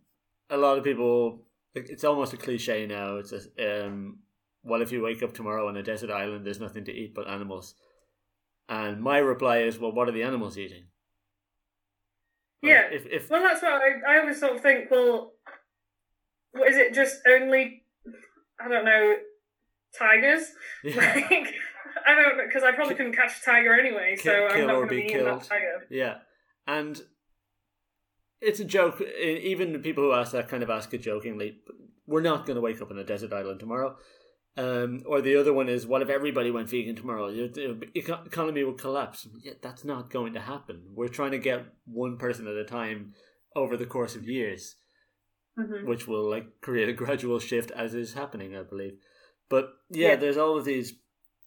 a 0.50 0.58
lot 0.58 0.76
of 0.76 0.84
people 0.84 1.46
it's 1.74 2.04
almost 2.04 2.32
a 2.32 2.36
cliche 2.36 2.86
now 2.86 3.16
it's 3.16 3.32
a, 3.32 3.86
um 3.86 4.18
what 4.62 4.82
if 4.82 4.92
you 4.92 5.02
wake 5.02 5.22
up 5.22 5.32
tomorrow 5.32 5.68
on 5.68 5.76
a 5.76 5.82
desert 5.82 6.10
island 6.10 6.44
there's 6.44 6.60
nothing 6.60 6.84
to 6.84 6.92
eat 6.92 7.14
but 7.14 7.28
animals 7.28 7.74
and 8.68 9.00
my 9.00 9.18
reply 9.18 9.58
is 9.58 9.78
well 9.78 9.92
what 9.92 10.08
are 10.08 10.12
the 10.12 10.22
animals 10.22 10.58
eating 10.58 10.84
Like, 12.62 12.70
Yeah. 12.72 12.82
if, 12.90 13.06
if 13.06 13.30
Well, 13.30 13.42
that's 13.42 13.62
what 13.62 13.72
I, 13.80 14.14
I 14.14 14.18
always 14.20 14.38
sort 14.38 14.56
of 14.56 14.60
think. 14.60 14.90
Well, 14.90 15.32
what 16.52 16.68
is 16.68 16.76
it? 16.76 16.92
Just 16.92 17.20
only, 17.28 17.84
I 18.62 18.68
don't 18.68 18.84
know, 18.84 19.14
tigers? 19.98 20.42
yeah. 20.84 21.14
Like, 21.30 21.54
I 22.06 22.14
don't 22.14 22.46
because 22.46 22.62
I 22.62 22.72
probably 22.72 22.94
couldn't 22.96 23.14
catch 23.16 23.40
a 23.40 23.44
tiger 23.44 23.72
anyway, 23.74 24.16
so 24.16 24.46
I'm 24.46 24.56
kill 24.56 24.66
not 24.66 24.74
going 24.74 24.88
to 24.88 24.94
be 24.94 25.00
be 25.02 25.06
eating 25.08 25.24
that 25.24 25.42
tiger. 25.44 25.86
Yeah, 25.90 26.18
and 26.66 27.00
it's 28.40 28.60
a 28.60 28.64
joke. 28.64 29.00
Even 29.00 29.72
the 29.72 29.78
people 29.78 30.04
who 30.04 30.12
ask 30.12 30.32
that 30.32 30.48
kind 30.48 30.62
of 30.62 30.70
ask 30.70 30.92
it 30.94 31.02
jokingly. 31.02 31.58
We're 32.06 32.22
not 32.22 32.44
going 32.46 32.56
to 32.56 32.60
wake 32.60 32.80
up 32.82 32.90
on 32.90 32.98
a 32.98 33.04
desert 33.04 33.32
island 33.32 33.60
tomorrow. 33.60 33.96
Um, 34.56 35.02
or 35.06 35.20
the 35.20 35.36
other 35.36 35.52
one 35.52 35.68
is, 35.68 35.86
what 35.86 36.02
if 36.02 36.08
everybody 36.08 36.50
went 36.50 36.68
vegan 36.68 36.96
tomorrow? 36.96 37.30
The 37.30 37.88
economy 37.94 38.64
would 38.64 38.78
collapse. 38.78 39.28
Yeah, 39.42 39.52
that's 39.62 39.84
not 39.84 40.10
going 40.10 40.32
to 40.34 40.40
happen. 40.40 40.82
We're 40.92 41.08
trying 41.08 41.30
to 41.32 41.38
get 41.38 41.66
one 41.86 42.16
person 42.18 42.46
at 42.48 42.56
a 42.56 42.64
time 42.64 43.14
over 43.54 43.76
the 43.76 43.86
course 43.86 44.16
of 44.16 44.28
years, 44.28 44.74
Mhm. 45.58 45.84
which 45.86 46.08
will 46.08 46.28
like 46.28 46.60
create 46.60 46.88
a 46.88 46.92
gradual 46.92 47.38
shift 47.38 47.70
as 47.70 47.94
is 47.94 48.14
happening, 48.14 48.56
I 48.56 48.62
believe. 48.64 48.98
But 49.48 49.72
yeah, 49.88 50.08
Yeah. 50.10 50.16
there's 50.16 50.36
all 50.36 50.58
of 50.58 50.64
these 50.64 50.94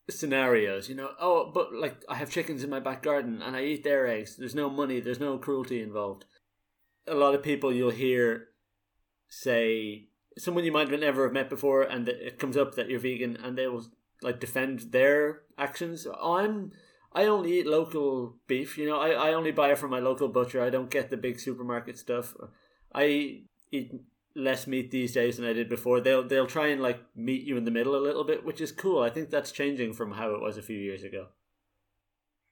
scenarios, 0.10 0.90
you 0.90 0.96
know. 0.96 1.12
Oh, 1.20 1.52
but 1.54 1.74
like 1.74 2.04
I 2.10 2.16
have 2.16 2.30
chickens 2.32 2.64
in 2.64 2.70
my 2.70 2.80
back 2.80 3.04
garden 3.04 3.42
and 3.42 3.56
I 3.56 3.64
eat 3.64 3.84
their 3.84 4.08
eggs. 4.08 4.38
There's 4.38 4.56
no 4.56 4.70
money. 4.70 5.00
There's 5.00 5.20
no 5.20 5.38
cruelty 5.38 5.82
involved. 5.82 6.26
A 7.08 7.16
lot 7.16 7.36
of 7.36 7.44
people 7.44 7.74
you'll 7.74 7.92
hear 7.92 8.50
say 9.30 10.08
someone 10.38 10.64
you 10.64 10.72
might 10.72 10.90
have 10.90 11.00
never 11.00 11.24
have 11.24 11.34
met 11.34 11.50
before, 11.50 11.84
and 11.84 12.08
it 12.08 12.40
comes 12.40 12.58
up 12.58 12.76
that 12.76 12.90
you're 12.90 13.00
vegan, 13.00 13.38
and 13.38 13.58
they 13.58 13.68
will 13.68 13.86
like 14.22 14.40
defend 14.40 14.92
their 14.92 15.42
actions. 15.58 16.08
I'm 16.22 16.72
I 17.14 17.26
only 17.26 17.60
eat 17.60 17.68
local 17.68 18.38
beef. 18.48 18.78
You 18.78 18.88
know, 18.88 19.00
I, 19.00 19.10
I 19.10 19.34
only 19.34 19.52
buy 19.52 19.72
it 19.72 19.78
from 19.78 19.92
my 19.92 20.00
local 20.00 20.28
butcher. 20.28 20.64
I 20.64 20.70
don't 20.70 20.90
get 20.90 21.10
the 21.10 21.18
big 21.18 21.40
supermarket 21.40 21.98
stuff. 21.98 22.34
I 22.94 23.44
eat 23.72 23.92
less 24.36 24.66
meat 24.66 24.90
these 24.90 25.14
days 25.14 25.38
than 25.38 25.46
I 25.46 25.54
did 25.54 25.70
before. 25.70 26.02
They'll 26.02 26.28
they'll 26.28 26.48
try 26.48 26.68
and 26.68 26.82
like 26.82 27.02
meet 27.16 27.44
you 27.44 27.58
in 27.58 27.66
the 27.66 27.72
middle 27.72 27.96
a 27.96 28.02
little 28.02 28.24
bit, 28.24 28.44
which 28.44 28.62
is 28.62 28.72
cool. 28.72 29.02
I 29.02 29.10
think 29.10 29.30
that's 29.30 29.52
changing 29.52 29.94
from 29.94 30.14
how 30.14 30.34
it 30.34 30.42
was 30.42 30.58
a 30.58 30.64
few 30.64 30.78
years 30.78 31.04
ago. 31.04 31.28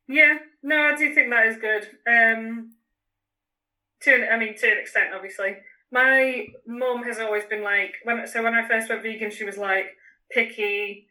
Yeah, 0.08 0.40
no, 0.62 0.78
I 0.78 0.96
do 0.96 1.14
think 1.14 1.32
that 1.32 1.48
is 1.48 1.58
good. 1.58 1.88
Um, 2.06 2.74
to 4.04 4.14
an, 4.16 4.28
I 4.32 4.38
mean, 4.38 4.56
to 4.58 4.72
an 4.72 4.78
extent, 4.80 5.14
obviously. 5.16 5.58
My 5.92 6.48
mum 6.66 7.04
has 7.04 7.20
always 7.20 7.44
been 7.46 7.64
like 7.64 7.96
when 8.04 8.26
so 8.28 8.42
when 8.44 8.54
I 8.56 8.68
first 8.68 8.90
went 8.90 9.04
vegan, 9.04 9.32
she 9.32 9.44
was 9.44 9.58
like 9.58 9.86
picky. 10.32 11.08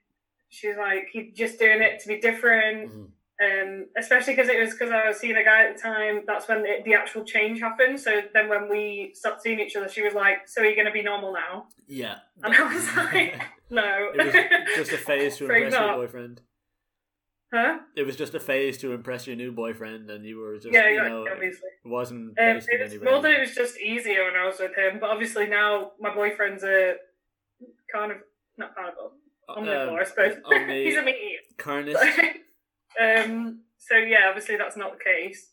She 0.49 0.69
was 0.69 0.77
like, 0.79 1.09
"You're 1.15 1.27
just 1.35 1.59
doing 1.59 1.83
it 1.83 2.01
to 2.01 2.09
be 2.09 2.19
different." 2.21 2.91
Mhm. 2.91 3.11
Um, 3.43 3.87
especially 3.97 4.35
because 4.35 4.51
it 4.51 4.59
was 4.61 4.73
because 4.73 4.91
I 4.91 5.07
was 5.09 5.17
seeing 5.19 5.37
a 5.37 5.45
guy 5.45 5.65
at 5.67 5.77
the 5.77 5.83
time. 5.83 6.25
That's 6.27 6.47
when 6.49 6.63
the, 6.63 6.79
the 6.85 6.95
actual 6.95 7.25
change 7.25 7.61
happened. 7.61 7.99
So 7.99 8.21
then 8.35 8.49
when 8.49 8.69
we 8.69 9.13
stopped 9.15 9.43
seeing 9.43 9.61
each 9.61 9.77
other, 9.77 9.89
she 9.89 10.03
was 10.03 10.13
like, 10.15 10.47
"So 10.47 10.61
are 10.63 10.67
you 10.67 10.75
going 10.75 10.87
to 10.87 10.93
be 10.93 11.03
normal 11.03 11.33
now?" 11.33 11.67
Yeah, 11.87 12.17
And 12.43 12.55
I 12.55 12.75
was 12.75 12.97
like, 12.97 13.41
"No." 13.71 14.11
it 14.15 14.67
was 14.77 14.77
just 14.77 14.93
a 14.93 14.99
phase 14.99 15.37
to 15.39 15.45
impress 15.51 15.73
your 15.73 15.95
boyfriend. 15.97 16.43
Huh? 17.53 17.79
It 17.97 18.05
was 18.05 18.17
just 18.17 18.35
a 18.35 18.41
phase 18.41 18.79
to 18.79 18.93
impress 18.93 19.27
your 19.27 19.37
new 19.37 19.53
boyfriend, 19.53 20.11
and 20.11 20.25
you 20.25 20.39
were 20.39 20.57
just 20.59 20.73
Yeah, 20.73 20.89
you 20.89 21.03
know 21.03 21.27
obviously. 21.31 21.69
it 21.85 21.89
wasn't 21.89 22.39
Um, 22.39 22.45
it 22.57 22.81
was 22.83 23.01
more 23.03 23.21
that 23.23 23.33
it 23.33 23.41
was 23.41 23.55
just 23.55 23.79
easier 23.81 24.25
when 24.25 24.35
I 24.37 24.47
was 24.47 24.59
with 24.59 24.75
him, 24.77 24.99
but 25.01 25.11
obviously 25.11 25.47
now 25.47 25.93
my 26.01 26.15
boyfriend's 26.15 26.63
a 26.65 26.97
kind 27.93 28.13
of 28.13 28.19
not 28.59 28.75
carnivore, 28.75 29.13
omnivore, 29.49 30.01
I 30.01 30.05
suppose. 30.05 30.35
He's 30.69 30.97
a 30.97 31.03
meat 31.03 31.17
eater. 31.17 31.55
carnist. 31.59 32.03
um, 33.01 33.61
so 33.79 33.97
yeah, 33.97 34.27
obviously 34.29 34.57
that's 34.57 34.77
not 34.77 34.93
the 34.99 35.05
case. 35.05 35.53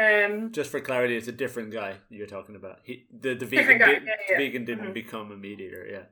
Um, 0.00 0.52
Just 0.52 0.70
for 0.70 0.78
clarity, 0.80 1.16
it's 1.16 1.26
a 1.26 1.32
different 1.32 1.72
guy 1.72 1.94
you're 2.08 2.28
talking 2.28 2.54
about. 2.54 2.78
He 2.84 3.06
the 3.10 3.34
the 3.34 3.46
vegan 3.46 3.78
guy, 3.78 3.94
did, 3.94 4.02
yeah, 4.04 4.12
yeah. 4.30 4.36
vegan 4.38 4.64
didn't 4.64 4.90
Mhm. 4.90 4.94
become 4.94 5.32
a 5.32 5.36
meat 5.36 5.60
eater. 5.60 5.86
Yeah, 5.90 6.04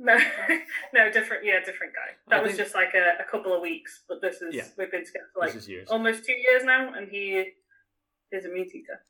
no, 0.00 0.18
no, 0.94 1.10
different. 1.12 1.44
Yeah, 1.44 1.60
different 1.64 1.92
guy. 1.94 2.10
I 2.26 2.30
That 2.30 2.42
was 2.42 2.52
think- 2.52 2.62
just 2.64 2.74
like 2.74 2.94
a, 2.94 3.22
a 3.22 3.24
couple 3.30 3.52
of 3.54 3.60
weeks, 3.60 4.00
but 4.08 4.20
this 4.20 4.40
is 4.42 4.54
Yeah. 4.54 4.64
we've 4.76 4.90
been 4.90 5.04
together 5.04 5.26
for 5.32 5.40
like 5.40 5.52
this 5.52 5.62
is 5.62 5.68
yours. 5.68 5.88
almost 5.90 6.24
two 6.24 6.32
years 6.32 6.64
now, 6.64 6.92
and 6.94 7.08
he 7.08 7.52
is 8.32 8.44
a 8.44 8.48
meat 8.48 8.74
eater. 8.74 9.04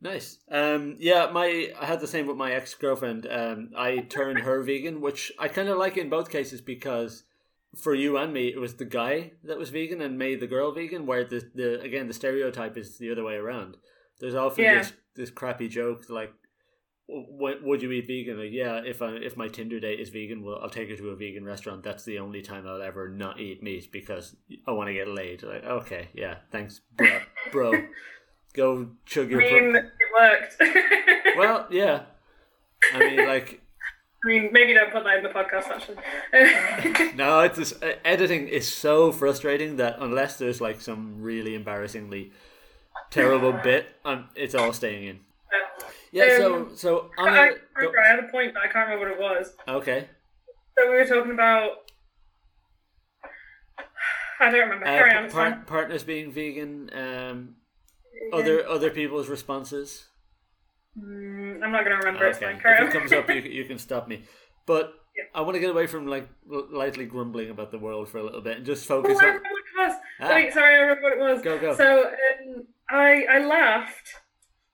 Nice. 0.00 0.38
Um, 0.50 0.96
yeah, 0.98 1.28
my 1.32 1.72
I 1.80 1.86
had 1.86 2.00
the 2.00 2.06
same 2.06 2.26
with 2.26 2.36
my 2.36 2.52
ex 2.52 2.74
girlfriend. 2.74 3.26
Um, 3.30 3.70
I 3.76 3.98
turned 3.98 4.40
her 4.40 4.62
vegan, 4.62 5.00
which 5.00 5.32
I 5.38 5.48
kind 5.48 5.68
of 5.68 5.76
like 5.78 5.96
in 5.96 6.08
both 6.08 6.30
cases 6.30 6.60
because 6.60 7.24
for 7.76 7.94
you 7.94 8.16
and 8.16 8.32
me, 8.32 8.48
it 8.48 8.58
was 8.60 8.76
the 8.76 8.84
guy 8.84 9.32
that 9.44 9.58
was 9.58 9.70
vegan 9.70 10.00
and 10.00 10.16
made 10.16 10.38
the 10.40 10.46
girl 10.46 10.70
vegan. 10.72 11.04
Where 11.04 11.24
the 11.24 11.50
the 11.54 11.80
again 11.80 12.06
the 12.06 12.14
stereotype 12.14 12.76
is 12.76 12.98
the 12.98 13.10
other 13.10 13.24
way 13.24 13.34
around. 13.34 13.76
There's 14.20 14.36
often 14.36 14.64
Yeah. 14.64 14.78
this 14.78 14.92
this 15.16 15.30
crappy 15.30 15.66
joke 15.68 16.08
like, 16.08 16.30
"W- 16.30 16.47
"Would 17.08 17.82
you 17.82 17.90
eat 17.92 18.06
vegan?" 18.06 18.38
Like, 18.38 18.52
yeah, 18.52 18.82
if 18.84 19.02
I 19.02 19.12
if 19.12 19.36
my 19.36 19.48
Tinder 19.48 19.80
date 19.80 20.00
is 20.00 20.10
vegan, 20.10 20.42
well, 20.42 20.58
I'll 20.62 20.70
take 20.70 20.90
her 20.90 20.96
to 20.96 21.10
a 21.10 21.16
vegan 21.16 21.44
restaurant. 21.44 21.82
That's 21.82 22.04
the 22.04 22.18
only 22.18 22.42
time 22.42 22.66
I'll 22.66 22.82
ever 22.82 23.08
not 23.08 23.40
eat 23.40 23.62
meat 23.62 23.90
because 23.90 24.36
I 24.66 24.72
want 24.72 24.88
to 24.88 24.94
get 24.94 25.08
laid. 25.08 25.42
Like, 25.42 25.64
okay, 25.64 26.08
yeah, 26.14 26.36
thanks, 26.50 26.80
bro. 26.96 27.20
bro. 27.52 27.72
Go 28.54 28.90
chug 29.04 29.26
I 29.26 29.30
your. 29.30 29.40
pro- 29.40 29.60
mean, 29.60 29.76
it 29.76 29.84
worked. 30.18 30.56
well, 31.36 31.66
yeah. 31.70 32.02
I 32.94 32.98
mean, 32.98 33.26
like, 33.26 33.60
I 34.24 34.26
mean, 34.26 34.48
maybe 34.52 34.74
don't 34.74 34.90
put 34.90 35.04
that 35.04 35.18
in 35.18 35.22
the 35.22 35.28
podcast. 35.28 35.68
Actually, 35.68 37.12
no, 37.16 37.40
it's 37.40 37.58
just, 37.58 37.82
uh, 37.84 37.92
editing 38.04 38.48
is 38.48 38.72
so 38.72 39.12
frustrating 39.12 39.76
that 39.76 39.96
unless 40.00 40.38
there's 40.38 40.60
like 40.60 40.80
some 40.80 41.20
really 41.20 41.54
embarrassingly 41.54 42.32
terrible 43.10 43.52
bit, 43.52 43.86
um, 44.04 44.28
it's 44.34 44.54
all 44.54 44.72
staying 44.72 45.06
in. 45.06 45.20
Yeah. 46.12 46.36
so, 46.38 46.54
Um, 46.56 46.76
so 46.76 47.10
on 47.18 47.28
I 47.28 47.48
a, 47.48 47.52
remember 47.76 48.00
I 48.00 48.08
had 48.08 48.18
a 48.20 48.28
point, 48.28 48.54
but 48.54 48.62
I 48.62 48.68
can't 48.68 48.88
remember 48.88 49.16
what 49.18 49.34
it 49.36 49.40
was. 49.40 49.54
okay. 49.68 50.08
So 50.78 50.90
we 50.90 50.96
were 50.96 51.04
talking 51.06 51.32
about. 51.32 51.70
I 54.40 54.50
don't 54.50 54.60
remember. 54.60 54.86
Uh, 54.86 54.90
on. 54.92 55.30
par- 55.30 55.50
par- 55.52 55.64
partners 55.66 56.04
being 56.04 56.30
vegan. 56.32 56.90
Um, 56.92 57.54
Yeah. 58.14 58.36
other 58.38 58.66
other 58.68 58.90
people's 58.90 59.28
responses. 59.28 60.08
Mm, 60.98 61.62
I'm 61.62 61.70
not 61.72 61.84
going 61.84 61.92
to 61.98 62.04
remember. 62.04 62.26
It's 62.26 62.38
Okay. 62.38 62.46
fine. 62.52 62.60
Carry 62.60 62.86
If 62.86 62.94
it 62.94 62.98
comes 62.98 63.12
up, 63.12 63.28
you, 63.28 63.42
you 63.42 63.64
can 63.64 63.78
stop 63.78 64.08
me. 64.08 64.24
But 64.66 64.92
Yeah. 65.16 65.24
I 65.34 65.40
want 65.42 65.54
to 65.54 65.60
get 65.60 65.70
away 65.70 65.86
from 65.86 66.06
like 66.06 66.28
lightly 66.50 67.06
grumbling 67.06 67.50
about 67.50 67.70
the 67.70 67.78
world 67.78 68.08
for 68.08 68.18
a 68.18 68.22
little 68.24 68.40
bit 68.40 68.56
and 68.58 68.66
just 68.66 68.90
Oh, 68.90 69.02
focus 69.02 69.18
I 69.20 69.26
on. 69.26 69.34
remember 69.34 69.48
what 69.50 69.62
it 69.86 69.88
was. 69.88 70.00
Ah. 70.20 70.28
Wait, 70.34 70.52
sorry, 70.52 70.74
I 70.74 70.78
remember 70.78 71.02
what 71.02 71.12
it 71.12 71.32
was. 71.32 71.42
Go, 71.42 71.58
go. 71.58 71.74
So 71.74 72.08
um, 72.08 72.66
I 72.90 73.26
I 73.30 73.38
laughed 73.44 74.08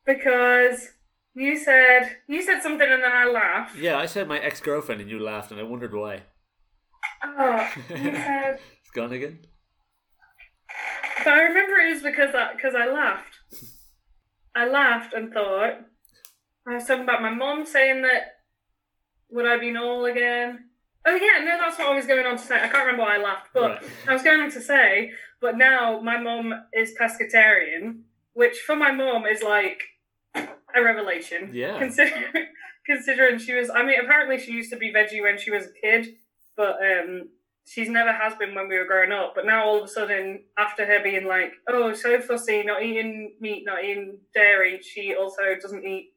because 0.06 0.90
you 1.34 1.58
said 1.58 2.16
you 2.28 2.42
said 2.42 2.62
something 2.62 2.88
and 2.88 3.02
then 3.02 3.12
I 3.12 3.24
laughed. 3.26 3.76
Yeah, 3.76 3.98
I 3.98 4.06
said 4.06 4.28
my 4.28 4.38
ex 4.38 4.60
girlfriend 4.60 5.00
and 5.00 5.10
you 5.10 5.18
laughed, 5.18 5.50
and 5.50 5.60
I 5.60 5.64
wondered 5.64 5.94
why. 5.94 6.22
Oh, 7.22 7.70
you 7.90 7.96
said. 8.14 8.58
It's 8.80 8.90
gone 8.94 9.12
again. 9.12 9.38
But 11.24 11.32
I 11.34 11.42
remember 11.42 11.76
it 11.76 11.94
was 11.94 12.02
because 12.02 12.34
I, 12.34 12.52
because 12.54 12.74
I 12.74 12.86
laughed. 12.86 13.38
I 14.54 14.66
laughed 14.68 15.14
and 15.14 15.32
thought 15.32 15.80
I 16.68 16.74
was 16.74 16.86
talking 16.86 17.02
about 17.04 17.22
my 17.22 17.30
mom 17.30 17.64
saying 17.66 18.02
that 18.02 18.22
would 19.30 19.46
I 19.46 19.58
be 19.58 19.70
normal 19.70 20.04
again? 20.06 20.66
Oh 21.06 21.14
yeah, 21.14 21.44
no, 21.44 21.58
that's 21.58 21.78
what 21.78 21.88
I 21.88 21.94
was 21.94 22.06
going 22.06 22.24
on 22.24 22.36
to 22.36 22.42
say. 22.42 22.56
I 22.56 22.68
can't 22.68 22.86
remember 22.86 23.02
why 23.02 23.16
I 23.16 23.22
laughed, 23.22 23.48
but 23.52 23.62
Right. 23.62 23.82
I 24.08 24.12
was 24.14 24.22
going 24.22 24.40
on 24.40 24.50
to 24.52 24.60
say, 24.60 25.10
but 25.40 25.56
now 25.58 26.00
my 26.00 26.18
mom 26.18 26.54
is 26.72 26.94
pescatarian, 26.98 28.02
which 28.32 28.58
for 28.60 28.76
my 28.76 28.90
mom 28.92 29.26
is 29.26 29.42
like 29.42 29.82
a 30.76 30.82
revelation. 30.82 31.50
Yeah. 31.52 31.78
Considering, 31.78 32.24
considering 32.86 33.38
she 33.38 33.54
was, 33.54 33.70
I 33.70 33.82
mean, 33.84 33.98
apparently 34.00 34.38
she 34.38 34.52
used 34.52 34.70
to 34.70 34.76
be 34.76 34.92
veggie 34.92 35.22
when 35.22 35.38
she 35.38 35.50
was 35.50 35.64
a 35.66 35.72
kid, 35.80 36.14
but 36.56 36.76
um, 36.82 37.28
she's 37.66 37.88
never 37.88 38.12
has 38.12 38.34
been 38.34 38.54
when 38.54 38.68
we 38.68 38.76
were 38.78 38.84
growing 38.86 39.12
up. 39.12 39.34
But 39.34 39.46
now 39.46 39.64
all 39.64 39.78
of 39.78 39.84
a 39.84 39.88
sudden, 39.88 40.44
after 40.58 40.84
her 40.86 41.02
being 41.02 41.26
like, 41.26 41.52
oh, 41.68 41.92
so 41.94 42.20
fussy, 42.20 42.62
not 42.62 42.82
eating 42.82 43.34
meat, 43.40 43.64
not 43.66 43.84
eating 43.84 44.18
dairy, 44.34 44.80
she 44.82 45.14
also 45.14 45.42
doesn't 45.60 45.84
eat 45.84 46.12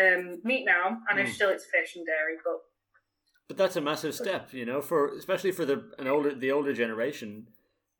um, 0.00 0.40
meat 0.42 0.64
now, 0.64 0.98
and 1.10 1.18
Mm. 1.18 1.28
still 1.32 1.50
it's 1.50 1.66
fish 1.66 1.96
and 1.96 2.06
dairy, 2.06 2.36
but 2.44 2.60
But 3.48 3.56
that's 3.58 3.76
a 3.76 3.80
massive 3.82 4.14
step, 4.14 4.52
you 4.54 4.64
know, 4.64 4.80
for 4.80 5.08
especially 5.14 5.52
for 5.52 5.66
the 5.66 5.92
an 5.98 6.06
older 6.08 6.34
the 6.34 6.50
older 6.50 6.72
generation 6.72 7.48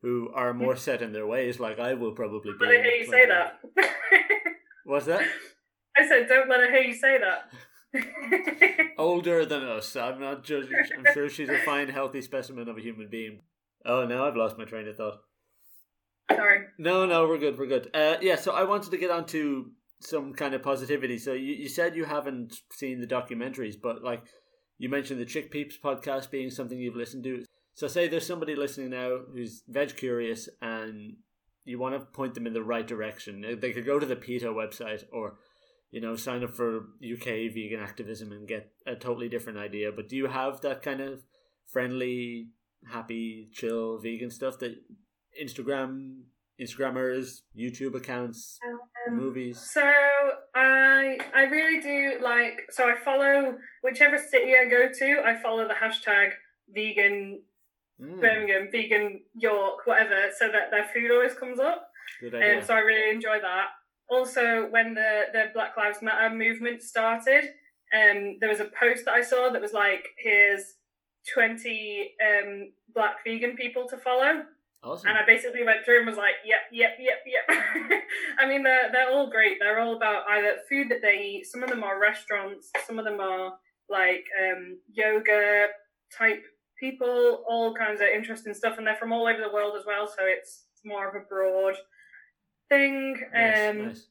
who 0.01 0.31
are 0.33 0.53
more 0.55 0.75
set 0.87 1.01
in 1.03 1.13
their 1.13 1.27
ways, 1.27 1.59
like 1.59 1.77
I 1.79 1.93
will 1.93 2.13
probably 2.13 2.51
be. 2.53 2.57
let 2.65 2.75
her 2.77 2.83
hear 2.83 2.91
you 3.01 3.05
say 3.05 3.25
that. 3.27 3.59
What's 4.85 5.05
that? 5.05 5.21
I 5.97 6.07
said, 6.07 6.27
don't 6.27 6.49
let 6.49 6.61
her 6.61 6.71
hear 6.71 6.81
you 6.81 6.93
say 6.93 7.17
that. 7.19 7.51
Older 8.97 9.45
than 9.45 9.63
us. 9.63 9.95
I'm 9.95 10.19
not 10.19 10.43
judging. 10.43 10.71
I'm 10.97 11.13
sure 11.13 11.29
she's 11.29 11.49
a 11.49 11.59
fine, 11.59 11.89
healthy 11.89 12.21
specimen 12.21 12.67
of 12.67 12.77
a 12.77 12.81
human 12.81 13.07
being. 13.09 13.41
Oh, 13.85 14.05
now 14.05 14.25
I've 14.25 14.35
lost 14.35 14.57
my 14.57 14.65
train 14.65 14.87
of 14.87 14.97
thought. 14.97 15.19
Sorry. 16.31 16.65
No, 16.77 17.05
no, 17.05 17.27
we're 17.27 17.37
good. 17.37 17.57
We're 17.57 17.67
good. 17.67 17.89
Uh, 17.93 18.15
yeah, 18.21 18.35
so 18.35 18.53
I 18.53 18.63
wanted 18.63 18.91
to 18.91 18.97
get 18.97 19.11
on 19.11 19.25
to 19.27 19.71
some 19.99 20.33
kind 20.33 20.53
of 20.53 20.63
positivity. 20.63 21.17
So 21.17 21.33
you, 21.33 21.53
you 21.53 21.69
said 21.69 21.95
you 21.95 22.05
haven't 22.05 22.55
seen 22.71 22.99
the 22.99 23.07
documentaries, 23.07 23.75
but 23.81 24.03
like 24.03 24.23
you 24.77 24.89
mentioned 24.89 25.19
the 25.19 25.25
Chick 25.25 25.51
Peeps 25.51 25.77
podcast 25.77 26.31
being 26.31 26.49
something 26.49 26.79
you've 26.79 26.95
listened 26.95 27.23
to. 27.25 27.43
So 27.75 27.87
say 27.87 28.07
there's 28.07 28.25
somebody 28.25 28.55
listening 28.55 28.91
now 28.91 29.19
who's 29.33 29.63
veg 29.67 29.95
curious 29.97 30.49
and 30.61 31.15
you 31.65 31.79
want 31.79 31.95
to 31.95 32.05
point 32.05 32.33
them 32.33 32.47
in 32.47 32.53
the 32.53 32.63
right 32.63 32.85
direction. 32.85 33.57
They 33.59 33.71
could 33.71 33.85
go 33.85 33.99
to 33.99 34.05
the 34.05 34.15
PETA 34.15 34.47
website 34.47 35.03
or 35.11 35.35
you 35.93 36.01
know 36.01 36.15
sign 36.27 36.43
up 36.43 36.53
for 36.59 36.69
UK 37.13 37.27
vegan 37.57 37.79
activism 37.89 38.31
and 38.35 38.47
get 38.47 38.63
a 38.93 38.95
totally 38.95 39.29
different 39.29 39.59
idea. 39.67 39.87
But 39.97 40.09
do 40.09 40.15
you 40.21 40.27
have 40.39 40.61
that 40.61 40.81
kind 40.81 41.01
of 41.01 41.23
friendly, 41.73 42.49
happy, 42.95 43.49
chill 43.53 43.99
vegan 43.99 44.31
stuff 44.31 44.55
that 44.59 44.73
Instagram 45.41 45.93
Instagrammers, 46.59 47.41
YouTube 47.57 47.95
accounts, 47.95 48.59
Um, 48.67 49.17
movies? 49.23 49.57
So 49.59 49.83
I 50.55 51.17
I 51.33 51.43
really 51.55 51.79
do 51.81 52.19
like 52.21 52.55
so 52.69 52.81
I 52.89 52.95
follow 53.09 53.57
whichever 53.83 54.17
city 54.17 54.51
I 54.61 54.65
go 54.77 54.89
to, 54.99 55.07
I 55.25 55.33
follow 55.41 55.67
the 55.67 55.73
hashtag 55.83 56.31
vegan 56.69 57.43
Mm, 58.01 58.19
Birmingham, 58.19 58.69
vegan 58.71 59.21
York, 59.35 59.85
whatever, 59.85 60.19
so 60.39 60.45
that 60.51 60.71
their 60.71 60.87
food 60.91 61.11
always 61.11 61.35
comes 61.35 61.59
up. 61.59 61.79
good 62.19 62.33
Um, 62.33 62.41
idea. 62.41 62.65
so 62.65 62.73
I 62.73 62.79
really 62.79 63.11
enjoy 63.15 63.37
that. 63.39 63.67
Also, 64.13 64.67
when 64.69 64.93
the, 64.93 65.23
the 65.33 65.45
Black 65.55 65.75
Lives 65.75 66.03
Matter 66.03 66.33
movement 66.35 66.83
started, 66.83 67.45
um, 67.93 68.37
there 68.39 68.49
was 68.49 68.59
a 68.59 68.69
post 68.79 69.05
that 69.05 69.15
I 69.15 69.23
saw 69.23 69.49
that 69.49 69.61
was 69.61 69.73
like, 69.73 70.05
here's 70.19 70.75
20 71.33 72.11
um, 72.21 72.71
black 72.93 73.23
vegan 73.25 73.55
people 73.55 73.87
to 73.89 73.97
follow. 73.97 74.43
awesome. 74.83 75.09
And 75.09 75.17
I 75.17 75.25
basically 75.25 75.63
went 75.63 75.83
through 75.83 75.97
and 75.97 76.07
was 76.07 76.17
like, 76.17 76.35
yep, 76.45 76.61
yep, 76.71 76.97
yep, 76.99 77.23
yep. 77.25 78.01
I 78.39 78.47
mean, 78.47 78.61
they're, 78.61 78.91
they're 78.91 79.09
all 79.09 79.31
great. 79.31 79.57
They're 79.59 79.79
all 79.79 79.95
about 79.95 80.27
either 80.29 80.57
food 80.69 80.89
that 80.89 81.01
they 81.01 81.17
eat. 81.17 81.47
Some 81.47 81.63
of 81.63 81.69
them 81.69 81.83
are 81.83 81.99
restaurants. 81.99 82.69
Some 82.85 82.99
of 82.99 83.05
them 83.05 83.19
are 83.19 83.53
like 83.89 84.25
um, 84.43 84.77
yoga 84.91 85.69
type 86.15 86.43
people, 86.79 87.43
all 87.49 87.73
kinds 87.73 87.99
of 87.99 88.09
interesting 88.13 88.53
stuff. 88.53 88.77
And 88.77 88.85
they're 88.85 88.95
from 88.95 89.11
all 89.11 89.27
over 89.27 89.41
the 89.41 89.53
world 89.53 89.73
as 89.75 89.87
well. 89.87 90.07
So 90.07 90.21
it's 90.21 90.65
more 90.85 91.09
of 91.09 91.15
a 91.15 91.25
broad 91.27 91.75
thing. 92.73 93.21
Nice, 93.33 93.69
um, 93.69 93.87
nice. 93.87 94.07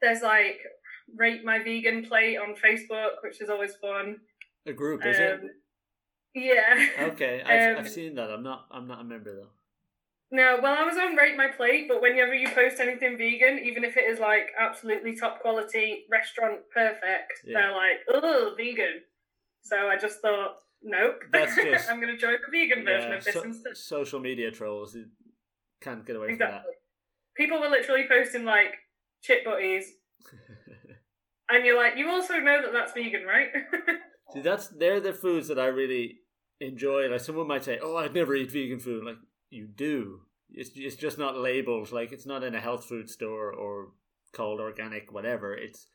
There's 0.00 0.22
like 0.22 0.58
Rate 1.16 1.44
My 1.44 1.62
Vegan 1.62 2.04
Plate 2.04 2.36
on 2.38 2.54
Facebook, 2.54 3.22
which 3.22 3.40
is 3.40 3.48
always 3.50 3.74
fun. 3.76 4.16
A 4.66 4.72
group, 4.72 5.04
is 5.06 5.18
it? 5.18 5.40
Um, 5.40 5.50
yeah. 6.34 6.86
Okay, 7.12 7.42
I've, 7.46 7.76
um, 7.78 7.84
I've 7.84 7.90
seen 7.90 8.14
that. 8.16 8.30
I'm 8.30 8.42
not. 8.42 8.66
I'm 8.70 8.86
not 8.86 9.00
a 9.00 9.04
member 9.04 9.34
though. 9.34 9.48
No, 10.34 10.58
well, 10.62 10.74
I 10.78 10.82
was 10.86 10.96
on 10.96 11.14
Rate 11.14 11.36
My 11.36 11.48
Plate, 11.48 11.88
but 11.88 12.00
whenever 12.00 12.34
you 12.34 12.48
post 12.48 12.80
anything 12.80 13.18
vegan, 13.18 13.58
even 13.64 13.84
if 13.84 13.98
it 13.98 14.04
is 14.10 14.18
like 14.18 14.46
absolutely 14.58 15.14
top 15.14 15.40
quality, 15.42 16.04
restaurant 16.10 16.60
perfect, 16.72 17.32
Yeah. 17.44 17.60
they're 17.60 17.72
like, 17.72 17.98
oh, 18.08 18.54
vegan. 18.56 19.02
So 19.60 19.88
I 19.88 19.98
just 19.98 20.20
thought, 20.22 20.56
nope. 20.82 21.16
That's 21.32 21.54
just- 21.62 21.90
I'm 21.90 22.00
going 22.00 22.14
to 22.14 22.18
join 22.18 22.32
the 22.32 22.50
vegan 22.50 22.82
version 22.82 23.12
of 23.12 23.22
this 23.22 23.34
so- 23.34 23.42
instead. 23.42 23.76
social 23.76 24.20
media 24.20 24.50
trolls 24.50 24.94
you 24.96 25.04
can't 25.82 26.06
get 26.06 26.16
away 26.16 26.28
Exactly. 26.30 26.72
People 27.36 27.60
were 27.60 27.68
literally 27.68 28.04
posting 28.08 28.44
like 28.44 28.74
chip 29.22 29.44
butties, 29.44 29.92
and 31.48 31.64
you're 31.64 31.76
like, 31.76 31.96
you 31.96 32.08
also 32.08 32.38
know 32.38 32.62
that 32.62 32.72
that's 32.72 32.92
vegan, 32.92 33.24
right? 33.24 33.48
See, 34.32 34.40
that's 34.40 34.68
they're 34.68 35.00
the 35.00 35.12
foods 35.12 35.48
that 35.48 35.58
I 35.58 35.66
really 35.66 36.18
enjoy. 36.60 37.08
Like 37.08 37.20
someone 37.20 37.46
might 37.48 37.64
say, 37.64 37.78
"Oh, 37.82 37.96
I'd 37.96 38.14
never 38.14 38.34
eat 38.34 38.50
vegan 38.50 38.80
food." 38.80 39.04
Like 39.04 39.16
you 39.50 39.66
do. 39.66 40.20
It's 40.50 40.70
it's 40.74 40.96
just 40.96 41.18
not 41.18 41.36
labeled. 41.36 41.92
Like 41.92 42.12
it's 42.12 42.26
not 42.26 42.42
in 42.42 42.54
a 42.54 42.60
health 42.60 42.84
food 42.86 43.10
store 43.10 43.52
or 43.52 43.88
called 44.32 44.60
organic, 44.60 45.12
whatever. 45.12 45.54
It's 45.54 45.86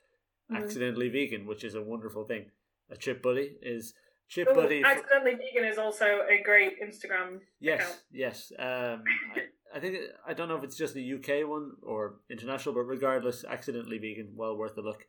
Mhm. 0.52 0.64
accidentally 0.64 1.10
vegan, 1.10 1.46
which 1.46 1.64
is 1.64 1.76
a 1.76 1.82
wonderful 1.82 2.26
thing. 2.26 2.52
A 2.90 2.96
chip 2.98 3.22
buddy 3.22 3.58
is 3.62 3.94
chip 4.30 4.48
Ooh, 4.52 4.56
buddy. 4.56 4.82
for- 4.82 4.88
accidentally 4.88 5.36
vegan 5.36 5.66
is 5.66 5.78
also 5.78 6.22
a 6.30 6.42
great 6.44 6.80
Instagram. 6.82 7.40
Yes, 7.60 7.82
account. 7.82 8.00
yes. 8.12 8.52
Um, 8.60 9.04
I, 9.78 9.80
think 9.80 9.98
I 10.28 10.34
don't 10.34 10.50
know 10.50 10.58
if 10.58 10.64
it's 10.64 10.76
just 10.76 10.96
a 10.96 11.14
UK 11.16 11.48
one 11.48 11.74
or 11.84 12.16
international, 12.32 12.74
but 12.74 12.82
regardless, 12.82 13.46
accidentally 13.46 14.00
vegan, 14.00 14.32
well 14.36 14.58
worth 14.58 14.76
a 14.78 14.82
look. 14.82 15.06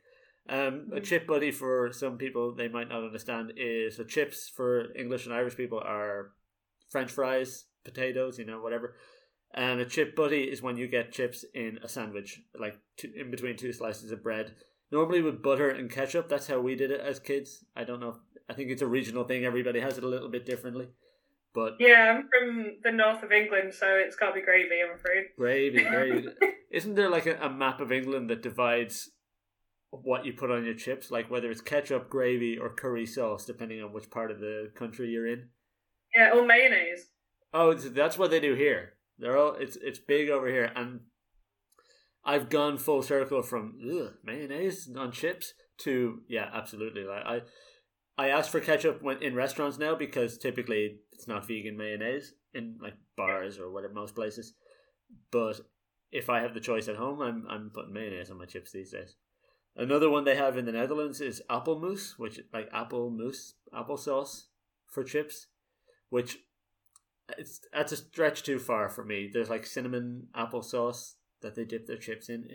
Um, 0.47 0.91
a 0.93 1.01
Mhm. 1.01 1.05
chip 1.05 1.27
buddy 1.27 1.51
for 1.51 1.91
some 1.93 2.19
people 2.19 2.55
they 2.55 2.69
might 2.69 2.89
not 2.89 3.03
understand 3.03 3.53
is 3.57 3.97
so 3.97 4.05
chips 4.05 4.49
for 4.49 4.93
English 4.95 5.25
and 5.25 5.35
Irish 5.35 5.57
people 5.57 5.81
are 5.81 6.33
French 6.91 7.11
fries, 7.11 7.67
potatoes, 7.85 8.39
you 8.39 8.45
know, 8.45 8.61
whatever. 8.61 8.97
And 9.53 9.81
a 9.81 9.87
chip 9.87 10.15
buddy 10.15 10.45
is 10.45 10.61
when 10.63 10.77
you 10.77 10.87
get 10.87 11.13
chips 11.13 11.45
in 11.55 11.79
a 11.83 11.89
sandwich, 11.89 12.43
like 12.55 12.77
two, 12.99 13.11
in 13.17 13.31
between 13.31 13.57
two 13.57 13.73
slices 13.73 14.13
of 14.13 14.23
bread. 14.23 14.55
Normally 14.91 15.23
with 15.23 15.43
butter 15.43 15.71
and 15.71 15.91
ketchup. 15.91 16.29
That's 16.29 16.47
how 16.47 16.61
we 16.61 16.75
did 16.75 16.91
it 16.91 17.01
as 17.01 17.19
kids. 17.19 17.65
I 17.75 17.85
don't 17.85 18.01
know. 18.01 18.21
I 18.51 18.55
think 18.55 18.71
it's 18.71 18.83
a 18.83 18.87
regional 18.87 19.25
thing. 19.25 19.45
Everybody 19.45 19.81
has 19.81 19.97
it 19.99 20.05
a 20.05 20.09
little 20.09 20.29
bit 20.31 20.47
differently. 20.47 20.89
But 21.55 21.75
Yeah, 21.81 22.17
I'm 22.17 22.29
from 22.29 22.77
the 22.85 22.93
north 22.93 23.23
of 23.23 23.33
England, 23.33 23.75
so 23.75 23.87
it's 23.89 24.17
got 24.17 24.29
to 24.29 24.35
be 24.35 24.43
gravy, 24.43 24.81
I'm 24.83 24.97
afraid. 24.97 25.27
Gravy, 25.37 25.85
gravy. 25.91 26.29
Isn't 26.71 26.95
there 26.95 27.09
like 27.09 27.27
a, 27.27 27.37
a 27.37 27.51
map 27.51 27.81
of 27.81 27.91
England 27.91 28.31
that 28.31 28.43
divides 28.43 29.11
what 29.91 30.27
you 30.27 30.33
put 30.35 30.51
on 30.51 30.65
your 30.65 30.75
chips, 30.75 31.11
like 31.11 31.31
whether 31.31 31.51
it's 31.51 31.61
ketchup, 31.61 32.11
gravy, 32.11 32.59
or 32.59 32.69
curry 32.69 33.07
sauce, 33.07 33.47
depending 33.47 33.83
on 33.83 33.93
which 33.93 34.11
part 34.11 34.31
of 34.31 34.41
the 34.41 34.71
country 34.75 35.09
you're 35.09 35.27
in? 35.27 35.49
Yeah, 36.15 36.33
or 36.35 36.45
mayonnaise. 36.47 37.09
Oh, 37.53 37.73
that's 37.75 38.19
what 38.19 38.31
they 38.31 38.41
do 38.41 38.55
here. 38.55 38.95
They're 39.19 39.37
all 39.37 39.55
it's 39.55 39.77
it's 39.77 39.99
big 39.99 40.29
over 40.29 40.49
here, 40.49 40.71
and 40.77 41.01
I've 42.25 42.51
gone 42.51 42.79
full 42.79 43.03
circle 43.03 43.43
from 43.43 43.79
ugh, 43.83 44.15
mayonnaise 44.23 44.91
on 44.97 45.13
chips 45.13 45.55
to 45.79 46.21
yeah, 46.29 46.49
absolutely. 46.53 47.05
Like 47.05 47.25
I, 47.25 47.41
I 48.17 48.29
ask 48.29 48.51
for 48.51 48.61
ketchup 48.61 49.03
when 49.03 49.23
in 49.23 49.35
restaurants 49.35 49.79
now 49.79 49.95
because 49.95 50.39
typically 50.39 50.99
it's 51.19 51.27
not 51.27 51.45
vegan 51.49 51.77
mayonnaise 51.77 52.35
in 52.55 52.77
like 52.81 52.95
bars 53.17 53.59
or 53.59 53.73
whatever 53.73 53.93
most 53.93 54.15
places. 54.15 54.55
But 55.33 55.61
if 56.13 56.31
I 56.31 56.41
have 56.41 56.55
the 56.55 56.61
choice 56.61 56.87
at 56.87 56.95
home, 56.95 57.21
I'm 57.21 57.45
I'm 57.51 57.71
putting 57.75 57.93
mayonnaise 57.93 58.31
on 58.31 58.39
my 58.39 58.45
chips 58.45 58.71
these 58.71 58.93
days. 58.93 59.17
Another 59.75 60.09
one 60.09 60.23
they 60.23 60.37
have 60.37 60.57
in 60.57 60.65
the 60.65 60.73
Netherlands 60.73 61.21
is 61.21 61.43
apple 61.51 61.81
mousse, 61.81 62.17
which 62.19 62.39
like 62.53 62.69
apple 62.73 63.11
mousse, 63.11 63.55
applesauce 63.75 64.45
for 64.87 65.03
chips, 65.03 65.49
which 66.09 66.39
it's 67.37 67.61
that's 67.73 67.91
a 67.91 67.97
stretch 67.97 68.45
too 68.45 68.61
far 68.61 68.89
for 68.89 69.05
me. 69.05 69.29
There's 69.33 69.51
like 69.51 69.67
cinnamon 69.67 70.29
applesauce 70.37 71.15
that 71.43 71.57
they 71.57 71.65
dip 71.65 71.89
their 71.89 71.97
chips 71.97 72.29
in. 72.29 72.49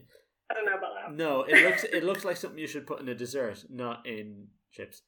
I 0.50 0.54
don't 0.54 0.66
know 0.66 0.78
about 0.78 0.92
that. 1.02 1.14
No, 1.14 1.44
it 1.44 1.62
looks 1.66 1.84
it 1.84 2.06
looks 2.06 2.24
like 2.24 2.38
something 2.38 2.60
you 2.60 2.68
should 2.68 2.88
put 2.88 3.02
in 3.02 3.10
a 3.10 3.16
dessert, 3.16 3.66
not 3.70 4.08
in 4.08 4.48
chips. 4.72 5.02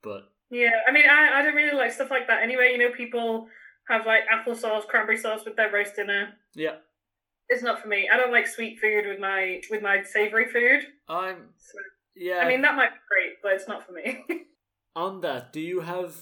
But 0.00 0.30
Yeah, 0.50 0.70
I 0.86 0.92
mean, 0.92 1.04
I, 1.08 1.38
I 1.38 1.42
don't 1.42 1.54
really 1.54 1.76
like 1.76 1.92
stuff 1.92 2.10
like 2.10 2.26
that 2.26 2.42
anyway. 2.42 2.70
You 2.72 2.78
know, 2.78 2.94
people 2.94 3.46
have 3.88 4.06
like 4.06 4.22
applesauce, 4.28 4.86
cranberry 4.86 5.16
sauce 5.16 5.44
with 5.44 5.56
their 5.56 5.70
roast 5.70 5.96
dinner. 5.96 6.30
yeah, 6.54 6.76
It's 7.48 7.62
not 7.62 7.80
for 7.80 7.88
me. 7.88 8.08
I 8.12 8.16
don't 8.16 8.32
like 8.32 8.46
sweet 8.46 8.80
food 8.80 9.06
with 9.06 9.20
my 9.20 9.60
with 9.70 9.82
my 9.82 10.02
savory 10.02 10.46
food. 10.48 10.86
I'm 11.08 11.50
So, 11.56 11.78
yeah. 12.16 12.38
I 12.38 12.48
mean, 12.48 12.62
that 12.62 12.74
might 12.74 12.90
be 12.90 12.98
great, 13.08 13.36
but 13.42 13.52
it's 13.52 13.68
not 13.68 13.86
for 13.86 13.92
me. 13.92 14.24
on 14.96 15.20
that, 15.20 15.52
do 15.52 15.60
you 15.60 15.80
have 15.80 16.16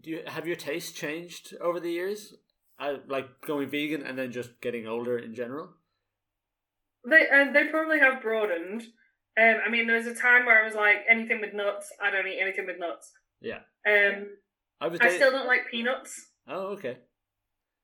do 0.00 0.10
you 0.10 0.20
have 0.26 0.46
your 0.46 0.56
taste 0.56 0.94
changed 0.94 1.54
over 1.60 1.80
the 1.80 1.90
years? 1.90 2.34
I 2.78 2.98
like 3.08 3.40
going 3.46 3.68
vegan 3.68 4.02
and 4.02 4.16
then 4.16 4.30
just 4.30 4.60
getting 4.60 4.86
older 4.86 5.18
in 5.18 5.34
general. 5.34 5.70
they 7.08 7.26
and 7.30 7.54
they 7.54 7.66
probably 7.66 7.98
have 7.98 8.22
broadened. 8.22 8.82
Um, 9.40 9.56
I 9.64 9.70
mean, 9.70 9.86
there 9.86 9.96
was 9.96 10.06
a 10.06 10.14
time 10.14 10.46
where 10.46 10.60
I 10.60 10.64
was 10.64 10.74
like, 10.74 11.04
anything 11.08 11.40
with 11.40 11.54
nuts, 11.54 11.92
I 12.02 12.10
don't 12.10 12.26
eat 12.26 12.40
anything 12.40 12.66
with 12.66 12.78
nuts. 12.78 13.12
Yeah. 13.40 13.60
Um, 13.86 14.26
I 14.80 14.88
was. 14.88 15.00
I 15.00 15.10
still 15.10 15.30
don't 15.30 15.46
like 15.46 15.70
peanuts, 15.70 16.30
oh, 16.48 16.68
okay. 16.74 16.98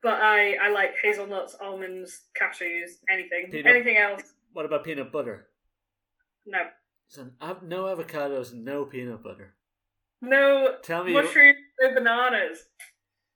but 0.02 0.14
I 0.14 0.54
I 0.62 0.70
like 0.70 0.94
hazelnuts, 1.02 1.56
almonds, 1.60 2.22
cashews, 2.40 2.90
anything. 3.10 3.50
Peanut- 3.50 3.66
Anything 3.74 3.96
else? 3.96 4.22
What 4.52 4.66
about 4.66 4.84
peanut 4.84 5.10
butter? 5.10 5.48
No. 6.46 6.58
So, 7.08 7.30
no 7.62 7.84
avocados, 7.84 8.52
no 8.54 8.84
peanut 8.84 9.22
butter. 9.22 9.54
No 10.20 10.76
Tell 10.82 11.04
me. 11.04 11.12
You, 11.12 11.22
mushrooms 11.22 11.56
or 11.82 11.94
bananas. 11.94 12.58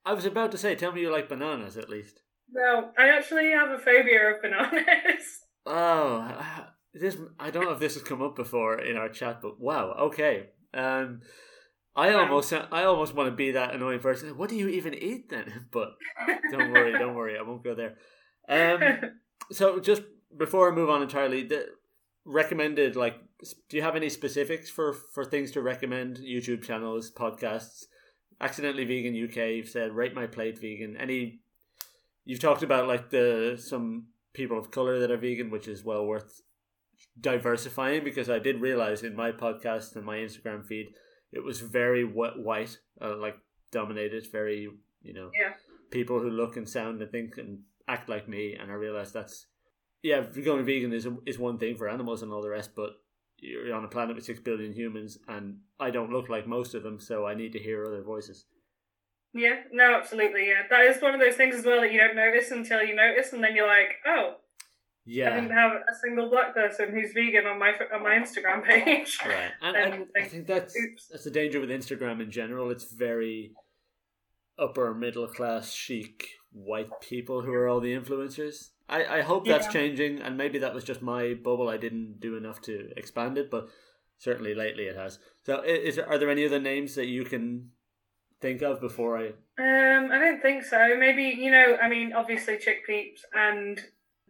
I 0.04 0.14
was 0.14 0.24
about 0.24 0.52
to 0.52 0.58
say, 0.58 0.74
tell 0.74 0.92
me 0.92 1.02
you 1.02 1.10
like 1.10 1.28
bananas 1.28 1.76
at 1.76 1.88
least. 1.88 2.20
No, 2.50 2.90
I 2.98 3.08
actually 3.08 3.50
have 3.50 3.70
a 3.70 3.78
phobia 3.78 4.34
of 4.34 4.42
bananas. 4.42 5.24
Oh, 5.70 6.26
this 6.94 7.18
I 7.38 7.50
don't 7.50 7.64
know 7.64 7.72
if 7.72 7.78
this 7.78 7.92
has 7.92 8.02
come 8.02 8.22
up 8.22 8.34
before 8.34 8.78
in 8.78 8.96
our 8.96 9.10
chat, 9.10 9.42
but 9.42 9.60
wow, 9.60 9.90
okay. 10.00 10.46
Um, 10.72 11.20
I 11.98 12.14
almost 12.14 12.52
I 12.52 12.84
almost 12.84 13.12
want 13.12 13.28
to 13.28 13.34
be 13.34 13.50
that 13.50 13.74
annoying 13.74 13.98
person. 13.98 14.38
What 14.38 14.48
do 14.48 14.56
you 14.56 14.68
even 14.68 14.94
eat 14.94 15.30
then? 15.30 15.66
But 15.72 15.96
don't 16.52 16.70
worry, 16.70 16.92
don't 16.92 17.16
worry, 17.16 17.36
I 17.36 17.42
won't 17.42 17.64
go 17.64 17.74
there. 17.74 17.96
Um, 18.48 19.10
so 19.52 19.80
just 19.80 20.02
before 20.36 20.70
I 20.70 20.74
move 20.74 20.90
on 20.90 21.02
entirely, 21.02 21.42
the 21.42 21.66
recommended 22.24 22.94
like, 22.94 23.16
do 23.68 23.76
you 23.76 23.82
have 23.82 23.96
any 23.96 24.08
specifics 24.08 24.70
for 24.70 24.92
for 24.92 25.24
things 25.24 25.50
to 25.52 25.60
recommend? 25.60 26.18
YouTube 26.18 26.62
channels, 26.62 27.10
podcasts, 27.10 27.86
accidentally 28.40 28.84
vegan 28.84 29.20
UK. 29.20 29.56
You've 29.56 29.68
said 29.68 29.92
rate 29.92 30.14
my 30.14 30.28
plate 30.28 30.60
vegan. 30.60 30.96
Any? 30.96 31.40
You've 32.24 32.40
talked 32.40 32.62
about 32.62 32.86
like 32.86 33.10
the 33.10 33.60
some 33.60 34.06
people 34.34 34.56
of 34.56 34.70
color 34.70 35.00
that 35.00 35.10
are 35.10 35.16
vegan, 35.16 35.50
which 35.50 35.66
is 35.66 35.82
well 35.82 36.06
worth 36.06 36.42
diversifying 37.20 38.04
because 38.04 38.30
I 38.30 38.38
did 38.38 38.60
realize 38.60 39.02
in 39.02 39.16
my 39.16 39.32
podcast 39.32 39.96
and 39.96 40.04
my 40.04 40.18
Instagram 40.18 40.64
feed 40.64 40.94
it 41.32 41.42
was 41.44 41.60
very 41.60 42.04
wh- 42.04 42.38
white, 42.38 42.78
uh, 43.00 43.16
like 43.16 43.38
dominated, 43.70 44.26
very 44.30 44.68
you 45.02 45.12
know 45.12 45.30
Yeah. 45.38 45.54
people 45.90 46.18
who 46.20 46.30
look 46.30 46.56
and 46.56 46.68
sound 46.68 47.00
and 47.02 47.10
think 47.10 47.38
and 47.38 47.62
act 47.86 48.08
like 48.08 48.28
me, 48.28 48.54
and 48.54 48.70
I 48.70 48.74
realized 48.74 49.14
that's 49.14 49.46
yeah, 50.02 50.20
going 50.44 50.64
vegan 50.64 50.92
is 50.92 51.06
is 51.26 51.38
one 51.38 51.58
thing 51.58 51.76
for 51.76 51.88
animals 51.88 52.22
and 52.22 52.32
all 52.32 52.42
the 52.42 52.50
rest, 52.50 52.70
but 52.76 53.00
you're 53.40 53.74
on 53.74 53.84
a 53.84 53.88
planet 53.88 54.16
with 54.16 54.24
six 54.24 54.40
billion 54.40 54.72
humans, 54.72 55.18
and 55.28 55.60
I 55.78 55.90
don't 55.90 56.12
look 56.12 56.28
like 56.28 56.46
most 56.46 56.74
of 56.74 56.82
them, 56.82 56.98
so 57.00 57.26
I 57.26 57.34
need 57.34 57.52
to 57.52 57.58
hear 57.58 57.84
other 57.84 58.02
voices. 58.02 58.46
yeah, 59.34 59.62
no, 59.72 59.94
absolutely, 59.94 60.48
yeah. 60.48 60.62
That 60.70 60.86
is 60.86 61.00
one 61.02 61.14
of 61.14 61.20
those 61.20 61.36
things 61.36 61.54
as 61.54 61.64
well 61.64 61.80
that 61.80 61.92
you 61.92 62.00
don't 62.00 62.16
notice 62.16 62.50
until 62.50 62.82
you 62.82 62.94
notice, 62.94 63.32
and 63.32 63.42
then 63.44 63.54
you're 63.54 63.66
like, 63.68 63.96
oh, 64.06 64.36
I 65.10 65.40
didn't 65.40 65.50
have 65.56 65.72
a 65.72 65.94
single 66.02 66.28
black 66.28 66.54
person 66.54 66.90
who's 66.90 67.12
vegan 67.12 67.46
on 67.46 67.58
my 67.58 67.72
on 67.94 68.02
my 68.02 68.10
Instagram 68.10 68.64
page. 68.64 69.18
right, 69.26 69.50
and, 69.62 69.76
And 69.76 69.94
and 69.94 70.04
I 70.16 70.20
think, 70.20 70.30
think 70.30 70.46
that's 70.46 70.74
Oops. 70.76 71.08
that's 71.10 71.24
the 71.24 71.30
danger 71.30 71.60
with 71.60 71.70
Instagram 71.70 72.20
in 72.20 72.30
general. 72.30 72.70
It's 72.70 72.84
very 72.92 73.52
upper 74.58 74.94
middle 74.94 75.26
class 75.28 75.72
chic 75.72 76.28
white 76.52 76.90
people 77.00 77.42
who 77.42 77.52
are 77.52 77.68
all 77.68 77.80
the 77.80 77.94
influencers. 77.94 78.70
I, 78.88 79.18
I 79.18 79.20
hope 79.22 79.46
that's 79.46 79.66
Yeah. 79.66 79.72
changing, 79.72 80.20
and 80.20 80.36
maybe 80.36 80.58
that 80.58 80.74
was 80.74 80.84
just 80.84 81.02
my 81.02 81.34
bubble. 81.34 81.68
I 81.68 81.76
didn't 81.76 82.20
do 82.20 82.36
enough 82.36 82.60
to 82.62 82.90
expand 82.96 83.36
it, 83.38 83.50
but 83.50 83.68
certainly 84.18 84.54
lately 84.54 84.84
it 84.84 84.96
has. 84.96 85.18
So, 85.44 85.60
is 85.62 85.96
there, 85.96 86.08
are 86.08 86.18
there 86.18 86.30
any 86.30 86.44
other 86.46 86.58
names 86.58 86.94
that 86.94 87.06
you 87.06 87.24
can 87.24 87.70
think 88.40 88.62
of 88.62 88.80
before 88.80 89.18
I? 89.18 89.26
Um, 89.58 90.10
I 90.10 90.18
don't 90.18 90.40
think 90.40 90.64
so. 90.64 90.96
Maybe 90.98 91.24
you 91.24 91.50
know. 91.50 91.76
I 91.82 91.88
mean, 91.88 92.12
obviously 92.14 92.56
Chick 92.58 92.86
Peeps, 92.86 93.24
and 93.34 93.78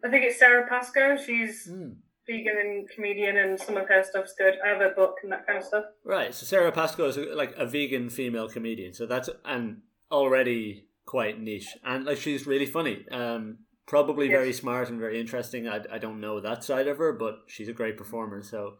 I 0.03 0.09
think 0.09 0.23
it's 0.25 0.39
Sara 0.39 0.67
Pascoe. 0.67 1.17
She's 1.17 1.65
Hmm. 1.65 1.91
vegan 2.27 2.57
and 2.57 2.89
comedian, 2.89 3.37
and 3.37 3.59
some 3.59 3.75
of 3.77 3.87
her 3.87 4.03
stuff's 4.03 4.33
good. 4.37 4.53
I 4.63 4.69
have 4.69 4.81
a 4.81 4.89
book 4.89 5.15
and 5.23 5.31
that 5.31 5.45
kind 5.47 5.57
of 5.59 5.63
stuff. 5.65 5.85
Right. 6.03 6.33
So 6.33 6.45
Sara 6.45 6.71
Pascoe 6.71 7.07
is 7.07 7.17
like 7.17 7.53
a 7.57 7.65
vegan 7.65 8.09
female 8.09 8.47
comedian. 8.49 8.93
So 8.93 9.05
that's 9.05 9.29
and 9.45 9.81
already 10.11 10.85
quite 11.05 11.39
niche, 11.39 11.75
and 11.83 12.05
like 12.05 12.17
she's 12.17 12.45
really 12.47 12.65
funny. 12.67 13.05
Um, 13.09 13.59
probably 13.87 14.27
Yes. 14.27 14.33
very 14.37 14.53
smart 14.53 14.89
and 14.89 14.99
very 14.99 15.19
interesting. 15.19 15.67
I 15.67 15.83
I 15.91 15.97
don't 15.97 16.21
know 16.21 16.39
that 16.39 16.63
side 16.63 16.87
of 16.87 16.97
her, 16.99 17.11
but 17.13 17.39
she's 17.47 17.67
a 17.69 17.73
great 17.73 17.97
performer. 17.97 18.41
So 18.43 18.77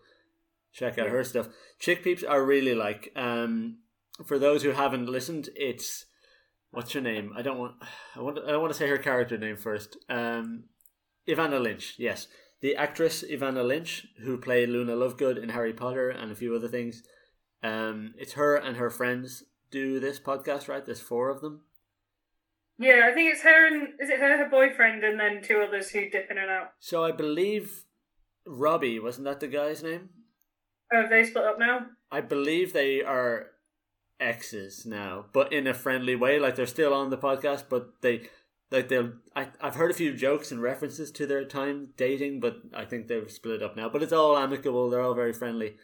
check 0.72 0.98
out 1.00 1.06
Yeah. 1.08 1.12
her 1.14 1.24
stuff. 1.24 1.50
Chick 1.80 2.04
Peeps 2.04 2.24
are 2.24 2.44
really 2.46 2.76
like. 2.76 3.12
Um, 3.16 3.80
for 4.28 4.38
those 4.38 4.62
who 4.64 4.72
haven't 4.72 5.08
listened, 5.08 5.50
it's 5.56 6.06
what's 6.72 6.94
her 6.94 7.02
name? 7.02 7.34
I 7.36 7.42
don't 7.42 7.58
want. 7.58 7.76
I 8.16 8.22
want. 8.22 8.38
I 8.38 8.52
don't 8.52 8.62
want 8.62 8.74
to 8.74 8.78
say 8.78 8.88
her 8.88 9.00
character 9.00 9.38
name 9.38 9.58
first. 9.58 9.98
Um, 10.08 10.66
Evanna 11.30 11.60
Lynch. 11.60 11.96
Yes, 11.98 12.28
the 12.62 12.76
actress 12.76 13.24
Evanna 13.24 13.64
Lynch, 13.64 14.08
who 14.24 14.38
played 14.38 14.70
Luna 14.70 14.94
Lovegood 14.94 15.42
in 15.42 15.50
Harry 15.50 15.74
Potter 15.74 16.10
and 16.10 16.32
a 16.32 16.36
few 16.36 16.56
other 16.56 16.68
things. 16.68 17.04
Um, 17.64 18.14
it's 18.18 18.34
her 18.34 18.56
and 18.56 18.78
her 18.78 18.90
friends 18.90 19.44
do 19.72 20.00
this 20.00 20.20
podcast, 20.20 20.68
right? 20.68 20.86
There's 20.86 21.02
four 21.02 21.30
of 21.30 21.42
them. 21.42 21.62
Yeah, 22.78 23.08
I 23.10 23.14
think 23.14 23.34
it's 23.34 23.44
her 23.44 23.68
and 23.68 23.90
is 24.00 24.10
it 24.10 24.20
her, 24.20 24.38
her 24.38 24.50
boyfriend, 24.50 25.04
and 25.04 25.20
then 25.20 25.42
two 25.44 25.62
others 25.66 25.90
who 25.90 26.10
dip 26.10 26.32
in 26.32 26.38
and 26.38 26.50
out. 26.50 26.72
So 26.80 27.04
I 27.04 27.12
believe 27.12 27.84
Robbie 28.46 29.00
wasn't 29.00 29.26
that 29.26 29.42
the 29.42 29.48
guy's 29.48 29.84
name? 29.84 30.10
Oh, 30.94 31.02
have 31.02 31.10
they 31.10 31.26
split 31.26 31.44
up 31.44 31.60
now? 31.60 31.88
I 32.12 32.22
believe 32.22 32.74
they 32.74 33.04
are 33.04 33.48
exes 34.20 34.86
now, 34.86 35.26
but 35.34 35.54
in 35.54 35.68
a 35.68 35.74
friendly 35.74 36.16
way. 36.16 36.40
Like 36.40 36.56
they're 36.56 36.66
still 36.66 36.94
on 36.94 37.10
the 37.10 37.18
podcast, 37.18 37.66
but 37.70 38.02
they 38.02 38.30
like 38.72 38.88
they'll. 38.90 39.14
I 39.36 39.48
I've 39.62 39.76
heard 39.76 39.92
a 39.92 39.94
few 39.96 40.14
jokes 40.14 40.52
and 40.52 40.62
references 40.62 41.12
to 41.14 41.26
their 41.26 41.46
time 41.46 41.90
dating, 41.98 42.40
but 42.40 42.58
I 42.74 42.86
think 42.86 43.08
they've 43.08 43.30
split 43.32 43.64
up 43.64 43.76
now. 43.76 43.90
But 43.90 44.04
it's 44.04 44.14
all 44.14 44.38
amicable. 44.38 44.90
They're 44.90 45.02
all 45.02 45.16
very 45.16 45.34
friendly, 45.34 45.76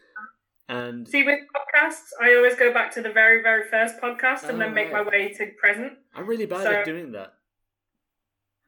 and 0.69 1.07
See, 1.07 1.23
with 1.23 1.39
podcasts, 1.55 2.09
I 2.21 2.35
always 2.35 2.55
go 2.55 2.73
back 2.73 2.91
to 2.93 3.01
the 3.01 3.11
very, 3.11 3.41
very 3.41 3.69
first 3.69 3.95
podcast 4.01 4.43
and 4.47 4.57
Oh, 4.57 4.59
then 4.59 4.73
make 4.73 4.91
right. 4.91 5.05
my 5.05 5.09
way 5.09 5.33
to 5.33 5.51
present. 5.59 5.93
I'm 6.13 6.27
really 6.27 6.45
bad 6.45 6.63
So- 6.63 6.71
at 6.71 6.85
doing 6.85 7.11
that. 7.13 7.33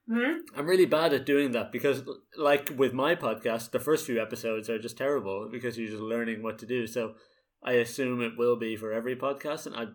Hmm? 0.09 0.37
I'm 0.55 0.65
really 0.67 0.85
bad 0.85 1.13
at 1.13 1.25
doing 1.25 1.51
that 1.51 1.71
because, 1.73 2.03
like 2.37 2.71
with 2.77 2.93
my 2.93 3.13
podcast, 3.15 3.71
the 3.71 3.79
first 3.79 4.05
few 4.05 4.21
episodes 4.21 4.69
are 4.69 4.79
just 4.79 4.97
terrible 4.97 5.49
because 5.51 5.77
you're 5.77 5.89
just 5.89 6.01
learning 6.01 6.41
what 6.41 6.57
to 6.59 6.65
do. 6.65 6.87
So 6.87 7.15
I 7.61 7.73
assume 7.73 8.21
it 8.21 8.37
will 8.37 8.55
be 8.55 8.77
for 8.77 8.93
every 8.93 9.17
podcast, 9.17 9.65
and 9.67 9.75
I 9.75 9.87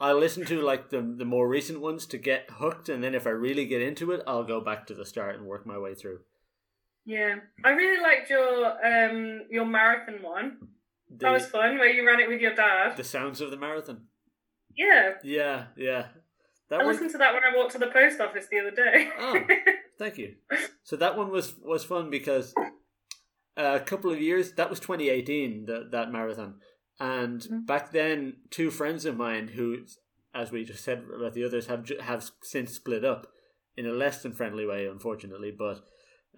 I 0.00 0.12
listen 0.12 0.44
to 0.46 0.60
like 0.60 0.90
the 0.90 1.00
the 1.00 1.24
more 1.24 1.48
recent 1.48 1.80
ones 1.80 2.06
to 2.06 2.18
get 2.18 2.50
hooked, 2.50 2.88
and 2.88 3.02
then 3.02 3.14
if 3.14 3.26
I 3.26 3.30
really 3.30 3.64
get 3.66 3.80
into 3.82 4.12
it, 4.12 4.22
I'll 4.26 4.44
go 4.44 4.60
back 4.60 4.86
to 4.88 4.94
the 4.94 5.06
start 5.06 5.36
and 5.36 5.46
work 5.46 5.66
my 5.66 5.78
way 5.78 5.94
through. 5.94 6.20
Yeah, 7.04 7.36
I 7.64 7.70
really 7.70 8.02
liked 8.02 8.28
your 8.30 8.86
um 8.86 9.42
your 9.50 9.64
marathon 9.64 10.22
one. 10.22 10.58
That 11.18 11.30
was 11.30 11.46
fun, 11.46 11.78
where 11.78 11.88
you 11.88 12.06
ran 12.06 12.20
it 12.20 12.28
with 12.28 12.40
your 12.40 12.54
dad. 12.54 12.96
the 12.96 13.04
sounds 13.04 13.40
of 13.40 13.50
the 13.50 13.56
marathon. 13.56 14.06
Yeah, 14.76 15.12
Yeah, 15.22 15.66
yeah. 15.76 16.06
That 16.68 16.80
I 16.80 16.84
one, 16.84 16.92
listened 16.92 17.12
to 17.12 17.18
that 17.18 17.32
when 17.32 17.44
I 17.44 17.56
walked 17.56 17.72
to 17.72 17.78
the 17.78 17.86
post 17.86 18.20
office 18.20 18.46
the 18.50 18.58
other 18.58 18.72
day. 18.72 19.08
Oh. 19.18 19.38
Thank 19.98 20.18
you. 20.18 20.34
So 20.82 20.96
that 20.96 21.16
one 21.16 21.30
was 21.30 21.54
was 21.62 21.84
fun 21.84 22.10
because 22.10 22.52
a 23.56 23.80
couple 23.80 24.10
of 24.12 24.20
years 24.20 24.52
that 24.54 24.68
was 24.68 24.80
2018 24.80 25.66
that 25.66 25.90
that 25.92 26.10
marathon, 26.12 26.56
and 26.98 27.40
Mhm. 27.42 27.66
back 27.66 27.92
then 27.92 28.36
two 28.50 28.70
friends 28.70 29.04
of 29.04 29.16
mine 29.16 29.48
who, 29.48 29.84
as 30.34 30.50
we 30.52 30.64
just 30.64 30.84
said 30.84 31.04
about 31.14 31.34
the 31.34 31.44
others, 31.44 31.66
have 31.66 31.88
have 32.00 32.30
since 32.42 32.74
split 32.74 33.04
up 33.04 33.32
in 33.76 33.86
a 33.86 33.92
less 33.92 34.22
than 34.22 34.32
friendly 34.32 34.66
way, 34.66 34.86
unfortunately. 34.86 35.50
But 35.50 35.84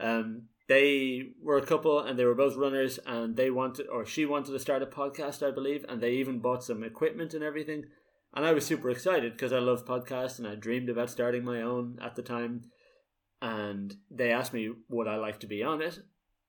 um, 0.00 0.48
they 0.68 1.34
were 1.40 1.56
a 1.56 1.66
couple 1.66 2.00
and 2.00 2.18
they 2.18 2.24
were 2.24 2.34
both 2.34 2.56
runners, 2.56 2.98
and 3.06 3.36
they 3.36 3.50
wanted 3.50 3.88
or 3.88 4.04
she 4.04 4.26
wanted 4.26 4.52
to 4.52 4.59
start 4.59 4.82
a 4.82 4.86
podcast, 4.86 5.46
I 5.46 5.50
believe, 5.50 5.84
and 5.88 6.00
they 6.00 6.12
even 6.14 6.40
bought 6.40 6.64
some 6.64 6.82
equipment 6.84 7.34
and 7.34 7.42
everything. 7.44 7.86
And 8.34 8.44
I 8.44 8.52
was 8.52 8.66
super 8.66 8.90
excited 8.90 9.32
because 9.32 9.52
I 9.52 9.59
love 9.59 9.86
podcasts 9.86 10.38
and 10.38 10.46
I 10.46 10.54
dreamed 10.54 10.90
about 10.90 11.11
starting 11.11 11.44
my 11.44 11.62
own 11.62 11.98
at 12.02 12.14
the 12.14 12.22
time 12.22 12.70
and 13.40 13.96
they 14.11 14.32
asked 14.32 14.52
me 14.52 14.70
would 14.88 15.06
I 15.09 15.16
like 15.16 15.40
to 15.40 15.46
be 15.46 15.62
on 15.62 15.80
it 15.80 15.98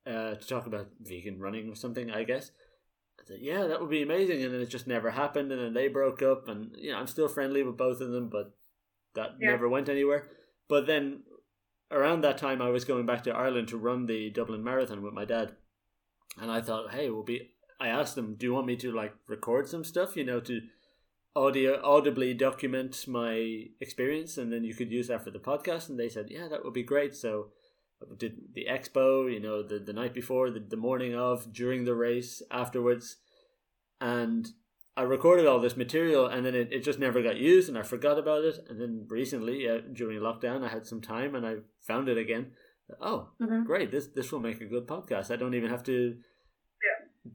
uh, 0.05 0.36
to 0.36 0.47
talk 0.47 0.66
about 0.66 0.89
vegan 0.99 1.39
running 1.39 1.70
or 1.70 1.76
something, 1.76 2.12
I 2.12 2.24
guess. 2.24 2.51
Said, 3.30 3.41
yeah, 3.41 3.67
that 3.67 3.80
would 3.80 3.91
be 3.91 4.01
amazing, 4.01 4.43
and 4.43 4.51
then 4.51 4.59
it 4.61 4.69
just 4.69 4.88
never 4.88 5.11
happened, 5.11 5.51
and 5.51 5.61
then 5.61 5.73
they 5.73 5.88
broke 5.88 6.23
up, 6.23 6.47
and 6.47 6.75
you 6.77 6.91
know 6.91 6.97
I'm 6.97 7.05
still 7.05 7.27
friendly 7.27 7.61
with 7.61 7.77
both 7.77 8.01
of 8.01 8.09
them, 8.09 8.27
but 8.27 8.57
that 9.13 9.36
Yeah. 9.39 9.51
never 9.51 9.69
went 9.69 9.88
anywhere. 9.88 10.30
But 10.67 10.88
then 10.88 11.23
around 11.91 12.21
that 12.21 12.39
time, 12.39 12.59
I 12.61 12.69
was 12.69 12.86
going 12.86 13.05
back 13.05 13.23
to 13.23 13.36
Ireland 13.36 13.67
to 13.69 13.77
run 13.77 14.07
the 14.07 14.32
Dublin 14.32 14.63
Marathon 14.63 15.03
with 15.03 15.13
my 15.13 15.25
dad, 15.25 15.55
and 16.41 16.49
I 16.51 16.59
thought, 16.61 16.91
hey, 16.91 17.09
we'll 17.11 17.23
be. 17.23 17.51
I 17.80 17.88
asked 17.89 18.15
them, 18.15 18.36
do 18.36 18.47
you 18.47 18.53
want 18.53 18.67
me 18.67 18.75
to 18.77 18.91
like 18.91 19.13
record 19.27 19.69
some 19.69 19.84
stuff, 19.84 20.17
you 20.17 20.23
know, 20.23 20.39
to 20.41 20.61
audio 21.36 21.80
audibly 21.84 22.34
document 22.34 23.07
my 23.07 23.63
experience 23.80 24.38
and 24.38 24.51
then 24.51 24.63
you 24.63 24.73
could 24.73 24.91
use 24.91 25.07
that 25.07 25.23
for 25.23 25.30
the 25.30 25.39
podcast 25.39 25.88
and 25.88 25.97
they 25.97 26.09
said 26.09 26.25
yeah 26.30 26.47
that 26.47 26.65
would 26.65 26.73
be 26.73 26.84
great 26.84 27.15
so 27.15 27.51
did 28.18 28.38
the 28.54 28.66
expo 28.70 29.32
you 29.32 29.39
know 29.39 29.62
the, 29.62 29.78
the 29.80 29.93
night 29.93 30.14
before 30.14 30.50
the, 30.50 30.60
the 30.60 30.78
morning 30.78 31.14
of 31.16 31.52
during 31.54 31.84
the 31.86 31.93
race 31.95 32.41
afterwards 32.50 33.18
and 34.00 34.50
i 34.95 35.02
recorded 35.02 35.45
all 35.45 35.60
this 35.60 35.76
material 35.78 36.26
and 36.26 36.45
then 36.45 36.56
it, 36.56 36.72
it 36.72 36.84
just 36.84 37.00
never 37.00 37.22
got 37.22 37.38
used 37.38 37.68
and 37.70 37.78
i 37.78 37.82
forgot 37.84 38.18
about 38.18 38.43
it 38.45 38.58
and 38.70 38.80
then 38.80 39.06
recently 39.10 39.68
uh, 39.68 39.80
during 39.93 40.20
lockdown 40.20 40.64
i 40.64 40.70
had 40.70 40.86
some 40.86 41.02
time 41.02 41.36
and 41.36 41.45
i 41.45 41.56
found 41.86 42.08
it 42.08 42.18
again 42.18 42.52
oh 43.02 43.30
Mhm. 43.41 43.66
great 43.66 43.91
this 43.91 44.08
this 44.08 44.32
will 44.32 44.39
make 44.39 44.62
a 44.62 44.66
good 44.66 44.88
podcast 44.88 45.30
i 45.32 45.36
don't 45.36 45.54
even 45.54 45.70
have 45.70 45.84
to 45.84 46.16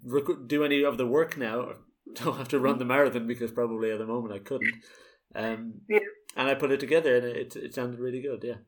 rec- 0.04 0.46
do 0.46 0.64
any 0.64 0.82
of 0.82 0.96
the 0.98 1.06
work 1.06 1.36
now 1.36 1.74
don't 2.14 2.36
have 2.38 2.48
to 2.48 2.58
run 2.58 2.78
the 2.78 2.84
marathon 2.84 3.26
because 3.26 3.52
probably 3.52 3.90
at 3.90 3.98
the 3.98 4.06
moment 4.06 4.34
I 4.34 4.38
couldn't. 4.38 4.74
Um, 5.34 5.74
Yeah. 5.88 5.98
And 6.36 6.48
I 6.48 6.54
put 6.54 6.70
it 6.72 6.80
together 6.80 7.16
and 7.16 7.24
it 7.26 7.56
it 7.56 7.74
sounded 7.74 7.98
really 8.00 8.20
good. 8.20 8.42
Yeah. 8.44 8.58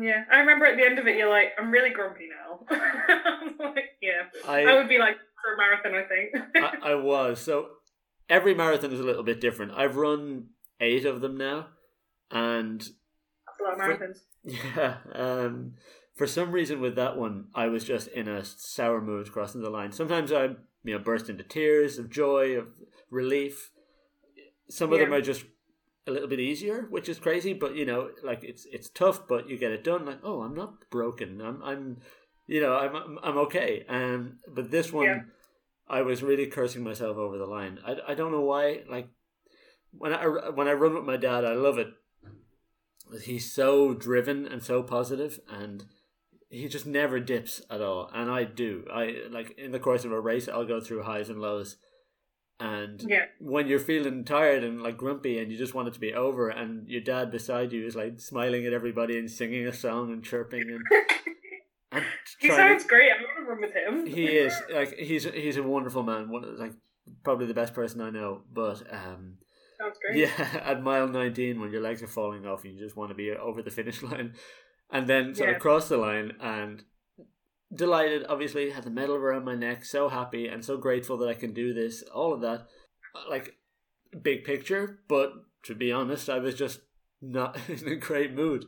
Yeah, 0.00 0.24
I 0.32 0.38
remember 0.38 0.66
at 0.66 0.76
the 0.76 0.84
end 0.84 0.98
of 0.98 1.06
it, 1.06 1.16
you're 1.16 1.28
like, 1.30 1.48
I'm 1.58 1.70
really 1.70 1.90
grumpy 1.90 2.28
now. 2.28 2.64
I'm 2.70 3.56
like, 3.58 3.90
yeah, 4.00 4.22
I, 4.48 4.62
I 4.62 4.74
would 4.76 4.88
be 4.88 4.98
like 4.98 5.16
for 5.42 5.54
a 5.54 5.56
marathon, 5.56 5.94
I 5.94 6.04
think. 6.08 6.82
I, 6.84 6.92
I 6.92 6.94
was 6.94 7.40
so 7.40 7.68
every 8.28 8.54
marathon 8.54 8.92
is 8.92 9.00
a 9.00 9.04
little 9.04 9.22
bit 9.24 9.40
different. 9.40 9.72
I've 9.76 9.96
run 9.96 10.46
eight 10.80 11.04
of 11.04 11.20
them 11.20 11.36
now, 11.36 11.66
and 12.30 12.86
a 13.60 13.62
lot 13.62 13.74
of 13.74 13.78
marathons. 14.00 14.18
yeah, 14.44 14.96
um, 15.14 15.74
for 16.16 16.26
some 16.26 16.52
reason 16.52 16.80
with 16.80 16.96
that 16.96 17.16
one, 17.16 17.46
I 17.54 17.66
was 17.66 17.84
just 17.84 18.08
in 18.08 18.28
a 18.28 18.44
sour 18.44 19.00
mood 19.00 19.30
crossing 19.32 19.62
the 19.62 19.70
line. 19.70 19.92
Sometimes 19.92 20.32
I 20.32 20.44
you 20.84 20.94
know 20.96 20.98
burst 20.98 21.28
into 21.28 21.44
tears 21.44 21.98
of 21.98 22.10
joy 22.10 22.56
of 22.56 22.68
relief. 23.10 23.70
Some 24.70 24.92
of 24.92 24.98
them 25.00 25.10
Yeah. 25.10 25.16
are 25.16 25.22
just 25.22 25.44
a 26.06 26.10
little 26.10 26.28
bit 26.28 26.40
easier, 26.40 26.86
which 26.90 27.08
is 27.08 27.18
crazy. 27.18 27.52
But 27.52 27.76
you 27.76 27.84
know, 27.84 28.10
like 28.22 28.42
it's 28.44 28.66
it's 28.66 28.88
tough, 28.88 29.26
but 29.28 29.48
you 29.48 29.58
get 29.58 29.72
it 29.72 29.84
done. 29.84 30.06
Like 30.06 30.20
oh, 30.22 30.42
I'm 30.42 30.54
not 30.54 30.90
broken. 30.90 31.40
I'm 31.40 31.62
I'm 31.62 31.98
you 32.46 32.60
know 32.60 32.74
I'm 32.74 33.18
I'm, 33.22 33.38
okay. 33.38 33.84
Um, 33.88 34.38
but 34.48 34.70
this 34.70 34.92
one, 34.92 35.06
Yeah. 35.06 35.20
I 35.88 36.02
was 36.02 36.22
really 36.22 36.46
cursing 36.46 36.82
myself 36.82 37.16
over 37.16 37.38
the 37.38 37.46
line. 37.46 37.78
I, 37.84 37.96
I 38.08 38.14
don't 38.14 38.32
know 38.32 38.42
why. 38.42 38.82
Like 38.88 39.08
when 39.92 40.12
I 40.12 40.26
when 40.26 40.68
I 40.68 40.72
run 40.72 40.94
with 40.94 41.04
my 41.04 41.16
dad, 41.16 41.44
I 41.44 41.52
love 41.52 41.78
it. 41.78 41.88
He's 43.22 43.52
so 43.52 43.92
driven 43.92 44.46
and 44.46 44.62
so 44.62 44.82
positive, 44.82 45.40
and 45.48 45.84
he 46.48 46.68
just 46.68 46.86
never 46.86 47.18
dips 47.18 47.60
at 47.68 47.80
all. 47.80 48.08
And 48.14 48.30
I 48.30 48.44
do. 48.44 48.84
I 48.92 49.22
like 49.30 49.58
in 49.58 49.72
the 49.72 49.80
course 49.80 50.04
of 50.04 50.12
a 50.12 50.20
race, 50.20 50.48
I'll 50.48 50.64
go 50.64 50.80
through 50.80 51.02
highs 51.02 51.28
and 51.28 51.40
lows. 51.40 51.76
And 52.60 53.02
Yeah, 53.08 53.24
when 53.38 53.66
you're 53.68 53.78
feeling 53.80 54.24
tired 54.24 54.62
and 54.62 54.82
like 54.82 54.96
grumpy 54.98 55.38
and 55.38 55.50
you 55.50 55.56
just 55.58 55.74
want 55.74 55.88
it 55.88 55.94
to 55.94 56.00
be 56.00 56.12
over 56.14 56.48
and 56.50 56.86
your 56.88 57.00
dad 57.00 57.30
beside 57.30 57.72
you 57.72 57.86
is 57.86 57.96
like 57.96 58.20
smiling 58.20 58.66
at 58.66 58.72
everybody 58.72 59.18
and 59.18 59.30
singing 59.30 59.66
a 59.66 59.72
song 59.72 60.12
and 60.12 60.22
chirping 60.22 60.62
and, 60.70 60.82
and 61.92 62.04
he 62.38 62.48
sounds 62.48 62.84
great. 62.84 63.10
I'm 63.12 63.24
gonna 63.24 63.48
run 63.48 63.60
with 63.62 63.72
him. 63.72 64.06
he 64.06 64.26
is 64.26 64.54
like 64.72 64.94
he's 64.96 65.24
he's 65.24 65.56
a 65.56 65.62
wonderful 65.62 66.02
man 66.02 66.28
one 66.30 66.58
like 66.58 66.72
probably 67.24 67.46
the 67.46 67.54
best 67.54 67.72
person 67.74 68.00
I 68.00 68.10
know 68.10 68.42
but 68.52 68.82
um 68.92 69.38
sounds 69.80 69.96
great. 70.00 70.18
yeah 70.18 70.60
at 70.64 70.82
mile 70.82 71.08
19 71.08 71.60
when 71.60 71.70
your 71.72 71.80
legs 71.80 72.02
are 72.02 72.06
falling 72.06 72.46
off 72.46 72.64
and 72.64 72.74
you 72.74 72.78
just 72.78 72.96
want 72.96 73.08
to 73.10 73.14
be 73.14 73.30
over 73.30 73.62
the 73.62 73.70
finish 73.70 74.02
line 74.10 74.34
and 74.92 75.06
then 75.06 75.34
sort 75.34 75.48
Yeah. 75.48 75.56
of 75.56 75.62
cross 75.62 75.88
the 75.88 75.96
line 75.96 76.32
and 76.40 76.84
delighted 77.74 78.26
obviously 78.28 78.70
had 78.70 78.84
the 78.84 78.90
medal 78.90 79.14
around 79.16 79.44
my 79.44 79.54
neck 79.54 79.84
so 79.84 80.08
happy 80.08 80.48
and 80.48 80.64
so 80.64 80.76
grateful 80.76 81.16
that 81.16 81.28
i 81.28 81.34
can 81.34 81.52
do 81.54 81.72
this 81.72 82.02
all 82.14 82.32
of 82.32 82.40
that 82.40 82.66
Uh, 83.14 83.28
like 83.30 83.56
big 84.22 84.44
picture 84.44 85.00
but 85.08 85.32
to 85.62 85.74
be 85.74 85.92
honest, 85.92 86.30
I 86.30 86.38
was 86.38 86.54
just 86.54 86.80
not 87.20 87.58
in 87.68 87.86
a 87.86 87.96
great 87.96 88.32
mood, 88.32 88.64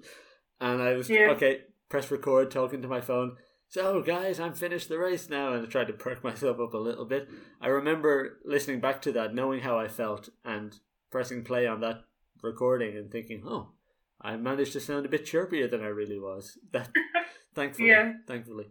and 0.60 0.82
I 0.82 0.92
was 0.92 1.08
Yeah. 1.08 1.30
okay. 1.30 1.62
Press 1.88 2.10
record, 2.10 2.50
talking 2.50 2.82
to 2.82 2.88
my 2.88 3.00
phone. 3.00 3.36
So, 3.68 4.02
guys, 4.02 4.38
I'm 4.38 4.52
finished 4.52 4.90
the 4.90 4.98
race 4.98 5.30
now, 5.30 5.54
and 5.54 5.64
I 5.66 5.70
tried 5.70 5.86
to 5.86 5.94
perk 5.94 6.22
myself 6.28 6.60
up 6.60 6.74
a 6.74 6.78
little 6.88 7.06
bit. 7.06 7.28
I 7.62 7.68
remember 7.68 8.40
listening 8.44 8.80
back 8.80 9.00
to 9.02 9.12
that, 9.12 9.34
knowing 9.34 9.60
how 9.60 9.78
I 9.78 9.88
felt, 9.88 10.28
and 10.44 10.78
pressing 11.10 11.44
play 11.44 11.66
on 11.66 11.80
that 11.80 12.04
recording 12.42 12.94
and 12.98 13.10
thinking, 13.10 13.42
"Oh, 13.46 13.72
I 14.20 14.36
managed 14.36 14.74
to 14.74 14.80
sound 14.80 15.06
a 15.06 15.08
bit 15.08 15.24
chirpier 15.24 15.70
than 15.70 15.80
I 15.80 15.86
really 16.00 16.18
was." 16.18 16.58
That, 16.72 16.90
thankfully, 17.54 17.88
Yeah. 17.88 18.12
thankfully. 18.26 18.66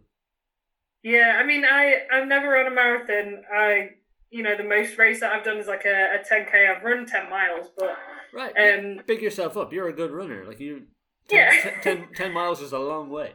Yeah, 1.02 1.38
I 1.40 1.44
mean, 1.46 1.64
I 1.64 2.02
I've 2.12 2.28
never 2.28 2.48
run 2.48 2.66
a 2.66 2.70
marathon. 2.74 3.42
I 3.52 3.90
you 4.30 4.42
know 4.42 4.56
the 4.56 4.64
most 4.64 4.96
race 4.98 5.20
that 5.20 5.32
I've 5.32 5.44
done 5.44 5.58
is 5.58 5.66
like 5.66 5.84
a, 5.84 6.16
a 6.16 6.18
10k. 6.18 6.76
I've 6.76 6.82
run 6.84 7.06
10 7.06 7.28
miles, 7.30 7.68
but 7.76 7.96
Right. 8.32 8.52
um 8.56 9.00
Big 9.06 9.20
yourself 9.20 9.56
up. 9.56 9.72
You're 9.72 9.88
a 9.88 9.92
good 9.92 10.10
runner. 10.10 10.44
Like 10.46 10.60
you. 10.60 10.86
10, 11.28 11.38
Yeah. 11.38 11.80
10, 11.82 12.08
10 12.14 12.32
miles 12.32 12.60
is 12.60 12.72
a 12.72 12.78
long 12.78 13.08
way. 13.10 13.32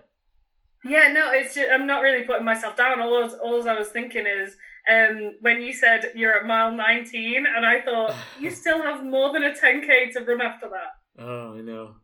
yeah, 0.83 1.11
no, 1.11 1.31
it's 1.31 1.55
just, 1.55 1.69
I'm 1.71 1.87
not 1.87 2.01
really 2.01 2.23
putting 2.25 2.45
myself 2.45 2.75
down. 2.75 2.99
All 2.99 3.17
I 3.17 3.21
was, 3.23 3.33
all 3.35 3.67
I 3.69 3.77
was 3.77 3.89
thinking 3.89 4.25
is 4.25 4.55
um 4.91 5.33
when 5.41 5.61
you 5.61 5.73
said 5.73 6.11
you're 6.15 6.33
at 6.39 6.45
mile 6.47 6.71
19, 6.71 7.45
and 7.55 7.65
I 7.65 7.81
thought 7.81 8.13
you 8.39 8.49
still 8.49 8.81
have 8.81 9.03
more 9.05 9.31
than 9.33 9.43
a 9.43 9.51
10k 9.51 10.13
to 10.13 10.21
run 10.23 10.41
after 10.41 10.69
that. 10.69 11.21
Oh, 11.23 11.57
I 11.57 11.61
know. 11.61 11.95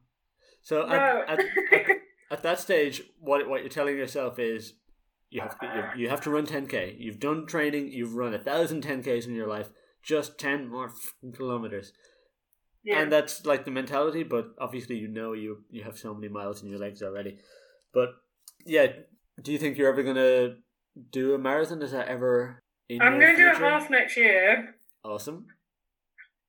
So 0.62 0.86
No. 0.86 1.24
at, 1.28 1.40
at, 1.40 1.46
at, 1.72 1.86
at 2.32 2.44
that 2.44 2.60
stage, 2.60 3.02
what 3.20 3.48
what 3.50 3.62
you're 3.62 3.70
telling 3.70 3.98
yourself 3.98 4.38
is 4.40 4.74
you 5.34 5.42
have 5.42 5.60
to, 5.60 5.92
you, 5.98 6.10
have 6.10 6.22
to 6.22 6.30
run 6.30 6.46
10k. 6.46 6.96
You've 7.00 7.20
done 7.20 7.46
training. 7.48 7.92
You've 7.92 8.16
run 8.16 8.34
a 8.34 8.40
thousand 8.40 8.84
10ks 8.84 9.26
in 9.28 9.34
your 9.34 9.48
life. 9.48 9.70
Just 10.04 10.38
10 10.38 10.70
more 10.70 10.92
kilometers. 11.34 11.92
yeah. 12.84 13.02
And 13.02 13.12
that's 13.12 13.46
like 13.46 13.66
the 13.66 13.72
mentality. 13.72 14.24
But 14.24 14.50
obviously, 14.60 14.98
you 14.98 15.08
know 15.08 15.34
you 15.34 15.64
you 15.72 15.84
have 15.84 15.98
so 15.98 16.14
many 16.14 16.28
miles 16.28 16.62
in 16.62 16.70
your 16.70 16.80
legs 16.80 17.02
already. 17.02 17.38
But 17.94 18.10
yeah, 18.66 18.88
do 19.42 19.52
you 19.52 19.58
think 19.58 19.78
you're 19.78 19.90
ever 19.90 20.04
gonna 20.04 20.56
do 21.12 21.34
a 21.34 21.38
marathon? 21.38 21.82
Is 21.82 21.92
that 21.92 22.08
ever? 22.08 22.62
In 22.90 23.02
I'm 23.02 23.14
your 23.14 23.22
going 23.22 23.36
to 23.38 23.42
do 23.42 23.50
a 23.50 23.70
half 23.70 23.90
next 23.90 24.18
year. 24.18 24.76
Awesome. 25.06 25.48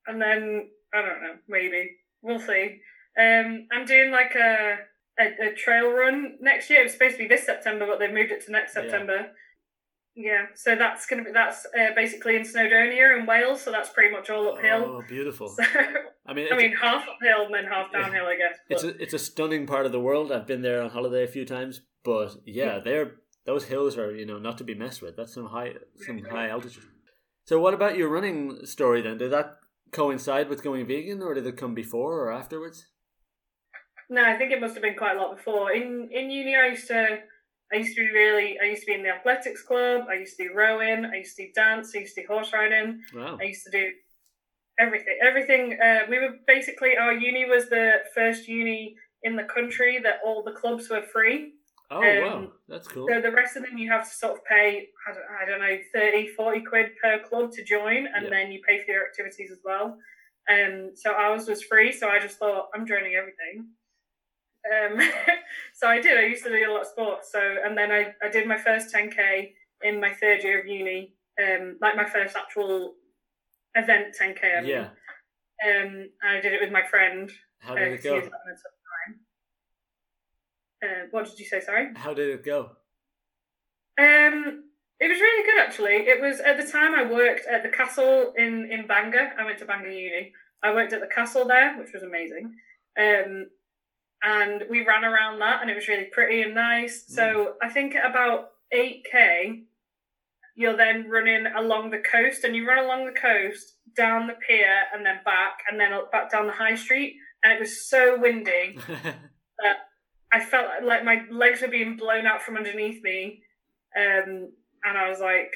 and 0.06 0.20
then 0.20 0.68
I 0.92 1.00
don't 1.00 1.22
know, 1.22 1.34
maybe 1.48 1.90
we'll 2.22 2.40
see. 2.40 2.80
Um, 3.18 3.68
I'm 3.72 3.84
doing 3.86 4.10
like 4.10 4.34
a, 4.34 4.76
a 5.18 5.50
a 5.50 5.54
trail 5.54 5.90
run 5.90 6.36
next 6.40 6.70
year. 6.70 6.80
It 6.80 6.84
was 6.84 6.92
supposed 6.92 7.16
to 7.16 7.22
be 7.22 7.28
this 7.28 7.44
September, 7.44 7.86
but 7.86 7.98
they've 7.98 8.12
moved 8.12 8.32
it 8.32 8.44
to 8.46 8.52
next 8.52 8.74
September. 8.74 9.32
Yeah, 10.16 10.46
so 10.54 10.76
that's 10.76 11.06
gonna 11.06 11.24
be 11.24 11.32
that's 11.32 11.66
uh, 11.66 11.94
basically 11.96 12.36
in 12.36 12.42
Snowdonia 12.42 13.18
in 13.18 13.26
Wales. 13.26 13.62
So 13.62 13.72
that's 13.72 13.90
pretty 13.90 14.12
much 14.12 14.30
all 14.30 14.54
uphill. 14.54 14.84
Oh, 14.84 15.02
beautiful. 15.08 15.48
So 15.48 15.64
I 16.24 16.32
mean, 16.32 16.48
I 16.52 16.56
mean, 16.56 16.72
half 16.80 17.02
uphill 17.02 17.46
and 17.46 17.54
then 17.54 17.64
half 17.64 17.92
downhill, 17.92 18.26
I 18.26 18.36
guess. 18.36 18.58
it's 18.68 18.84
a 18.84 19.02
it's 19.02 19.14
a 19.14 19.18
stunning 19.18 19.66
part 19.66 19.86
of 19.86 19.92
the 19.92 20.00
world. 20.00 20.30
I've 20.30 20.46
been 20.46 20.62
there 20.62 20.82
on 20.82 20.90
holiday 20.90 21.24
a 21.24 21.28
few 21.28 21.44
times, 21.44 21.80
but 22.04 22.36
yeah, 22.46 22.78
they're 22.78 23.16
those 23.44 23.64
hills 23.64 23.98
are 23.98 24.14
you 24.14 24.24
know 24.24 24.38
not 24.38 24.56
to 24.58 24.64
be 24.64 24.74
messed 24.74 25.02
with. 25.02 25.16
That's 25.16 25.34
some 25.34 25.46
high 25.46 25.74
some 25.98 26.22
high 26.22 26.48
altitude. 26.48 26.84
So, 27.44 27.58
what 27.58 27.74
about 27.74 27.96
your 27.96 28.08
running 28.08 28.64
story 28.64 29.02
then? 29.02 29.18
Did 29.18 29.32
that 29.32 29.56
coincide 29.90 30.48
with 30.48 30.62
going 30.62 30.86
vegan, 30.86 31.22
or 31.22 31.34
did 31.34 31.46
it 31.46 31.56
come 31.56 31.74
before 31.74 32.20
or 32.20 32.32
afterwards? 32.32 32.86
No, 34.10 34.24
I 34.24 34.36
think 34.36 34.52
it 34.52 34.60
must 34.60 34.74
have 34.74 34.82
been 34.82 34.96
quite 34.96 35.16
a 35.16 35.20
lot 35.20 35.36
before. 35.36 35.72
In 35.72 36.08
in 36.12 36.30
uni, 36.30 36.54
I 36.56 36.68
used 36.68 36.88
to. 36.88 37.20
I 37.72 37.76
used 37.76 37.96
to 37.96 38.02
be 38.02 38.10
really. 38.12 38.58
I 38.60 38.66
used 38.66 38.82
to 38.82 38.86
be 38.86 38.94
in 38.94 39.02
the 39.02 39.08
athletics 39.10 39.62
club. 39.62 40.06
I 40.10 40.14
used 40.14 40.36
to 40.36 40.48
do 40.48 40.54
rowing. 40.54 41.06
I 41.06 41.16
used 41.18 41.36
to 41.36 41.46
do 41.46 41.52
dance. 41.54 41.92
I 41.94 42.00
used 42.00 42.14
to 42.16 42.22
do 42.22 42.26
horse 42.28 42.52
riding. 42.52 43.00
Wow. 43.14 43.38
I 43.40 43.44
used 43.44 43.64
to 43.64 43.70
do 43.70 43.90
everything. 44.78 45.16
Everything. 45.22 45.78
Uh, 45.80 46.00
we 46.08 46.18
were 46.18 46.36
basically 46.46 46.96
our 46.96 47.12
uni 47.12 47.46
was 47.46 47.68
the 47.68 48.02
first 48.14 48.46
uni 48.48 48.96
in 49.22 49.36
the 49.36 49.44
country 49.44 49.98
that 50.02 50.20
all 50.24 50.42
the 50.42 50.52
clubs 50.52 50.88
were 50.90 51.02
free. 51.02 51.54
Oh 51.90 51.98
um, 51.98 52.22
wow, 52.22 52.52
that's 52.68 52.88
cool. 52.88 53.06
So 53.08 53.20
the 53.20 53.30
rest 53.30 53.56
of 53.56 53.62
them 53.64 53.76
you 53.78 53.90
have 53.90 54.08
to 54.08 54.14
sort 54.14 54.34
of 54.34 54.44
pay. 54.44 54.88
I 55.08 55.14
don't, 55.14 55.24
I 55.42 55.44
don't 55.50 55.60
know, 55.60 55.78
30, 55.94 56.28
40 56.28 56.60
quid 56.62 56.86
per 57.02 57.18
club 57.20 57.52
to 57.52 57.64
join, 57.64 58.06
and 58.06 58.24
Yeah. 58.24 58.30
then 58.30 58.52
you 58.52 58.60
pay 58.66 58.78
for 58.80 58.90
your 58.90 59.06
activities 59.06 59.50
as 59.50 59.60
well. 59.64 59.98
Um, 60.48 60.92
so 60.94 61.12
ours 61.12 61.46
was 61.48 61.62
free. 61.62 61.92
So 61.92 62.08
I 62.08 62.18
just 62.18 62.38
thought 62.38 62.68
I'm 62.74 62.86
joining 62.86 63.14
everything. 63.14 63.68
Um, 64.72 65.00
so 65.74 65.88
I 65.88 66.00
did. 66.00 66.18
I 66.18 66.26
used 66.26 66.44
to 66.44 66.50
do 66.50 66.70
a 66.70 66.72
lot 66.72 66.82
of 66.82 66.86
sports. 66.86 67.30
So 67.32 67.40
and 67.64 67.76
then 67.76 67.90
I, 67.90 68.14
I 68.22 68.28
did 68.30 68.46
my 68.48 68.58
first 68.58 68.94
10k 68.94 69.52
in 69.82 70.00
my 70.00 70.12
third 70.12 70.42
year 70.42 70.60
of 70.60 70.66
uni. 70.66 71.12
Um, 71.42 71.78
like 71.80 71.96
my 71.96 72.04
first 72.08 72.36
actual 72.36 72.94
event 73.74 74.14
10k. 74.20 74.58
I 74.58 74.60
mean. 74.60 74.70
yeah. 74.70 74.88
Um, 75.66 76.08
and 76.22 76.38
I 76.38 76.40
did 76.40 76.52
it 76.52 76.60
with 76.60 76.72
my 76.72 76.82
friend. 76.82 77.30
How 77.60 77.72
uh, 77.72 77.78
did 77.78 77.92
it 77.92 77.96
'cause 77.96 78.02
he 78.04 78.08
go? 78.10 78.14
was 78.16 78.24
having 78.24 78.48
a 78.48 78.54
tough 78.54 78.78
time. 78.90 79.20
Uh, 80.82 81.06
what 81.10 81.24
did 81.26 81.38
you 81.38 81.46
say? 81.46 81.60
Sorry. 81.60 81.88
How 81.96 82.12
did 82.14 82.28
it 82.30 82.44
go? 82.44 82.70
Um, 83.98 84.64
it 85.00 85.08
was 85.08 85.20
really 85.20 85.44
good 85.50 85.60
actually. 85.60 86.08
It 86.08 86.20
was 86.20 86.40
at 86.40 86.56
the 86.56 86.70
time 86.70 86.94
I 86.94 87.04
worked 87.10 87.46
at 87.46 87.62
the 87.62 87.68
castle 87.68 88.32
in 88.36 88.68
in 88.70 88.86
Bangor. 88.86 89.32
I 89.38 89.44
went 89.44 89.58
to 89.58 89.64
Bangor 89.64 89.90
Uni. 89.90 90.32
I 90.62 90.72
worked 90.72 90.92
at 90.92 91.00
the 91.00 91.06
castle 91.06 91.44
there, 91.46 91.76
which 91.78 91.92
was 91.92 92.02
amazing. 92.02 92.54
Um, 92.98 93.46
and 94.24 94.64
we 94.70 94.86
ran 94.86 95.04
around 95.04 95.38
that, 95.40 95.60
and 95.60 95.70
it 95.70 95.74
was 95.74 95.86
really 95.86 96.06
pretty 96.10 96.42
and 96.42 96.54
nice. 96.54 97.04
So 97.06 97.54
I 97.62 97.68
think 97.68 97.94
at 97.94 98.10
about 98.10 98.50
eight 98.72 99.04
k, 99.10 99.64
you're 100.56 100.76
then 100.76 101.10
running 101.10 101.46
along 101.46 101.90
the 101.90 101.98
coast, 101.98 102.42
and 102.44 102.56
you 102.56 102.66
run 102.66 102.82
along 102.84 103.04
the 103.04 103.20
coast 103.20 103.76
down 103.96 104.26
the 104.26 104.34
pier, 104.46 104.84
and 104.94 105.04
then 105.04 105.20
back, 105.24 105.58
and 105.70 105.78
then 105.78 105.90
back 106.10 106.32
down 106.32 106.46
the 106.46 106.52
high 106.52 106.74
street. 106.74 107.16
And 107.42 107.52
it 107.52 107.60
was 107.60 107.88
so 107.88 108.18
windy. 108.18 108.78
That 109.62 109.76
I 110.32 110.40
felt 110.44 110.66
like 110.82 111.04
my 111.04 111.22
legs 111.30 111.62
were 111.62 111.68
being 111.68 111.96
blown 111.96 112.26
out 112.26 112.42
from 112.42 112.56
underneath 112.56 113.00
me, 113.04 113.40
um, 113.96 114.50
and 114.82 114.98
I 114.98 115.08
was 115.08 115.20
like, 115.20 115.52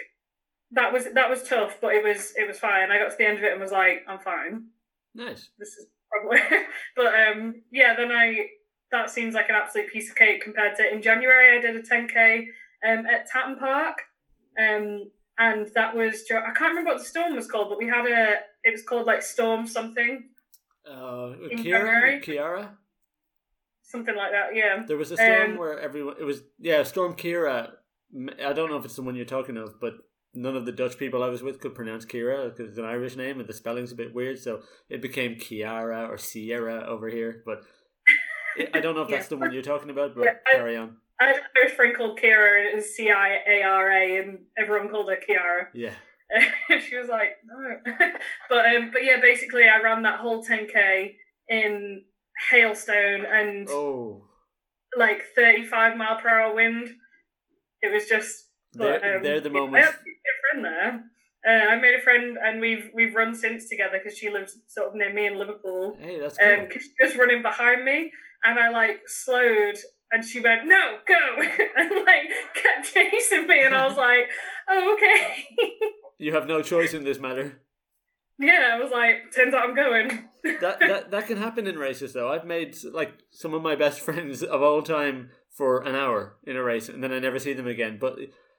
that 0.71 0.93
was 0.93 1.07
that 1.15 1.29
was 1.29 1.43
tough, 1.43 1.79
but 1.81 1.95
it 1.95 2.05
was 2.05 2.33
it 2.37 2.47
was 2.47 2.61
fine. 2.61 2.93
I 2.93 2.99
got 2.99 3.11
to 3.11 3.17
the 3.19 3.27
end 3.27 3.39
of 3.39 3.45
it 3.45 3.51
and 3.51 3.61
was 3.61 3.73
like, 3.73 4.05
I'm 4.07 4.21
fine. 4.21 4.67
nice. 5.17 5.51
This 5.59 5.71
is 5.71 5.87
probably, 6.13 6.39
but 6.97 7.07
um, 7.07 7.63
yeah. 7.73 7.97
Then 7.97 8.13
I 8.13 8.47
that 8.93 9.11
seems 9.11 9.35
like 9.35 9.49
an 9.49 9.55
absolute 9.55 9.91
piece 9.93 10.09
of 10.11 10.17
cake 10.17 10.43
compared 10.43 10.77
to 10.77 10.93
in 10.93 11.03
January 11.03 11.57
I 11.57 11.61
did 11.61 11.77
a 11.77 11.83
10k 11.83 12.47
um, 12.87 13.07
at 13.07 13.29
Tatton 13.29 13.59
Park, 13.59 13.99
um, 14.59 15.11
and 15.39 15.67
that 15.75 15.95
was 15.97 16.25
I 16.31 16.53
can't 16.53 16.71
remember 16.71 16.91
what 16.93 16.99
the 16.99 17.05
storm 17.05 17.35
was 17.35 17.47
called, 17.47 17.69
but 17.69 17.79
we 17.79 17.87
had 17.87 18.07
a 18.07 18.37
it 18.65 18.73
was 18.73 18.83
called 18.83 19.07
like 19.07 19.23
Storm 19.23 19.67
something 19.67 20.29
Uh, 20.89 21.35
Kiara, 21.53 22.23
Kiara. 22.25 22.71
something 23.83 24.17
like 24.17 24.33
that. 24.33 24.55
Yeah. 24.55 24.85
There 24.87 24.97
was 24.97 25.11
a 25.13 25.17
storm 25.17 25.53
Um, 25.53 25.57
where 25.59 25.79
everyone. 25.81 26.17
It 26.19 26.25
was 26.25 26.43
yeah, 26.59 26.83
Storm 26.83 27.15
Ciara. 27.17 27.73
I 28.45 28.53
don't 28.53 28.71
know 28.71 28.77
if 28.79 28.85
it's 28.85 28.97
the 28.97 29.03
one 29.03 29.17
you're 29.17 29.27
talking 29.27 29.57
of, 29.59 29.81
but 29.81 29.95
none 30.35 30.57
of 30.57 30.65
the 30.67 30.73
Dutch 30.73 30.97
people 30.99 31.23
I 31.23 31.29
was 31.29 31.43
with 31.43 31.61
could 31.61 31.75
pronounce 31.75 32.05
Ciara 32.07 32.49
because 32.49 32.71
it's 32.71 32.79
an 32.79 32.85
Irish 32.85 33.17
name 33.17 33.39
and 33.41 33.49
the 33.49 33.53
spelling's 33.53 33.93
a 33.93 33.97
bit 33.97 34.15
weird. 34.15 34.39
So 34.39 34.63
it 34.89 35.03
became 35.03 35.35
Kiara 35.37 36.09
or 36.09 36.17
Sierra 36.17 36.85
over 36.87 37.09
here. 37.09 37.43
But 37.45 37.63
I 38.75 38.81
don't 38.81 38.95
know 38.95 39.03
if 39.03 39.09
that's 39.09 39.29
the 39.29 39.37
one 39.37 39.53
you're 39.53 39.63
talking 39.63 39.91
about. 39.91 40.15
But 40.15 40.25
Yeah, 40.25 40.35
I- 40.47 40.55
carry 40.57 40.77
on. 40.77 40.97
I 41.21 41.27
had 41.27 41.41
a 41.67 41.69
friend 41.75 41.97
called 41.97 42.19
Ciara, 42.21 42.73
and 42.73 42.83
C 42.83 43.11
I 43.11 43.39
A 43.49 43.63
R 43.65 43.91
A, 43.91 44.19
and 44.19 44.39
everyone 44.57 44.89
called 44.89 45.09
her 45.11 45.17
Kiara. 45.17 45.67
Yeah. 45.75 45.95
She 46.89 46.97
was 46.97 47.09
like, 47.09 47.39
no. 47.45 47.77
but 48.49 48.67
um, 48.67 48.91
but 48.93 49.03
yeah, 49.05 49.21
basically, 49.21 49.65
I 49.65 49.81
ran 49.83 50.03
that 50.03 50.21
whole 50.21 50.45
10k 50.45 51.15
in 51.49 52.05
hailstone 52.51 53.25
and 53.27 53.69
Oh, 53.69 54.25
like 54.97 55.23
35 55.35 55.97
mile 55.97 56.21
per 56.21 56.29
hour 56.29 56.55
wind. 56.55 56.89
It 57.83 57.93
was 57.93 58.07
just. 58.07 58.47
they're, 58.75 59.17
um, 59.17 59.23
they're 59.23 59.41
the 59.41 59.49
I 59.51 59.53
moments. 59.53 59.87
have 59.87 59.95
a 59.97 60.53
friend 60.53 60.65
there. 60.65 61.05
Uh, 61.47 61.71
I 61.73 61.77
made 61.81 61.95
a 61.95 62.01
friend, 62.03 62.37
and 62.43 62.61
we've 62.61 62.91
we've 62.95 63.15
run 63.15 63.35
since 63.35 63.69
together 63.69 63.99
because 64.03 64.17
she 64.19 64.29
lives 64.31 64.59
sort 64.67 64.89
of 64.89 64.95
near 64.95 65.13
me 65.13 65.27
in 65.27 65.39
Liverpool. 65.39 65.97
Hey, 66.01 66.21
that's 66.21 66.37
cool. 66.37 66.49
Um, 66.61 66.69
'cause 66.69 66.83
she 66.83 67.05
was 67.05 67.17
running 67.17 67.43
behind 67.43 67.85
me, 67.85 68.13
and 68.45 68.59
I 68.59 68.71
like 68.71 69.01
slowed, 69.07 69.77
and 70.11 70.25
she 70.25 70.41
went, 70.41 70.67
"No, 70.67 70.99
go!" 71.07 71.43
and 71.77 71.91
like 72.07 72.31
kept 72.55 72.93
chasing 72.93 73.47
me, 73.47 73.63
and 73.63 73.75
I 73.75 73.87
was 73.87 73.97
like, 73.97 74.29
"Oh, 74.69 74.95
okay." 74.95 75.45
you 76.19 76.35
have 76.35 76.47
no 76.47 76.63
choice 76.63 76.95
in 76.95 77.05
this 77.05 77.19
matter. 77.19 77.61
yeah, 78.39 78.71
I 78.73 78.83
was 78.83 78.91
like, 78.91 79.33
"Turns 79.35 79.55
out 79.55 79.69
I'm 79.69 79.75
going." 79.75 80.29
that, 80.61 80.81
that 80.81 81.11
that 81.11 81.27
can 81.27 81.39
happen 81.39 81.67
in 81.67 81.77
races 81.77 82.13
though. 82.13 82.31
I've 82.31 82.47
made 82.47 82.77
like 82.93 83.13
some 83.31 83.55
of 83.55 83.63
my 83.63 83.75
best 83.75 84.01
friends 84.07 84.43
of 84.43 84.63
all 84.63 84.83
time 84.83 85.31
for 85.53 85.83
an 85.83 85.95
hour 85.95 86.37
in 86.45 86.57
a 86.57 86.63
race, 86.63 86.89
and 86.89 87.03
then 87.03 87.13
I 87.13 87.19
never 87.19 87.39
see 87.39 87.53
them 87.53 87.67
again. 87.67 87.99
But 88.01 88.19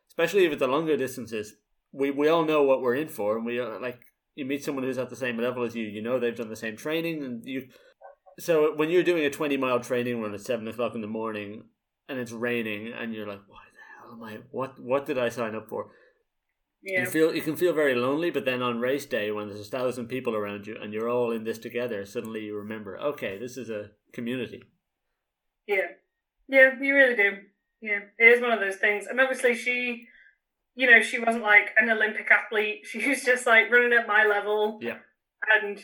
especially 0.10 0.48
with 0.48 0.60
the 0.60 0.68
longer 0.68 0.98
distances, 0.98 1.56
we 1.92 2.12
we 2.12 2.28
all 2.28 2.46
know 2.46 2.64
what 2.64 2.82
we're 2.82 2.96
in 2.96 3.08
for, 3.08 3.38
and 3.38 3.46
we 3.46 3.60
are 3.60 3.80
like 3.80 4.02
you 4.36 4.46
meet 4.46 4.64
someone 4.64 4.84
who's 4.84 4.98
at 4.98 5.10
the 5.10 5.16
same 5.16 5.38
level 5.38 5.64
as 5.64 5.76
you. 5.76 5.86
You 5.86 6.02
know 6.02 6.20
they've 6.20 6.36
done 6.36 6.50
the 6.50 6.56
same 6.56 6.78
training, 6.78 7.24
and 7.24 7.46
you. 7.46 7.68
So 8.40 8.76
when 8.76 8.90
you're 8.90 9.04
doing 9.04 9.26
a 9.26 9.30
twenty 9.30 9.58
mile 9.58 9.80
training 9.80 10.22
run 10.22 10.34
at 10.34 10.42
seven 10.42 10.68
o'clock 10.68 10.96
in 10.96 11.02
the 11.02 11.08
morning, 11.08 11.64
and 12.08 12.20
it's 12.20 12.32
raining, 12.32 12.94
and 12.94 13.14
you're 13.14 13.28
like, 13.28 13.42
"Why 13.48 13.64
the 13.74 14.08
hell 14.08 14.14
am 14.14 14.24
I? 14.24 14.40
What 14.52 14.80
what 14.80 15.06
did 15.06 15.18
I 15.18 15.30
sign 15.30 15.56
up 15.56 15.70
for?" 15.70 15.92
Yeah. 16.82 17.02
You 17.02 17.08
feel 17.08 17.36
you 17.36 17.42
can 17.42 17.58
feel 17.58 17.74
very 17.74 17.96
lonely, 17.96 18.32
but 18.32 18.46
then 18.46 18.62
on 18.62 18.80
race 18.80 19.06
day, 19.06 19.32
when 19.32 19.50
there's 19.50 19.68
a 19.68 19.70
thousand 19.70 20.08
people 20.08 20.34
around 20.36 20.66
you 20.66 20.78
and 20.82 20.94
you're 20.94 21.10
all 21.10 21.32
in 21.32 21.44
this 21.44 21.58
together, 21.58 22.06
suddenly 22.06 22.46
you 22.46 22.56
remember, 22.56 22.98
okay, 22.98 23.38
this 23.38 23.58
is 23.58 23.70
a 23.70 23.92
community. 24.14 24.64
Yeah. 25.68 25.88
Yeah, 26.48 26.72
you 26.82 26.96
really 26.96 27.18
do. 27.18 27.32
Yeah. 27.82 28.00
It 28.18 28.26
is 28.26 28.42
one 28.42 28.54
of 28.54 28.62
those 28.62 28.78
things. 28.78 29.08
And 29.08 29.20
obviously 29.20 29.56
she 29.56 30.08
you 30.76 30.90
know, 30.90 31.02
she 31.02 31.20
wasn't 31.20 31.44
like 31.44 31.72
an 31.78 31.90
Olympic 31.90 32.30
athlete. 32.32 32.86
She 32.90 33.06
was 33.08 33.24
just 33.24 33.46
like 33.46 33.70
running 33.70 33.92
at 33.92 34.08
my 34.08 34.26
level. 34.26 34.80
Yeah. 34.82 35.00
And 35.62 35.84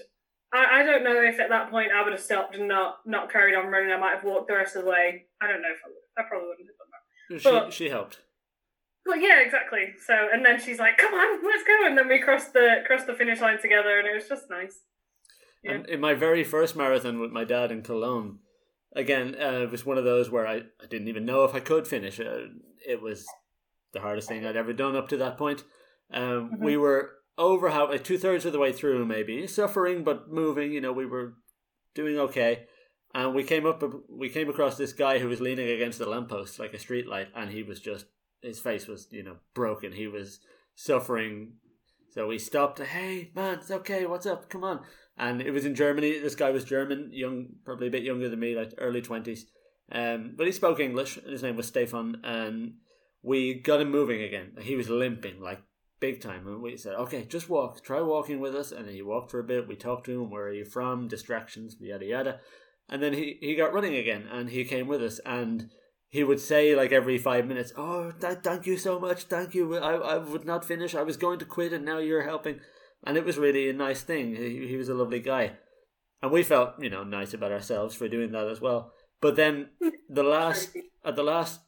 I, 0.55 0.79
I 0.79 0.83
don't 0.83 1.03
know 1.03 1.21
if 1.21 1.39
at 1.39 1.49
that 1.49 1.69
point 1.69 1.91
I 1.91 2.03
would 2.03 2.13
have 2.13 2.21
stopped 2.21 2.55
and 2.55 2.67
not 2.67 2.99
not 3.05 3.31
carried 3.31 3.55
on 3.55 3.67
running. 3.67 3.91
I 3.91 3.97
might 3.99 4.15
have 4.15 4.23
walked 4.23 4.47
the 4.47 4.55
rest 4.55 4.75
of 4.75 4.83
the 4.85 4.89
way. 4.89 5.25
I 5.41 5.47
don't 5.47 5.61
know 5.61 5.69
if 5.71 5.81
I 5.85 5.87
would. 5.89 5.95
I 6.17 6.23
probably 6.27 6.47
wouldn't 6.49 6.67
have 6.69 6.77
done 6.77 6.91
that. 6.93 7.41
She 7.41 7.49
But- 7.49 7.73
she 7.73 7.89
helped. 7.89 8.19
Well, 9.07 9.17
yeah, 9.19 9.41
exactly. 9.41 9.93
So, 10.07 10.15
and 10.33 10.43
then 10.43 10.59
she's 10.59 10.79
like, 10.79 10.97
"Come 10.97 11.13
on, 11.13 11.43
let's 11.45 11.63
go!" 11.63 11.85
And 11.85 11.95
then 11.95 12.07
we 12.07 12.19
crossed 12.19 12.53
the 12.53 12.77
crossed 12.87 13.05
the 13.05 13.13
finish 13.13 13.39
line 13.39 13.61
together, 13.61 13.99
and 13.99 14.07
it 14.07 14.15
was 14.15 14.27
just 14.27 14.49
nice. 14.49 14.79
Yeah. 15.63 15.73
And 15.73 15.89
in 15.89 15.99
my 15.99 16.15
very 16.15 16.43
first 16.43 16.75
marathon 16.75 17.19
with 17.19 17.31
my 17.31 17.43
dad 17.43 17.71
in 17.71 17.83
Cologne, 17.83 18.39
again, 18.95 19.35
uh, 19.39 19.59
it 19.63 19.69
was 19.71 19.85
one 19.85 19.99
of 19.99 20.05
those 20.05 20.31
where 20.31 20.47
I, 20.47 20.55
I 20.81 20.87
didn't 20.89 21.07
even 21.07 21.23
know 21.25 21.43
if 21.43 21.53
I 21.53 21.59
could 21.59 21.87
finish. 21.87 22.19
Uh, 22.19 22.45
it 22.87 22.99
was 23.01 23.25
the 23.93 23.99
hardest 24.01 24.27
thing 24.27 24.43
I'd 24.45 24.55
ever 24.57 24.73
done 24.73 24.95
up 24.95 25.07
to 25.09 25.17
that 25.17 25.37
point. 25.37 25.63
Um, 26.11 26.51
Mhm. 26.55 26.59
We 26.59 26.75
were 26.77 27.14
over 27.37 27.69
like 27.69 28.03
two 28.03 28.17
thirds 28.17 28.45
of 28.45 28.53
the 28.53 28.59
way 28.59 28.71
through, 28.71 29.05
maybe 29.05 29.47
suffering 29.47 30.03
but 30.03 30.31
moving. 30.31 30.71
You 30.71 30.81
know, 30.81 30.93
we 30.93 31.05
were 31.05 31.33
doing 31.93 32.17
okay, 32.17 32.65
and 33.13 33.33
we 33.33 33.43
came 33.43 33.65
up. 33.65 33.83
We 34.09 34.29
came 34.29 34.49
across 34.49 34.77
this 34.77 34.93
guy 34.93 35.19
who 35.19 35.27
was 35.27 35.41
leaning 35.41 35.69
against 35.69 35.99
the 35.99 36.09
lamppost 36.09 36.59
like 36.59 36.73
a 36.73 36.77
streetlight, 36.77 37.27
and 37.35 37.51
he 37.51 37.63
was 37.63 37.79
just 37.79 38.05
his 38.41 38.59
face 38.59 38.87
was 38.87 39.07
you 39.11 39.23
know 39.23 39.37
broken. 39.53 39.91
He 39.91 40.07
was 40.07 40.39
suffering. 40.75 41.53
So 42.11 42.27
we 42.27 42.39
stopped. 42.39 42.79
Hey 42.79 43.31
man, 43.35 43.55
it's 43.55 43.71
okay. 43.71 44.05
What's 44.05 44.25
up? 44.25 44.49
Come 44.49 44.63
on. 44.63 44.81
And 45.17 45.41
it 45.41 45.51
was 45.51 45.65
in 45.65 45.75
Germany. 45.75 46.19
This 46.19 46.35
guy 46.35 46.51
was 46.51 46.65
German, 46.65 47.09
young, 47.13 47.47
probably 47.63 47.87
a 47.87 47.91
bit 47.91 48.03
younger 48.03 48.27
than 48.27 48.39
me, 48.39 48.55
like 48.55 48.73
early 48.77 49.01
twenties. 49.01 49.45
Um, 49.91 50.33
but 50.35 50.45
he 50.45 50.51
spoke 50.51 50.79
English. 50.79 51.17
and 51.17 51.31
His 51.31 51.43
name 51.43 51.55
was 51.55 51.67
Stefan, 51.67 52.21
and 52.23 52.75
we 53.21 53.53
got 53.53 53.81
him 53.81 53.91
moving 53.91 54.21
again. 54.21 54.53
He 54.61 54.75
was 54.75 54.89
limping 54.89 55.41
like 55.41 55.61
big 56.05 56.21
time, 56.21 56.47
and 56.47 56.61
we 56.61 56.77
said, 56.77 56.95
"Okay, 57.03 57.21
just 57.35 57.49
walk. 57.49 57.71
Try 57.83 58.01
walking 58.01 58.39
with 58.39 58.55
us." 58.55 58.71
And 58.71 58.85
he 58.89 59.01
walked 59.01 59.31
for 59.31 59.39
a 59.39 59.49
bit. 59.51 59.67
We 59.67 59.75
talked 59.75 60.05
to 60.05 60.21
him. 60.21 60.29
Where 60.29 60.47
are 60.47 60.59
you 60.61 60.65
from? 60.65 61.07
Distractions, 61.07 61.77
yada 61.79 62.05
yada. 62.05 62.39
And 62.89 63.01
then 63.01 63.13
he 63.13 63.37
he 63.41 63.55
got 63.55 63.73
running 63.73 63.95
again, 63.95 64.23
and 64.31 64.49
he 64.49 64.63
came 64.73 64.87
with 64.87 65.01
us, 65.09 65.19
and 65.25 65.69
he 66.09 66.23
would 66.23 66.39
say 66.39 66.75
like 66.75 66.91
every 66.91 67.17
five 67.17 67.45
minutes, 67.47 67.73
"Oh, 67.75 68.11
th- 68.21 68.43
thank 68.43 68.67
you 68.67 68.77
so 68.77 68.99
much, 68.99 69.23
thank 69.23 69.55
you. 69.55 69.63
I 69.77 69.93
I 70.13 70.17
would 70.17 70.45
not 70.45 70.69
finish. 70.71 70.93
I 70.93 71.07
was 71.09 71.17
going 71.17 71.39
to 71.39 71.53
quit, 71.55 71.73
and 71.73 71.85
now 71.85 71.97
you're 71.97 72.29
helping." 72.33 72.59
And 73.05 73.17
it 73.17 73.25
was 73.25 73.37
really 73.37 73.69
a 73.69 73.73
nice 73.87 74.01
thing. 74.03 74.35
He, 74.35 74.67
he 74.67 74.77
was 74.77 74.89
a 74.89 74.99
lovely 75.01 75.19
guy, 75.19 75.45
and 76.21 76.31
we 76.31 76.43
felt 76.43 76.69
you 76.85 76.89
know 76.89 77.03
nice 77.03 77.33
about 77.33 77.51
ourselves 77.51 77.95
for 77.95 78.07
doing 78.07 78.31
that 78.31 78.47
as 78.47 78.61
well. 78.61 78.93
But 79.21 79.35
then 79.35 79.69
the 80.09 80.23
last 80.23 80.77
at 81.03 81.15
the 81.15 81.23
last 81.33 81.61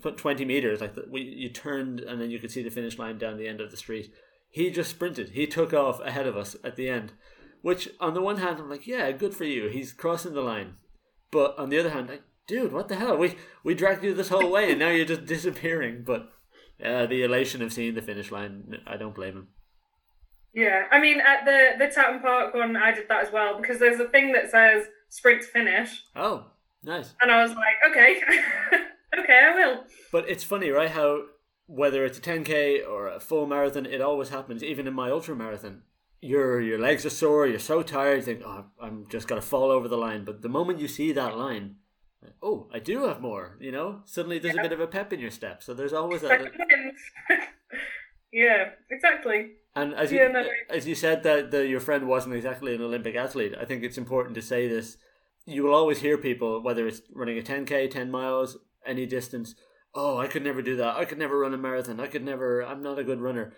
tw- 0.00 0.16
twenty 0.16 0.44
meters, 0.44 0.80
like 0.80 0.94
the, 0.94 1.04
we 1.08 1.20
you 1.22 1.48
turned 1.48 2.00
and 2.00 2.20
then 2.20 2.30
you 2.30 2.38
could 2.38 2.50
see 2.50 2.62
the 2.62 2.70
finish 2.70 2.98
line 2.98 3.18
down 3.18 3.36
the 3.36 3.48
end 3.48 3.60
of 3.60 3.70
the 3.70 3.76
street. 3.76 4.12
He 4.50 4.70
just 4.70 4.90
sprinted. 4.90 5.30
He 5.30 5.46
took 5.46 5.72
off 5.74 6.00
ahead 6.00 6.26
of 6.26 6.36
us 6.36 6.56
at 6.64 6.76
the 6.76 6.88
end, 6.88 7.12
which 7.62 7.88
on 8.00 8.14
the 8.14 8.22
one 8.22 8.38
hand 8.38 8.58
I'm 8.58 8.70
like, 8.70 8.86
yeah, 8.86 9.10
good 9.12 9.34
for 9.34 9.44
you. 9.44 9.68
He's 9.68 9.92
crossing 9.92 10.32
the 10.34 10.40
line, 10.40 10.74
but 11.30 11.58
on 11.58 11.68
the 11.68 11.78
other 11.78 11.90
hand, 11.90 12.08
like, 12.08 12.22
dude, 12.46 12.72
what 12.72 12.88
the 12.88 12.96
hell? 12.96 13.16
We 13.16 13.36
we 13.64 13.74
dragged 13.74 14.02
you 14.04 14.14
this 14.14 14.30
whole 14.30 14.50
way 14.50 14.70
and 14.70 14.78
now 14.78 14.90
you're 14.90 15.04
just 15.04 15.26
disappearing. 15.36 16.02
But 16.06 16.30
uh, 16.84 17.06
the 17.06 17.22
elation 17.22 17.60
of 17.62 17.72
seeing 17.72 17.94
the 17.94 18.02
finish 18.02 18.30
line, 18.30 18.78
I 18.86 18.96
don't 18.96 19.14
blame 19.14 19.34
him. 19.34 19.48
Yeah, 20.54 20.84
I 20.90 20.98
mean, 20.98 21.20
at 21.20 21.44
the 21.44 21.72
the 21.78 21.90
Tatton 21.92 22.20
Park 22.22 22.54
one, 22.54 22.74
I 22.76 22.90
did 22.92 23.08
that 23.08 23.26
as 23.26 23.32
well 23.32 23.60
because 23.60 23.78
there's 23.78 24.00
a 24.00 24.08
thing 24.08 24.32
that 24.32 24.50
says 24.50 24.86
sprint 25.10 25.42
to 25.42 25.48
finish, 25.48 26.02
Oh, 26.16 26.46
nice. 26.82 27.14
and 27.20 27.30
I 27.30 27.42
was 27.42 27.52
like, 27.52 27.76
okay, 27.90 28.20
okay, 29.22 29.40
I 29.44 29.54
will. 29.54 29.84
But 30.12 30.28
it's 30.28 30.44
funny, 30.44 30.70
right? 30.70 30.90
How 30.90 31.22
whether 31.66 32.04
it's 32.04 32.18
a 32.18 32.20
10k 32.20 32.88
or 32.88 33.08
a 33.08 33.20
full 33.20 33.46
marathon, 33.46 33.84
it 33.86 34.00
always 34.00 34.30
happens. 34.30 34.62
Even 34.62 34.86
in 34.86 34.94
my 34.94 35.10
ultra 35.10 35.36
marathon, 35.36 35.82
your 36.20 36.60
your 36.60 36.78
legs 36.78 37.04
are 37.04 37.10
sore. 37.10 37.46
You're 37.46 37.58
so 37.58 37.82
tired. 37.82 38.16
You 38.16 38.22
think, 38.22 38.42
oh, 38.44 38.64
I'm 38.80 39.06
just 39.08 39.28
gonna 39.28 39.42
fall 39.42 39.70
over 39.70 39.88
the 39.88 39.98
line. 39.98 40.24
But 40.24 40.42
the 40.42 40.48
moment 40.48 40.80
you 40.80 40.88
see 40.88 41.12
that 41.12 41.36
line, 41.36 41.76
oh, 42.42 42.68
I 42.72 42.78
do 42.78 43.04
have 43.04 43.20
more. 43.20 43.56
You 43.60 43.72
know, 43.72 44.00
suddenly 44.04 44.38
there's 44.38 44.56
a 44.56 44.62
bit 44.62 44.72
of 44.72 44.80
a 44.80 44.86
pep 44.86 45.12
in 45.12 45.20
your 45.20 45.30
step. 45.30 45.62
So 45.62 45.74
there's 45.74 45.92
always 45.92 46.22
that. 46.22 46.40
yeah, 48.32 48.70
exactly. 48.90 49.52
And 49.76 49.94
as 49.94 50.10
you 50.10 50.18
Yeah, 50.18 50.28
no. 50.28 50.44
as 50.70 50.88
you 50.88 50.94
said 50.94 51.22
that 51.22 51.50
the, 51.50 51.66
your 51.66 51.80
friend 51.80 52.08
wasn't 52.08 52.34
exactly 52.34 52.74
an 52.74 52.82
Olympic 52.82 53.14
athlete, 53.14 53.54
I 53.60 53.64
think 53.64 53.84
it's 53.84 53.98
important 53.98 54.34
to 54.34 54.42
say 54.42 54.66
this. 54.66 54.96
You 55.46 55.62
will 55.62 55.74
always 55.74 56.00
hear 56.00 56.18
people, 56.18 56.62
whether 56.62 56.86
it's 56.86 57.00
running 57.14 57.38
a 57.38 57.42
10k, 57.42 57.90
10 57.90 58.10
miles, 58.10 58.58
any 58.86 59.06
distance. 59.06 59.54
Oh, 59.94 60.18
I 60.18 60.26
could 60.26 60.44
never 60.44 60.62
do 60.62 60.76
that. 60.76 60.96
I 60.96 61.04
could 61.04 61.18
never 61.18 61.38
run 61.38 61.54
a 61.54 61.58
marathon. 61.58 62.00
I 62.00 62.06
could 62.06 62.24
never. 62.24 62.62
I'm 62.62 62.82
not 62.82 62.98
a 62.98 63.04
good 63.04 63.20
runner. 63.20 63.52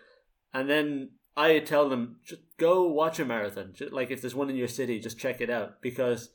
And 0.54 0.68
then 0.70 1.10
I 1.36 1.58
tell 1.60 1.88
them, 1.88 2.16
just 2.24 2.42
go 2.58 2.86
watch 2.86 3.18
a 3.18 3.24
marathon. 3.24 3.70
Just, 3.74 3.92
like 3.92 4.10
if 4.10 4.20
there's 4.20 4.34
one 4.34 4.50
in 4.50 4.56
your 4.56 4.68
city, 4.68 5.00
just 5.00 5.18
check 5.18 5.40
it 5.40 5.50
out 5.50 5.80
because 5.82 6.30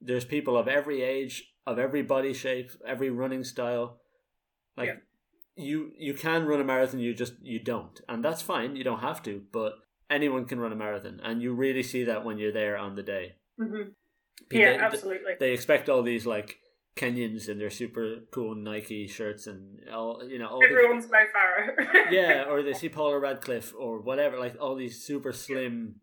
there's 0.00 0.24
people 0.24 0.56
of 0.56 0.68
every 0.68 1.02
age, 1.02 1.44
of 1.66 1.78
every 1.78 2.02
body 2.02 2.32
shape, 2.32 2.70
every 2.86 3.10
running 3.10 3.44
style. 3.44 4.00
Like 4.76 4.88
Yeah. 4.88 4.94
you 5.64 5.92
you 5.98 6.14
can 6.14 6.46
run 6.46 6.60
a 6.60 6.64
marathon, 6.64 7.00
you 7.00 7.14
just 7.14 7.34
you 7.42 7.58
don't, 7.62 8.00
and 8.08 8.24
that's 8.24 8.42
fine. 8.42 8.74
You 8.76 8.84
don't 8.84 9.00
have 9.00 9.22
to, 9.24 9.42
but 9.52 9.74
anyone 10.10 10.44
can 10.46 10.58
run 10.60 10.72
a 10.72 10.76
marathon, 10.76 11.20
and 11.22 11.40
you 11.42 11.54
really 11.54 11.82
see 11.82 12.04
that 12.04 12.24
when 12.24 12.38
you're 12.38 12.52
there 12.52 12.76
on 12.76 12.96
the 12.96 13.02
day. 13.02 13.36
Mm-hmm. 13.60 13.90
Yeah, 14.50 14.72
they- 14.72 14.78
absolutely. 14.78 15.32
They 15.38 15.52
expect 15.52 15.88
all 15.88 16.02
these 16.02 16.26
like 16.26 16.56
Kenyans 16.96 17.48
in 17.48 17.58
their 17.58 17.70
super 17.70 18.16
cool 18.32 18.54
Nike 18.54 19.06
shirts 19.06 19.46
and 19.46 19.80
all 19.92 20.22
you 20.28 20.38
know 20.38 20.48
all 20.48 20.60
the, 20.60 20.66
Everyone's 20.66 21.08
Mo 21.10 21.18
Farah. 21.34 21.86
yeah, 22.10 22.44
or 22.48 22.62
they 22.62 22.74
see 22.74 22.88
Paula 22.90 23.18
Radcliffe 23.18 23.72
or 23.78 24.00
whatever, 24.00 24.38
like 24.38 24.56
all 24.60 24.74
these 24.74 25.02
super 25.02 25.32
slim, 25.32 25.96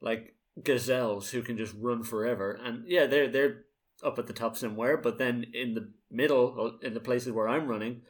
like 0.00 0.34
gazelles 0.62 1.30
who 1.30 1.42
can 1.42 1.56
just 1.56 1.74
run 1.78 2.02
forever. 2.04 2.58
And 2.62 2.84
yeah, 2.86 3.06
they're 3.06 3.28
they're 3.28 3.64
up 4.04 4.18
at 4.18 4.26
the 4.28 4.32
top 4.32 4.56
somewhere, 4.56 4.96
but 4.96 5.18
then 5.18 5.46
in 5.52 5.74
the 5.74 5.92
middle, 6.10 6.78
in 6.82 6.94
the 6.94 7.00
places 7.00 7.32
where 7.32 7.48
I'm 7.48 7.66
running, 7.66 8.02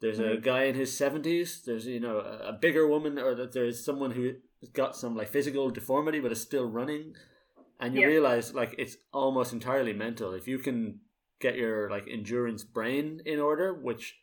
there's 0.00 0.18
a 0.18 0.22
Mhm. 0.36 0.42
guy 0.42 0.62
in 0.64 0.74
his 0.74 0.96
seventies. 0.96 1.62
There's 1.64 1.86
you 1.86 2.00
know 2.00 2.18
a, 2.18 2.48
a 2.48 2.52
bigger 2.52 2.88
woman, 2.88 3.18
or 3.20 3.34
that 3.36 3.52
there's 3.52 3.84
someone 3.84 4.10
who's 4.10 4.36
got 4.72 4.96
some 4.96 5.14
like 5.16 5.28
physical 5.28 5.70
deformity 5.70 6.18
but 6.18 6.32
is 6.32 6.40
still 6.40 6.66
running. 6.66 7.14
And 7.78 7.94
you 7.94 8.00
Yeah. 8.00 8.06
realize 8.08 8.52
like 8.52 8.74
it's 8.78 8.96
almost 9.12 9.52
entirely 9.52 9.92
mental. 9.92 10.34
If 10.34 10.46
you 10.48 10.58
can 10.58 11.00
get 11.42 11.56
your 11.56 11.90
like 11.90 12.06
endurance 12.08 12.64
brain 12.64 13.20
in 13.26 13.38
order, 13.40 13.74
which 13.74 14.16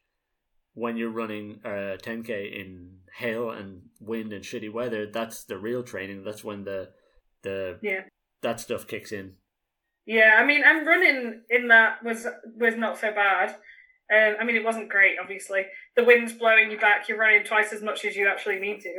when 0.73 0.95
you're 0.97 1.11
running 1.11 1.59
a 1.65 1.97
10k 2.01 2.29
in 2.59 2.99
hail 3.17 3.51
and 3.51 3.81
wind 3.99 4.31
and 4.33 4.43
shitty 4.43 4.71
weather, 4.71 5.05
that's 5.11 5.43
the 5.43 5.57
real 5.57 5.83
training. 5.83 6.23
That's 6.23 6.43
when 6.43 6.63
the 6.63 6.89
the 7.43 7.77
Yeah. 7.83 8.03
that 8.41 8.59
stuff 8.59 8.87
kicks 8.87 9.11
in. 9.11 9.33
Yeah, 10.05 10.37
I 10.39 10.45
mean, 10.45 10.63
and 10.65 10.87
running 10.87 11.41
in 11.49 11.67
that 11.67 12.03
was 12.03 12.25
was 12.57 12.75
not 12.75 12.97
so 12.97 13.11
bad. 13.11 13.55
Um, 14.11 14.37
I 14.39 14.43
mean, 14.43 14.55
it 14.55 14.63
wasn't 14.63 14.89
great. 14.89 15.17
Obviously, 15.21 15.65
the 15.95 16.03
wind's 16.03 16.33
blowing 16.33 16.71
you 16.71 16.79
back. 16.79 17.07
You're 17.07 17.19
running 17.19 17.43
twice 17.43 17.71
as 17.71 17.83
much 17.83 18.05
as 18.05 18.15
you 18.15 18.27
actually 18.27 18.59
need 18.59 18.81
to. 18.81 18.93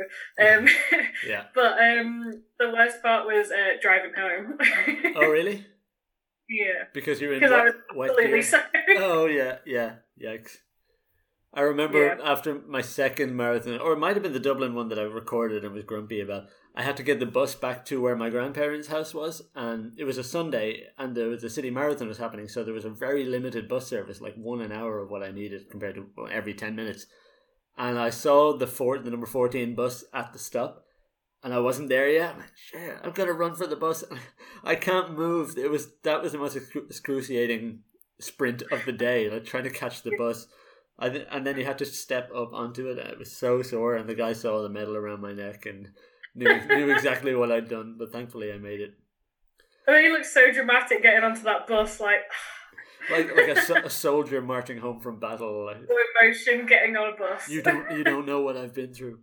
Um, 0.45 0.67
Yeah. 1.27 1.43
but 1.55 1.73
um, 1.83 2.43
the 2.59 2.69
worst 2.71 3.01
part 3.03 3.25
was 3.25 3.51
uh, 3.51 3.73
driving 3.81 4.13
home. 4.15 4.57
Oh 5.17 5.27
really? 5.29 5.65
yeah, 6.49 6.85
Because 6.93 7.19
you're 7.19 7.33
in 7.33 7.39
because 7.39 7.51
I 7.51 7.63
was 7.65 7.73
wet, 7.95 8.11
wet 8.15 8.27
gear. 8.27 8.41
so. 8.41 8.59
Oh 8.97 9.25
yeah, 9.25 9.57
yeah, 9.65 9.95
yikes. 10.21 10.57
I 11.53 11.61
remember 11.61 12.05
Yeah. 12.05 12.17
after 12.23 12.61
my 12.65 12.81
second 12.81 13.35
marathon, 13.35 13.79
or 13.79 13.91
it 13.93 13.99
might 13.99 14.15
have 14.15 14.23
been 14.23 14.31
the 14.31 14.39
Dublin 14.39 14.73
one 14.73 14.87
that 14.87 14.97
I 14.99 15.03
recorded 15.03 15.65
and 15.65 15.73
was 15.73 15.83
grumpy 15.83 16.21
about. 16.21 16.45
I 16.73 16.83
had 16.83 16.95
to 16.97 17.03
get 17.03 17.19
the 17.19 17.25
bus 17.25 17.55
back 17.55 17.83
to 17.85 17.99
where 18.01 18.15
my 18.15 18.29
grandparents' 18.29 18.87
house 18.87 19.13
was, 19.13 19.41
and 19.53 19.91
it 19.97 20.05
was 20.05 20.17
a 20.17 20.23
Sunday, 20.23 20.87
and 20.97 21.13
the 21.13 21.37
the 21.41 21.49
city 21.49 21.69
marathon 21.69 22.07
was 22.07 22.19
happening, 22.19 22.47
so 22.47 22.63
there 22.63 22.73
was 22.73 22.85
a 22.85 22.89
very 22.89 23.25
limited 23.25 23.67
bus 23.67 23.87
service, 23.87 24.21
like 24.21 24.35
one 24.35 24.61
an 24.61 24.71
hour 24.71 24.99
of 24.99 25.09
what 25.11 25.23
I 25.23 25.31
needed 25.31 25.69
compared 25.69 25.95
to 25.95 26.07
every 26.31 26.53
ten 26.53 26.75
minutes. 26.75 27.07
And 27.77 27.99
I 27.99 28.09
saw 28.11 28.55
the 28.55 28.67
four, 28.67 28.99
the 28.99 29.09
number 29.09 29.25
fourteen 29.27 29.75
bus 29.75 30.05
at 30.13 30.31
the 30.31 30.39
stop, 30.39 30.85
and 31.43 31.53
I 31.53 31.59
wasn't 31.59 31.89
there 31.89 32.09
yet. 32.09 32.33
I'm 32.33 32.39
like, 32.39 32.51
shit, 32.55 32.97
I've 33.03 33.13
got 33.13 33.25
to 33.25 33.33
run 33.33 33.55
for 33.55 33.67
the 33.67 33.75
bus. 33.75 34.03
I 34.63 34.75
can't 34.75 35.17
move. 35.17 35.57
It 35.57 35.71
was 35.71 35.93
that 36.03 36.21
was 36.21 36.31
the 36.31 36.37
most 36.37 36.55
excru- 36.55 36.85
excruciating 36.85 37.79
sprint 38.19 38.63
of 38.71 38.85
the 38.85 38.91
day, 38.91 39.29
like 39.29 39.45
trying 39.45 39.63
to 39.63 39.69
catch 39.69 40.03
the 40.03 40.15
bus. 40.17 40.47
I 40.99 41.09
th- 41.09 41.27
and 41.31 41.45
then 41.45 41.57
you 41.57 41.65
had 41.65 41.79
to 41.79 41.85
step 41.85 42.29
up 42.35 42.53
onto 42.53 42.87
it. 42.87 42.97
It 42.97 43.17
was 43.19 43.35
so 43.35 43.61
sore, 43.61 43.95
and 43.95 44.07
the 44.07 44.15
guy 44.15 44.33
saw 44.33 44.61
the 44.61 44.69
medal 44.69 44.95
around 44.95 45.21
my 45.21 45.33
neck 45.33 45.65
and 45.65 45.89
knew 46.35 46.61
knew 46.67 46.91
exactly 46.91 47.33
what 47.35 47.51
I'd 47.51 47.69
done. 47.69 47.95
But 47.97 48.11
thankfully, 48.11 48.51
I 48.51 48.57
made 48.57 48.81
it. 48.81 48.93
I 49.87 49.93
mean, 49.93 50.03
he 50.03 50.09
looked 50.11 50.27
so 50.27 50.51
dramatic 50.51 51.01
getting 51.01 51.23
onto 51.23 51.43
that 51.43 51.67
bus, 51.67 51.99
like 51.99 52.21
Like 53.09 53.35
like 53.35 53.57
a, 53.57 53.85
a 53.85 53.89
soldier 53.89 54.41
marching 54.41 54.77
home 54.77 54.99
from 54.99 55.19
battle. 55.19 55.65
Like, 55.65 55.77
no 55.89 55.95
emotion 56.21 56.67
getting 56.67 56.95
on 56.95 57.13
a 57.13 57.17
bus. 57.17 57.49
you 57.49 57.61
don't 57.63 57.89
you 57.97 58.03
don't 58.03 58.27
know 58.27 58.41
what 58.41 58.55
I've 58.57 58.75
been 58.75 58.93
through. 58.93 59.19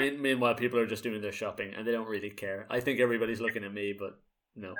Meanwhile, 0.00 0.54
people 0.56 0.78
are 0.78 0.86
just 0.86 1.02
doing 1.02 1.20
their 1.22 1.32
shopping 1.32 1.72
and 1.74 1.86
they 1.86 1.92
don't 1.92 2.08
really 2.08 2.30
care. 2.30 2.66
I 2.70 2.80
think 2.80 3.00
everybody's 3.00 3.40
looking 3.40 3.64
at 3.64 3.72
me, 3.72 3.94
but 3.98 4.18
no. 4.56 4.74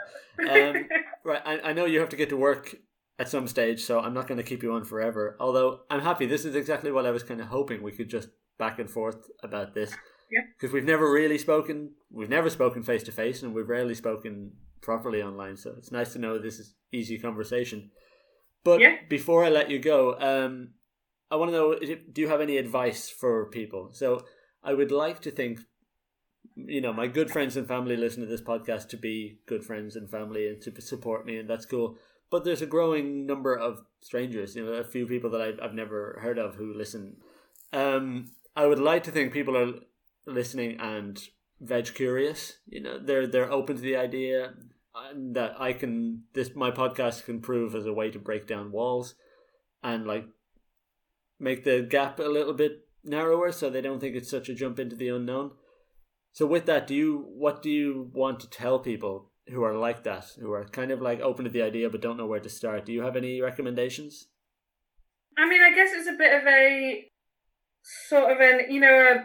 Um, 0.49 0.89
right, 1.25 1.43
I, 1.45 1.71
I 1.71 1.73
know 1.73 1.85
you 1.85 2.01
have 2.01 2.09
to 2.11 2.17
get 2.17 2.29
to 2.31 2.37
work 2.37 2.75
at 3.19 3.29
some 3.29 3.47
stage, 3.47 3.85
so 3.85 4.01
I'm 4.01 4.15
not 4.15 4.27
going 4.27 4.39
to 4.39 4.45
keep 4.45 4.63
you 4.63 4.73
on 4.73 4.85
forever. 4.85 5.37
Although 5.39 5.81
I'm 5.91 6.01
happy. 6.01 6.27
This 6.27 6.45
is 6.45 6.57
exactly 6.57 6.91
what 6.91 7.07
I 7.07 7.11
was 7.11 7.23
kind 7.23 7.41
of 7.41 7.47
hoping 7.49 7.83
we 7.83 7.93
could 7.93 8.11
just 8.11 8.29
back 8.59 8.79
and 8.79 8.91
forth 8.91 9.29
about 9.43 9.75
this. 9.75 9.95
Because 10.59 10.73
we've 10.73 10.85
never 10.85 11.11
really 11.11 11.39
spoken, 11.39 11.93
we've 12.11 12.29
never 12.29 12.51
spoken 12.51 12.83
face 12.83 13.03
to 13.05 13.13
face, 13.13 13.43
and 13.43 13.55
we've 13.55 13.69
rarely 13.69 13.95
spoken 13.95 14.53
properly 14.81 15.23
online. 15.23 15.57
So 15.57 15.75
it's 15.79 15.93
nice 15.93 16.13
to 16.15 16.19
know 16.19 16.39
this 16.39 16.59
is 16.59 16.75
easy 16.93 17.19
conversation. 17.19 17.91
But 18.65 18.81
Yeah. 18.81 18.97
before 19.09 19.45
I 19.45 19.51
let 19.51 19.71
you 19.71 19.79
go, 19.79 20.19
um, 20.19 20.71
I 21.31 21.37
want 21.37 21.51
to 21.51 21.57
know: 21.57 21.97
do 22.13 22.21
you 22.21 22.29
have 22.29 22.41
any 22.41 22.57
advice 22.57 23.09
for 23.11 23.47
people? 23.51 23.91
So 23.93 24.25
I 24.65 24.75
would 24.75 24.91
like 24.91 25.21
to 25.23 25.31
think, 25.31 25.61
you 26.57 26.81
know, 26.81 26.93
my 26.93 27.07
good 27.07 27.31
friends 27.31 27.57
and 27.57 27.69
family 27.69 27.97
listen 27.97 28.23
to 28.23 28.29
this 28.29 28.41
podcast 28.41 28.89
to 28.89 28.97
be 28.97 29.41
good 29.47 29.65
friends 29.65 29.95
and 29.95 30.11
family 30.11 30.49
and 30.49 30.63
to 30.63 30.81
support 30.81 31.27
me, 31.27 31.39
and 31.39 31.49
that's 31.49 31.67
cool. 31.67 31.99
But 32.31 32.45
there's 32.45 32.63
a 32.63 32.67
growing 32.67 33.27
number 33.27 33.55
of 33.55 33.83
strangers, 34.01 34.57
you 34.57 34.65
know, 34.65 34.73
a 34.73 34.85
few 34.85 35.07
people 35.07 35.31
that 35.31 35.41
I've, 35.41 35.61
I've 35.63 35.75
never 35.75 36.19
heard 36.23 36.39
of 36.39 36.55
who 36.55 36.73
listen. 36.73 37.19
Um, 37.73 38.33
I 38.57 38.67
would 38.67 38.79
like 38.79 39.03
to 39.05 39.11
think 39.11 39.33
people 39.33 39.57
are 39.57 39.75
listening 40.27 40.81
and 40.81 41.23
veg 41.61 41.95
curious. 41.95 42.59
You 42.67 42.81
know, 42.81 42.99
they're 42.99 43.27
they're 43.27 43.53
open 43.53 43.77
to 43.77 43.83
the 43.83 43.97
idea 43.97 44.55
that 45.33 45.61
I 45.61 45.73
can 45.73 46.23
this 46.33 46.55
my 46.55 46.71
podcast 46.71 47.25
can 47.25 47.41
prove 47.41 47.75
as 47.75 47.87
a 47.87 47.93
way 47.93 48.11
to 48.11 48.19
break 48.19 48.47
down 48.47 48.73
walls 48.73 49.15
and 49.83 50.07
like 50.07 50.27
make 51.39 51.65
the 51.65 51.83
gap 51.83 52.19
a 52.21 52.23
little 52.23 52.55
bit 52.55 52.84
narrower 53.05 53.53
so 53.53 53.71
they 53.71 53.81
don't 53.81 54.01
think 54.01 54.17
it's 54.17 54.31
such 54.31 54.49
a 54.49 54.55
jump 54.55 54.79
into 54.79 54.97
the 54.97 55.09
unknown. 55.09 55.53
So 56.33 56.47
with 56.47 56.67
that, 56.67 56.87
do 56.87 56.95
you 56.95 57.27
what 57.35 57.63
do 57.63 57.71
you 57.71 58.11
want 58.13 58.41
to 58.41 58.51
tell 58.51 58.79
people 58.79 59.31
who 59.49 59.63
are 59.63 59.75
like 59.75 60.03
that, 60.05 60.27
who 60.41 60.53
are 60.53 60.65
kind 60.65 60.91
of 60.91 61.01
like 61.01 61.21
open 61.21 61.45
to 61.45 61.51
the 61.51 61.63
idea 61.63 61.91
but 61.91 62.01
don't 62.01 62.17
know 62.17 62.27
where 62.27 62.41
to 62.41 62.49
start? 62.49 62.87
Do 62.87 62.93
you 62.93 63.03
have 63.03 63.17
any 63.17 63.41
recommendations? 63.41 64.29
I 65.37 65.49
mean, 65.49 65.63
I 65.63 65.75
guess 65.75 65.91
it's 65.93 66.09
a 66.09 66.13
bit 66.19 66.35
of 66.35 66.47
a 66.47 67.05
sort 68.09 68.33
of 68.33 68.41
an, 68.41 68.73
you 68.73 68.81
know, 68.81 68.89
a 68.89 69.25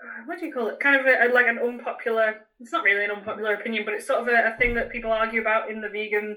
uh, 0.00 0.24
what 0.26 0.38
do 0.38 0.46
you 0.46 0.52
call 0.52 0.68
it? 0.68 0.80
Kind 0.80 1.00
of 1.00 1.06
a, 1.06 1.32
like 1.32 1.46
an 1.46 1.58
unpopular. 1.58 2.46
It's 2.58 2.72
not 2.72 2.84
really 2.84 3.04
an 3.04 3.10
unpopular 3.10 3.54
opinion, 3.54 3.84
but 3.84 3.94
it's 3.94 4.06
sort 4.06 4.20
of 4.20 4.28
a, 4.28 4.54
a 4.54 4.56
thing 4.58 4.74
that 4.74 4.90
people 4.90 5.12
argue 5.12 5.40
about 5.40 5.70
in 5.70 5.80
the 5.80 5.88
vegan 5.88 6.36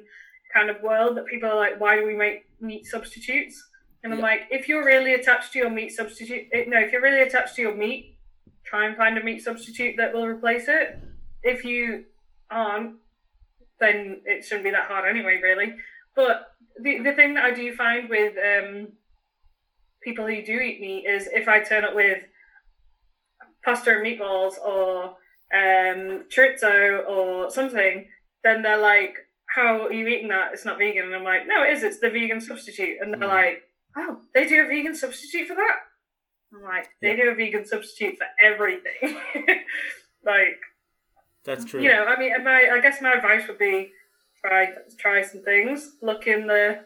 kind 0.54 0.70
of 0.70 0.82
world. 0.82 1.18
That 1.18 1.28
people 1.28 1.50
are 1.50 1.56
like, 1.56 1.80
why 1.80 1.96
do 1.96 2.06
we 2.06 2.16
make 2.16 2.46
meat 2.60 2.86
substitutes? 2.86 3.62
And 4.04 4.12
I'm 4.14 4.20
Yeah. 4.20 4.26
like, 4.26 4.48
if 4.52 4.68
you're 4.68 4.84
really 4.84 5.14
attached 5.14 5.54
to 5.54 5.60
your 5.60 5.70
meat 5.70 5.90
substitute, 5.92 6.50
eh, 6.52 6.66
no, 6.68 6.80
if 6.80 6.92
you're 6.92 7.02
really 7.02 7.22
attached 7.22 7.56
to 7.56 7.62
your 7.62 7.74
meat, 7.74 8.18
try 8.66 8.86
and 8.86 8.98
find 8.98 9.18
a 9.18 9.24
meat 9.24 9.42
substitute 9.42 9.96
that 9.98 10.14
will 10.14 10.28
replace 10.28 10.68
it. 10.68 11.00
If 11.42 11.64
you 11.64 12.06
aren't, 12.50 12.98
then 13.80 14.22
it 14.26 14.44
shouldn't 14.46 14.66
be 14.66 14.72
that 14.72 14.86
hard 14.88 15.10
anyway, 15.10 15.40
really. 15.42 15.76
But 16.16 16.54
the 16.80 17.00
the 17.00 17.14
thing 17.14 17.34
that 17.36 17.46
I 17.46 17.52
do 17.52 17.74
find 17.76 18.10
with 18.10 18.36
um, 18.38 18.94
people 20.02 20.28
who 20.28 20.42
do 20.44 20.60
eat 20.60 20.82
meat 20.82 21.06
is 21.06 21.28
if 21.28 21.48
I 21.48 21.60
turn 21.62 21.86
up 21.86 21.96
with 21.96 22.24
pasta 23.64 23.92
and 23.98 24.06
meatballs 24.06 24.58
or 24.60 25.16
um, 25.54 26.26
chorizo 26.30 27.08
or 27.08 27.50
something, 27.50 28.10
then 28.44 28.62
they're 28.62 28.78
like, 28.78 29.16
"How 29.48 29.86
are 29.88 29.94
you 29.94 30.08
eating 30.08 30.30
that? 30.30 30.54
It's 30.54 30.66
not 30.66 30.78
vegan." 30.78 31.06
And 31.06 31.16
I'm 31.16 31.24
like, 31.24 31.48
"No, 31.48 31.64
it 31.64 31.72
is. 31.72 31.84
It's 31.84 32.00
the 32.00 32.10
vegan 32.10 32.42
substitute." 32.42 32.98
And 33.02 33.14
they're 33.14 33.20
Mm. 33.22 33.28
like, 33.28 33.64
"Oh, 33.96 34.22
they 34.34 34.48
do 34.48 34.64
a 34.64 34.68
vegan 34.68 34.96
substitute 34.96 35.48
for 35.48 35.56
that." 35.56 35.78
I'm 36.54 36.62
like, 36.64 36.90
"They 37.02 37.16
Yeah. 37.16 37.24
do 37.26 37.30
a 37.32 37.36
vegan 37.36 37.66
substitute 37.66 38.18
for 38.18 38.28
everything." 38.42 39.20
like, 40.24 40.60
That's 41.44 41.66
true. 41.66 41.82
you 41.82 41.90
know, 41.90 42.06
I 42.06 42.18
mean, 42.18 42.32
my 42.44 42.70
I 42.74 42.80
guess 42.82 43.02
my 43.02 43.14
advice 43.14 43.48
would 43.48 43.58
be 43.58 43.92
try 44.46 44.72
try 45.00 45.22
some 45.22 45.44
things. 45.44 45.98
Look 46.02 46.28
in 46.28 46.48
the 46.48 46.86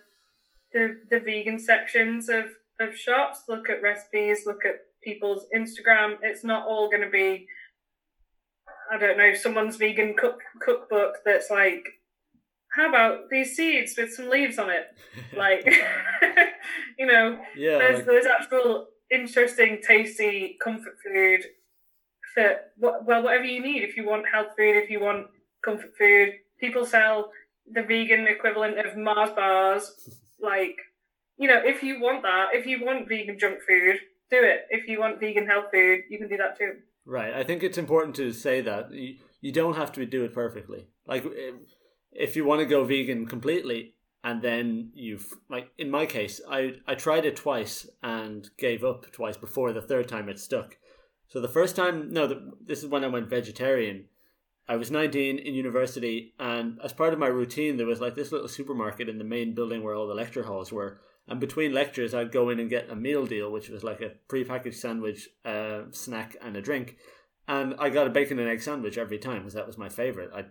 the 0.74 1.00
the 1.10 1.20
vegan 1.20 1.60
sections 1.60 2.30
of 2.30 2.46
of 2.80 2.96
shops. 2.96 3.44
Look 3.48 3.70
at 3.70 3.82
recipes. 3.82 4.46
Look 4.46 4.66
at 4.66 4.82
people's 5.04 5.46
Instagram. 5.56 6.18
It's 6.22 6.44
not 6.44 6.68
all 6.68 6.90
going 6.90 7.02
to 7.04 7.10
be. 7.10 7.48
I 8.92 8.98
don't 8.98 9.18
know 9.18 9.34
someone's 9.34 9.76
vegan 9.76 10.16
cook 10.16 10.40
cookbook 10.62 11.18
that's 11.26 11.50
like, 11.50 11.86
how 12.78 12.88
about 12.90 13.30
these 13.30 13.56
seeds 13.56 13.96
with 13.98 14.14
some 14.14 14.30
leaves 14.30 14.58
on 14.60 14.70
it? 14.70 14.86
Like, 15.36 15.66
you 17.00 17.06
know, 17.08 17.40
yeah, 17.56 17.78
there's 17.80 17.98
like- 17.98 18.06
there's 18.06 18.26
actual 18.26 18.88
interesting, 19.12 19.80
tasty 19.86 20.58
comfort 20.64 20.96
food 21.04 21.42
for 22.34 22.58
well 22.78 23.24
whatever 23.24 23.46
you 23.46 23.62
need. 23.62 23.84
If 23.84 23.98
you 23.98 24.06
want 24.06 24.26
health 24.32 24.52
food, 24.58 24.76
if 24.84 24.90
you 24.90 25.00
want 25.00 25.28
comfort 25.66 25.92
food, 25.98 26.34
people 26.60 26.86
sell 26.86 27.32
the 27.72 27.82
vegan 27.82 28.28
equivalent 28.28 28.78
of 28.80 28.96
Mars 28.96 29.32
bars. 29.32 29.84
Like, 30.40 30.78
you 31.38 31.48
know, 31.48 31.62
if 31.64 31.82
you 31.84 32.00
want 32.00 32.22
that, 32.24 32.50
if 32.54 32.66
you 32.66 32.86
want 32.86 33.10
vegan 33.10 33.40
junk 33.40 33.60
food, 33.68 33.98
do 34.30 34.38
it. 34.44 34.68
If 34.70 34.88
you 34.88 35.00
want 35.00 35.20
vegan 35.20 35.48
health 35.48 35.66
food, 35.74 36.02
you 36.10 36.18
can 36.20 36.30
do 36.30 36.38
that 36.38 36.58
too. 36.58 36.74
Right. 37.06 37.34
I 37.34 37.44
think 37.44 37.64
it's 37.64 37.78
important 37.78 38.16
to 38.18 38.32
say 38.34 38.62
that 38.62 38.94
you, 38.94 39.16
you 39.42 39.52
don't 39.52 39.76
have 39.76 39.92
to 39.94 40.06
do 40.06 40.24
it 40.26 40.34
perfectly. 40.34 40.88
Like 41.06 41.26
eh, 41.26 41.52
if, 42.18 42.36
you 42.36 42.46
want 42.46 42.60
to 42.60 42.66
go 42.66 42.84
vegan 42.84 43.26
completely 43.26 43.94
and 44.24 44.42
then 44.42 44.92
you've 44.94 45.34
like 45.50 45.72
in 45.78 45.90
my 45.90 46.06
case, 46.06 46.42
I 46.50 46.74
I 46.86 46.96
tried 46.96 47.26
it 47.26 47.36
twice 47.36 47.88
and 48.04 48.50
gave 48.58 48.84
up 48.84 49.12
twice 49.12 49.38
before 49.38 49.72
the 49.72 49.82
third 49.82 50.08
time 50.08 50.28
it 50.28 50.40
stuck. 50.40 50.78
So 51.30 51.40
the 51.40 51.48
first 51.48 51.76
time, 51.76 52.12
no, 52.12 52.28
the, 52.28 52.52
this 52.66 52.84
is 52.84 52.90
when 52.90 53.04
I 53.04 53.08
went 53.08 53.30
vegetarian. 53.30 54.06
I 54.70 54.76
was 54.76 54.92
19 54.92 55.40
in 55.40 55.54
university, 55.54 56.34
and 56.40 56.78
as 56.84 56.92
part 56.92 57.14
of 57.14 57.20
my 57.20 57.28
routine, 57.28 57.78
there 57.78 57.86
was 57.86 58.02
like 58.02 58.16
this 58.16 58.34
little 58.34 58.50
supermarket 58.50 59.08
in 59.08 59.18
the 59.18 59.24
main 59.24 59.54
building 59.54 59.82
where 59.82 59.96
all 59.96 60.08
the 60.08 60.14
lecture 60.14 60.44
halls 60.44 60.74
were. 60.74 61.00
And 61.30 61.40
between 61.40 61.74
lectures, 61.74 62.14
I'd 62.14 62.32
go 62.34 62.50
in 62.50 62.60
and 62.60 62.70
get 62.70 62.90
a 62.90 62.96
meal 62.96 63.26
deal, 63.26 63.50
which 63.52 63.70
was 63.70 63.84
like 63.84 64.02
a 64.02 64.14
prepackaged 64.30 64.76
sandwich, 64.76 65.30
uh, 65.46 65.84
snack, 65.92 66.36
and 66.42 66.56
a 66.58 66.62
drink. 66.62 66.98
And 67.48 67.76
I 67.80 67.90
got 67.90 68.08
a 68.08 68.10
bacon 68.10 68.40
and 68.40 68.50
egg 68.50 68.62
sandwich 68.62 68.98
every 68.98 69.20
time 69.20 69.40
because 69.40 69.54
that 69.54 69.68
was 69.68 69.78
my 69.78 69.88
favorite. 69.88 70.32
I 70.34 70.46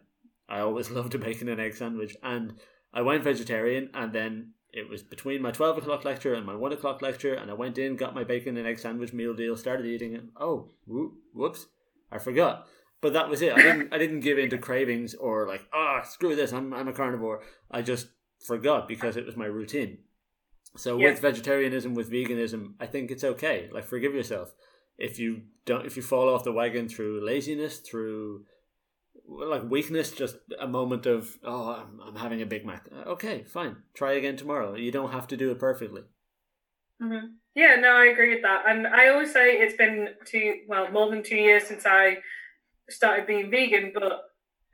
I 0.49 0.61
always 0.61 0.90
loved 0.97 1.14
a 1.14 1.18
bacon 1.18 1.49
and 1.49 1.61
egg 1.61 1.74
sandwich. 1.74 2.16
And 2.22 2.55
I 2.92 3.03
went 3.03 3.24
vegetarian, 3.24 3.90
and 3.94 4.12
then 4.12 4.53
it 4.72 4.88
was 4.88 5.03
between 5.03 5.40
my 5.42 5.51
12 5.51 5.78
o'clock 5.78 6.05
lecture 6.05 6.34
and 6.34 6.44
my 6.44 6.55
1 6.55 6.72
o'clock 6.72 7.03
lecture, 7.03 7.34
and 7.34 7.51
I 7.51 7.55
went 7.55 7.78
in, 7.78 7.97
got 7.97 8.14
my 8.14 8.24
bacon 8.24 8.57
and 8.57 8.66
egg 8.66 8.78
sandwich 8.78 9.12
meal 9.12 9.34
deal, 9.34 9.57
started 9.57 9.86
eating 9.86 10.12
it. 10.14 10.24
Oh, 10.38 10.70
whoops, 10.86 11.66
I 12.12 12.18
forgot. 12.18 12.66
But 13.01 13.12
that 13.12 13.28
was 13.28 13.42
it. 13.42 13.53
I 13.53 13.62
didn't 13.62 13.92
I 13.92 13.99
didn't 13.99 14.20
give 14.20 14.38
in 14.38 14.51
to 14.51 14.59
cravings 14.59 15.14
or 15.14 15.47
like, 15.47 15.66
ah, 15.72 16.03
screw 16.03 16.34
this, 16.34 16.53
I'm, 16.53 16.72
I'm 16.72 16.88
a 16.88 16.92
carnivore. 16.92 17.42
I 17.70 17.82
just 17.82 18.09
forgot 18.44 18.88
because 18.88 19.16
it 19.16 19.26
was 19.26 19.36
my 19.36 19.44
routine. 19.47 19.99
So 20.76 20.99
Yeah. 20.99 21.11
with 21.11 21.20
vegetarianism, 21.20 21.94
with 21.94 22.11
veganism, 22.11 22.74
I 22.80 22.86
think 22.86 23.11
it's 23.11 23.24
okay. 23.24 23.68
Like 23.72 23.84
forgive 23.84 24.14
yourself 24.14 24.55
if 24.99 25.18
you 25.18 25.42
don't 25.66 25.86
if 25.86 25.97
you 25.97 26.03
fall 26.03 26.28
off 26.32 26.44
the 26.44 26.53
wagon 26.53 26.88
through 26.88 27.24
laziness, 27.24 27.78
through 27.78 28.44
like 29.29 29.68
weakness, 29.70 30.12
just 30.12 30.37
a 30.59 30.66
moment 30.68 31.07
of 31.07 31.37
oh 31.45 31.70
I'm, 31.70 32.01
I'm 32.07 32.16
having 32.16 32.43
a 32.43 32.47
Big 32.47 32.64
Mac. 32.64 32.87
Uh, 32.93 33.11
Okay, 33.11 33.45
fine, 33.45 33.77
try 33.95 34.12
again 34.14 34.37
tomorrow. 34.37 34.74
You 34.74 34.91
don't 34.93 35.12
have 35.12 35.27
to 35.29 35.37
do 35.37 35.51
it 35.51 35.59
perfectly. 35.59 36.03
hmm 37.01 37.27
Yeah, 37.55 37.77
no, 37.77 37.91
I 37.97 38.07
agree 38.07 38.35
with 38.35 38.43
that. 38.43 38.64
And 38.68 38.87
I 38.87 39.09
always 39.09 39.33
say 39.33 39.59
it's 39.59 39.77
been 39.77 40.09
two, 40.24 40.61
well, 40.68 40.91
more 40.91 41.11
than 41.11 41.22
two 41.22 41.37
years 41.37 41.64
since 41.64 41.85
I 41.87 42.18
started 42.89 43.27
being 43.27 43.51
vegan, 43.51 43.93
but 43.95 44.22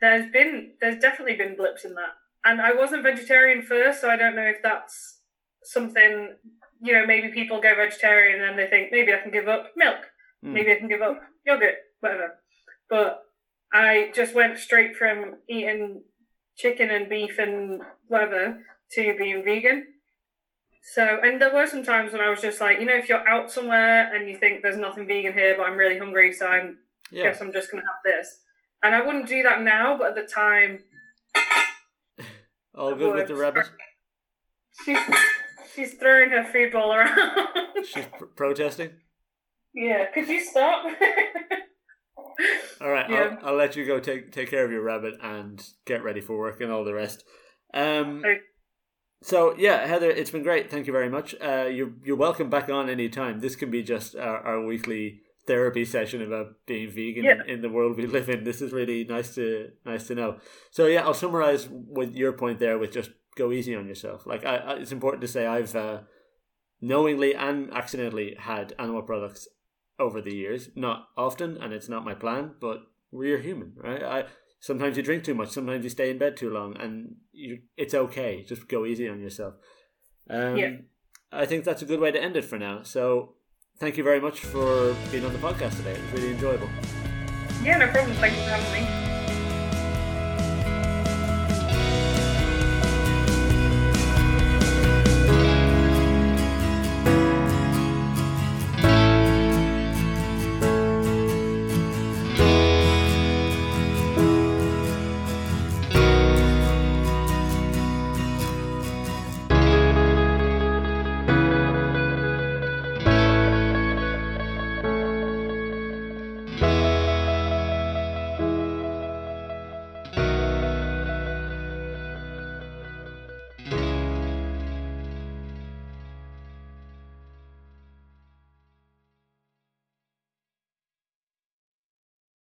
there's 0.01 0.31
been, 0.33 0.73
there's 0.81 0.99
definitely 1.01 1.37
been 1.37 1.57
blips 1.57 1.85
in 1.85 1.95
that. 1.95 2.15
And 2.45 2.61
I 2.61 2.75
wasn't 2.75 3.05
vegetarian 3.05 3.63
first, 3.63 4.01
so 4.01 4.11
I 4.11 4.17
don't 4.17 4.35
know 4.37 4.43
if 4.43 4.63
that's 4.63 5.21
something, 5.63 6.35
you 6.83 6.93
know, 6.93 7.07
maybe 7.07 7.29
people 7.29 7.61
go 7.61 7.75
vegetarian 7.77 8.43
and 8.43 8.59
they 8.59 8.67
think 8.67 8.91
maybe 8.91 9.13
I 9.15 9.19
can 9.19 9.31
give 9.33 9.49
up 9.49 9.71
milk, 9.77 9.99
Mm. 10.45 10.55
maybe 10.55 10.73
I 10.73 10.75
can 10.75 10.89
give 10.89 11.03
up 11.03 11.21
yogurt, 11.47 11.77
whatever. 12.01 12.35
But 12.91 13.23
I 13.73 14.11
just 14.14 14.35
went 14.35 14.59
straight 14.59 14.97
from 14.97 15.37
eating 15.49 16.03
chicken 16.57 16.91
and 16.91 17.09
beef 17.09 17.39
and 17.39 17.81
whatever 18.09 18.59
to 18.93 19.14
being 19.18 19.43
vegan. 19.45 19.87
So, 20.95 21.20
and 21.23 21.41
there 21.41 21.55
were 21.55 21.66
some 21.66 21.85
times 21.85 22.12
when 22.12 22.20
I 22.20 22.29
was 22.29 22.41
just 22.41 22.61
like, 22.61 22.81
you 22.81 22.87
know, 22.87 22.97
if 22.97 23.09
you're 23.09 23.27
out 23.27 23.51
somewhere 23.51 24.14
and 24.14 24.29
you 24.29 24.37
think 24.37 24.62
there's 24.62 24.77
nothing 24.77 25.07
vegan 25.07 25.33
here, 25.33 25.55
but 25.57 25.62
I'm 25.64 25.77
really 25.77 25.99
hungry, 25.99 26.33
so 26.33 26.47
I 26.47 26.70
Yeah, 27.11 27.23
guess 27.25 27.41
I'm 27.41 27.53
just 27.53 27.70
going 27.70 27.83
to 27.83 27.87
have 27.87 28.03
this. 28.05 28.41
And 28.83 28.95
I 28.95 29.01
wouldn't 29.01 29.29
do 29.29 29.43
that 29.45 29.62
now, 29.62 29.97
but 29.97 30.09
at 30.09 30.14
the 30.16 30.31
time, 30.31 30.81
all 32.75 32.95
good 32.95 33.14
with 33.14 33.29
the 33.29 33.37
rabbit. 33.37 33.66
she's, 34.85 34.99
she's 35.75 35.95
throwing 35.95 36.31
her 36.31 36.45
food 36.45 36.73
ball 36.73 36.93
around. 36.93 37.16
She's 37.85 38.07
pr- 38.18 38.25
protesting. 38.25 38.91
yeah, 39.75 40.07
could 40.12 40.29
you 40.29 40.43
stop? 40.43 40.85
All 42.81 42.91
right, 42.91 43.09
Yeah. 43.09 43.37
I'll, 43.43 43.51
I'll 43.51 43.57
let 43.57 43.77
you 43.77 43.87
go 43.87 44.01
take 44.01 44.33
take 44.33 44.51
care 44.51 44.65
of 44.65 44.71
your 44.73 44.83
rabbit 44.83 45.15
and 45.23 45.63
get 45.87 46.03
ready 46.03 46.21
for 46.21 46.39
work 46.39 46.61
and 46.61 46.71
all 46.71 46.85
the 46.85 46.95
rest. 46.95 47.25
Um, 47.75 48.23
so 49.23 49.55
yeah, 49.57 49.87
Heather, 49.87 50.11
it's 50.11 50.31
been 50.31 50.43
great. 50.43 50.71
Thank 50.71 50.87
you 50.87 50.93
very 50.93 51.09
much. 51.09 51.35
Uh, 51.41 51.67
you're 51.73 51.93
you're 52.05 52.17
welcome 52.17 52.51
back 52.51 52.69
on 52.69 52.91
any 52.91 53.09
time. 53.09 53.41
This 53.41 53.57
can 53.57 53.71
be 53.71 53.83
just 53.83 54.17
our, 54.17 54.39
our 54.39 54.65
weekly 54.65 55.21
therapy 55.47 55.85
session 55.85 56.23
about 56.23 56.47
being 56.67 56.91
vegan 56.91 57.25
Yeah. 57.25 57.43
in 57.47 57.63
the 57.63 57.69
world 57.69 57.97
we 57.97 58.07
live 58.07 58.29
in. 58.29 58.45
This 58.45 58.61
is 58.61 58.73
really 58.73 59.05
nice 59.05 59.35
to 59.37 59.71
nice 59.87 60.07
to 60.09 60.15
know. 60.15 60.39
So 60.71 60.87
yeah, 60.87 61.05
I'll 61.05 61.15
summarize 61.15 61.69
with 61.71 62.15
your 62.15 62.33
point 62.33 62.59
there 62.59 62.79
with 62.79 62.93
just 62.93 63.11
go 63.37 63.53
easy 63.53 63.75
on 63.75 63.87
yourself. 63.87 64.27
Like 64.27 64.45
I, 64.45 64.57
I 64.57 64.75
it's 64.75 64.93
important 64.93 65.23
to 65.23 65.29
say 65.29 65.47
I've 65.47 65.75
uh, 65.75 66.01
knowingly 66.81 67.35
and 67.35 67.73
accidentally 67.73 68.37
had 68.39 68.75
animal 68.79 69.03
products 69.03 69.49
over 69.99 70.20
the 70.20 70.34
years. 70.34 70.70
Not 70.74 71.09
often, 71.16 71.57
and 71.57 71.72
it's 71.72 71.88
not 71.88 72.05
my 72.05 72.14
plan, 72.14 72.53
but 72.61 72.82
we're 73.11 73.38
human, 73.38 73.74
right? 73.76 74.03
I 74.03 74.24
sometimes 74.61 74.97
you 74.97 75.03
drink 75.03 75.24
too 75.24 75.34
much, 75.34 75.51
sometimes 75.51 75.84
you 75.84 75.90
stay 75.90 76.11
in 76.11 76.18
bed 76.18 76.36
too 76.36 76.51
long, 76.51 76.76
and 76.76 77.16
you 77.32 77.61
it's 77.76 77.95
okay. 77.95 78.45
Just 78.45 78.68
go 78.68 78.86
easy 78.86 79.09
on 79.09 79.20
yourself. 79.20 79.55
Um, 80.30 80.57
Yeah. 80.57 80.76
I 81.32 81.47
think 81.47 81.64
that's 81.64 81.82
a 81.82 81.86
good 81.86 82.01
way 82.01 82.11
to 82.11 82.22
end 82.22 82.36
it 82.36 82.45
for 82.45 82.59
now. 82.59 82.82
So 82.82 83.34
thank 83.78 83.97
you 83.97 84.05
very 84.05 84.20
much 84.20 84.40
for 84.40 84.95
being 85.11 85.24
on 85.24 85.32
the 85.32 85.38
podcast 85.38 85.76
today. 85.78 85.93
It 85.93 86.03
was 86.03 86.12
really 86.12 86.34
enjoyable. 86.34 86.68
Yeah, 87.62 87.78
no 87.78 87.88
problem. 87.88 88.14
Thank 88.16 88.36
you 88.36 88.43
for 88.43 88.51
having 88.51 88.84
me. 88.84 89.02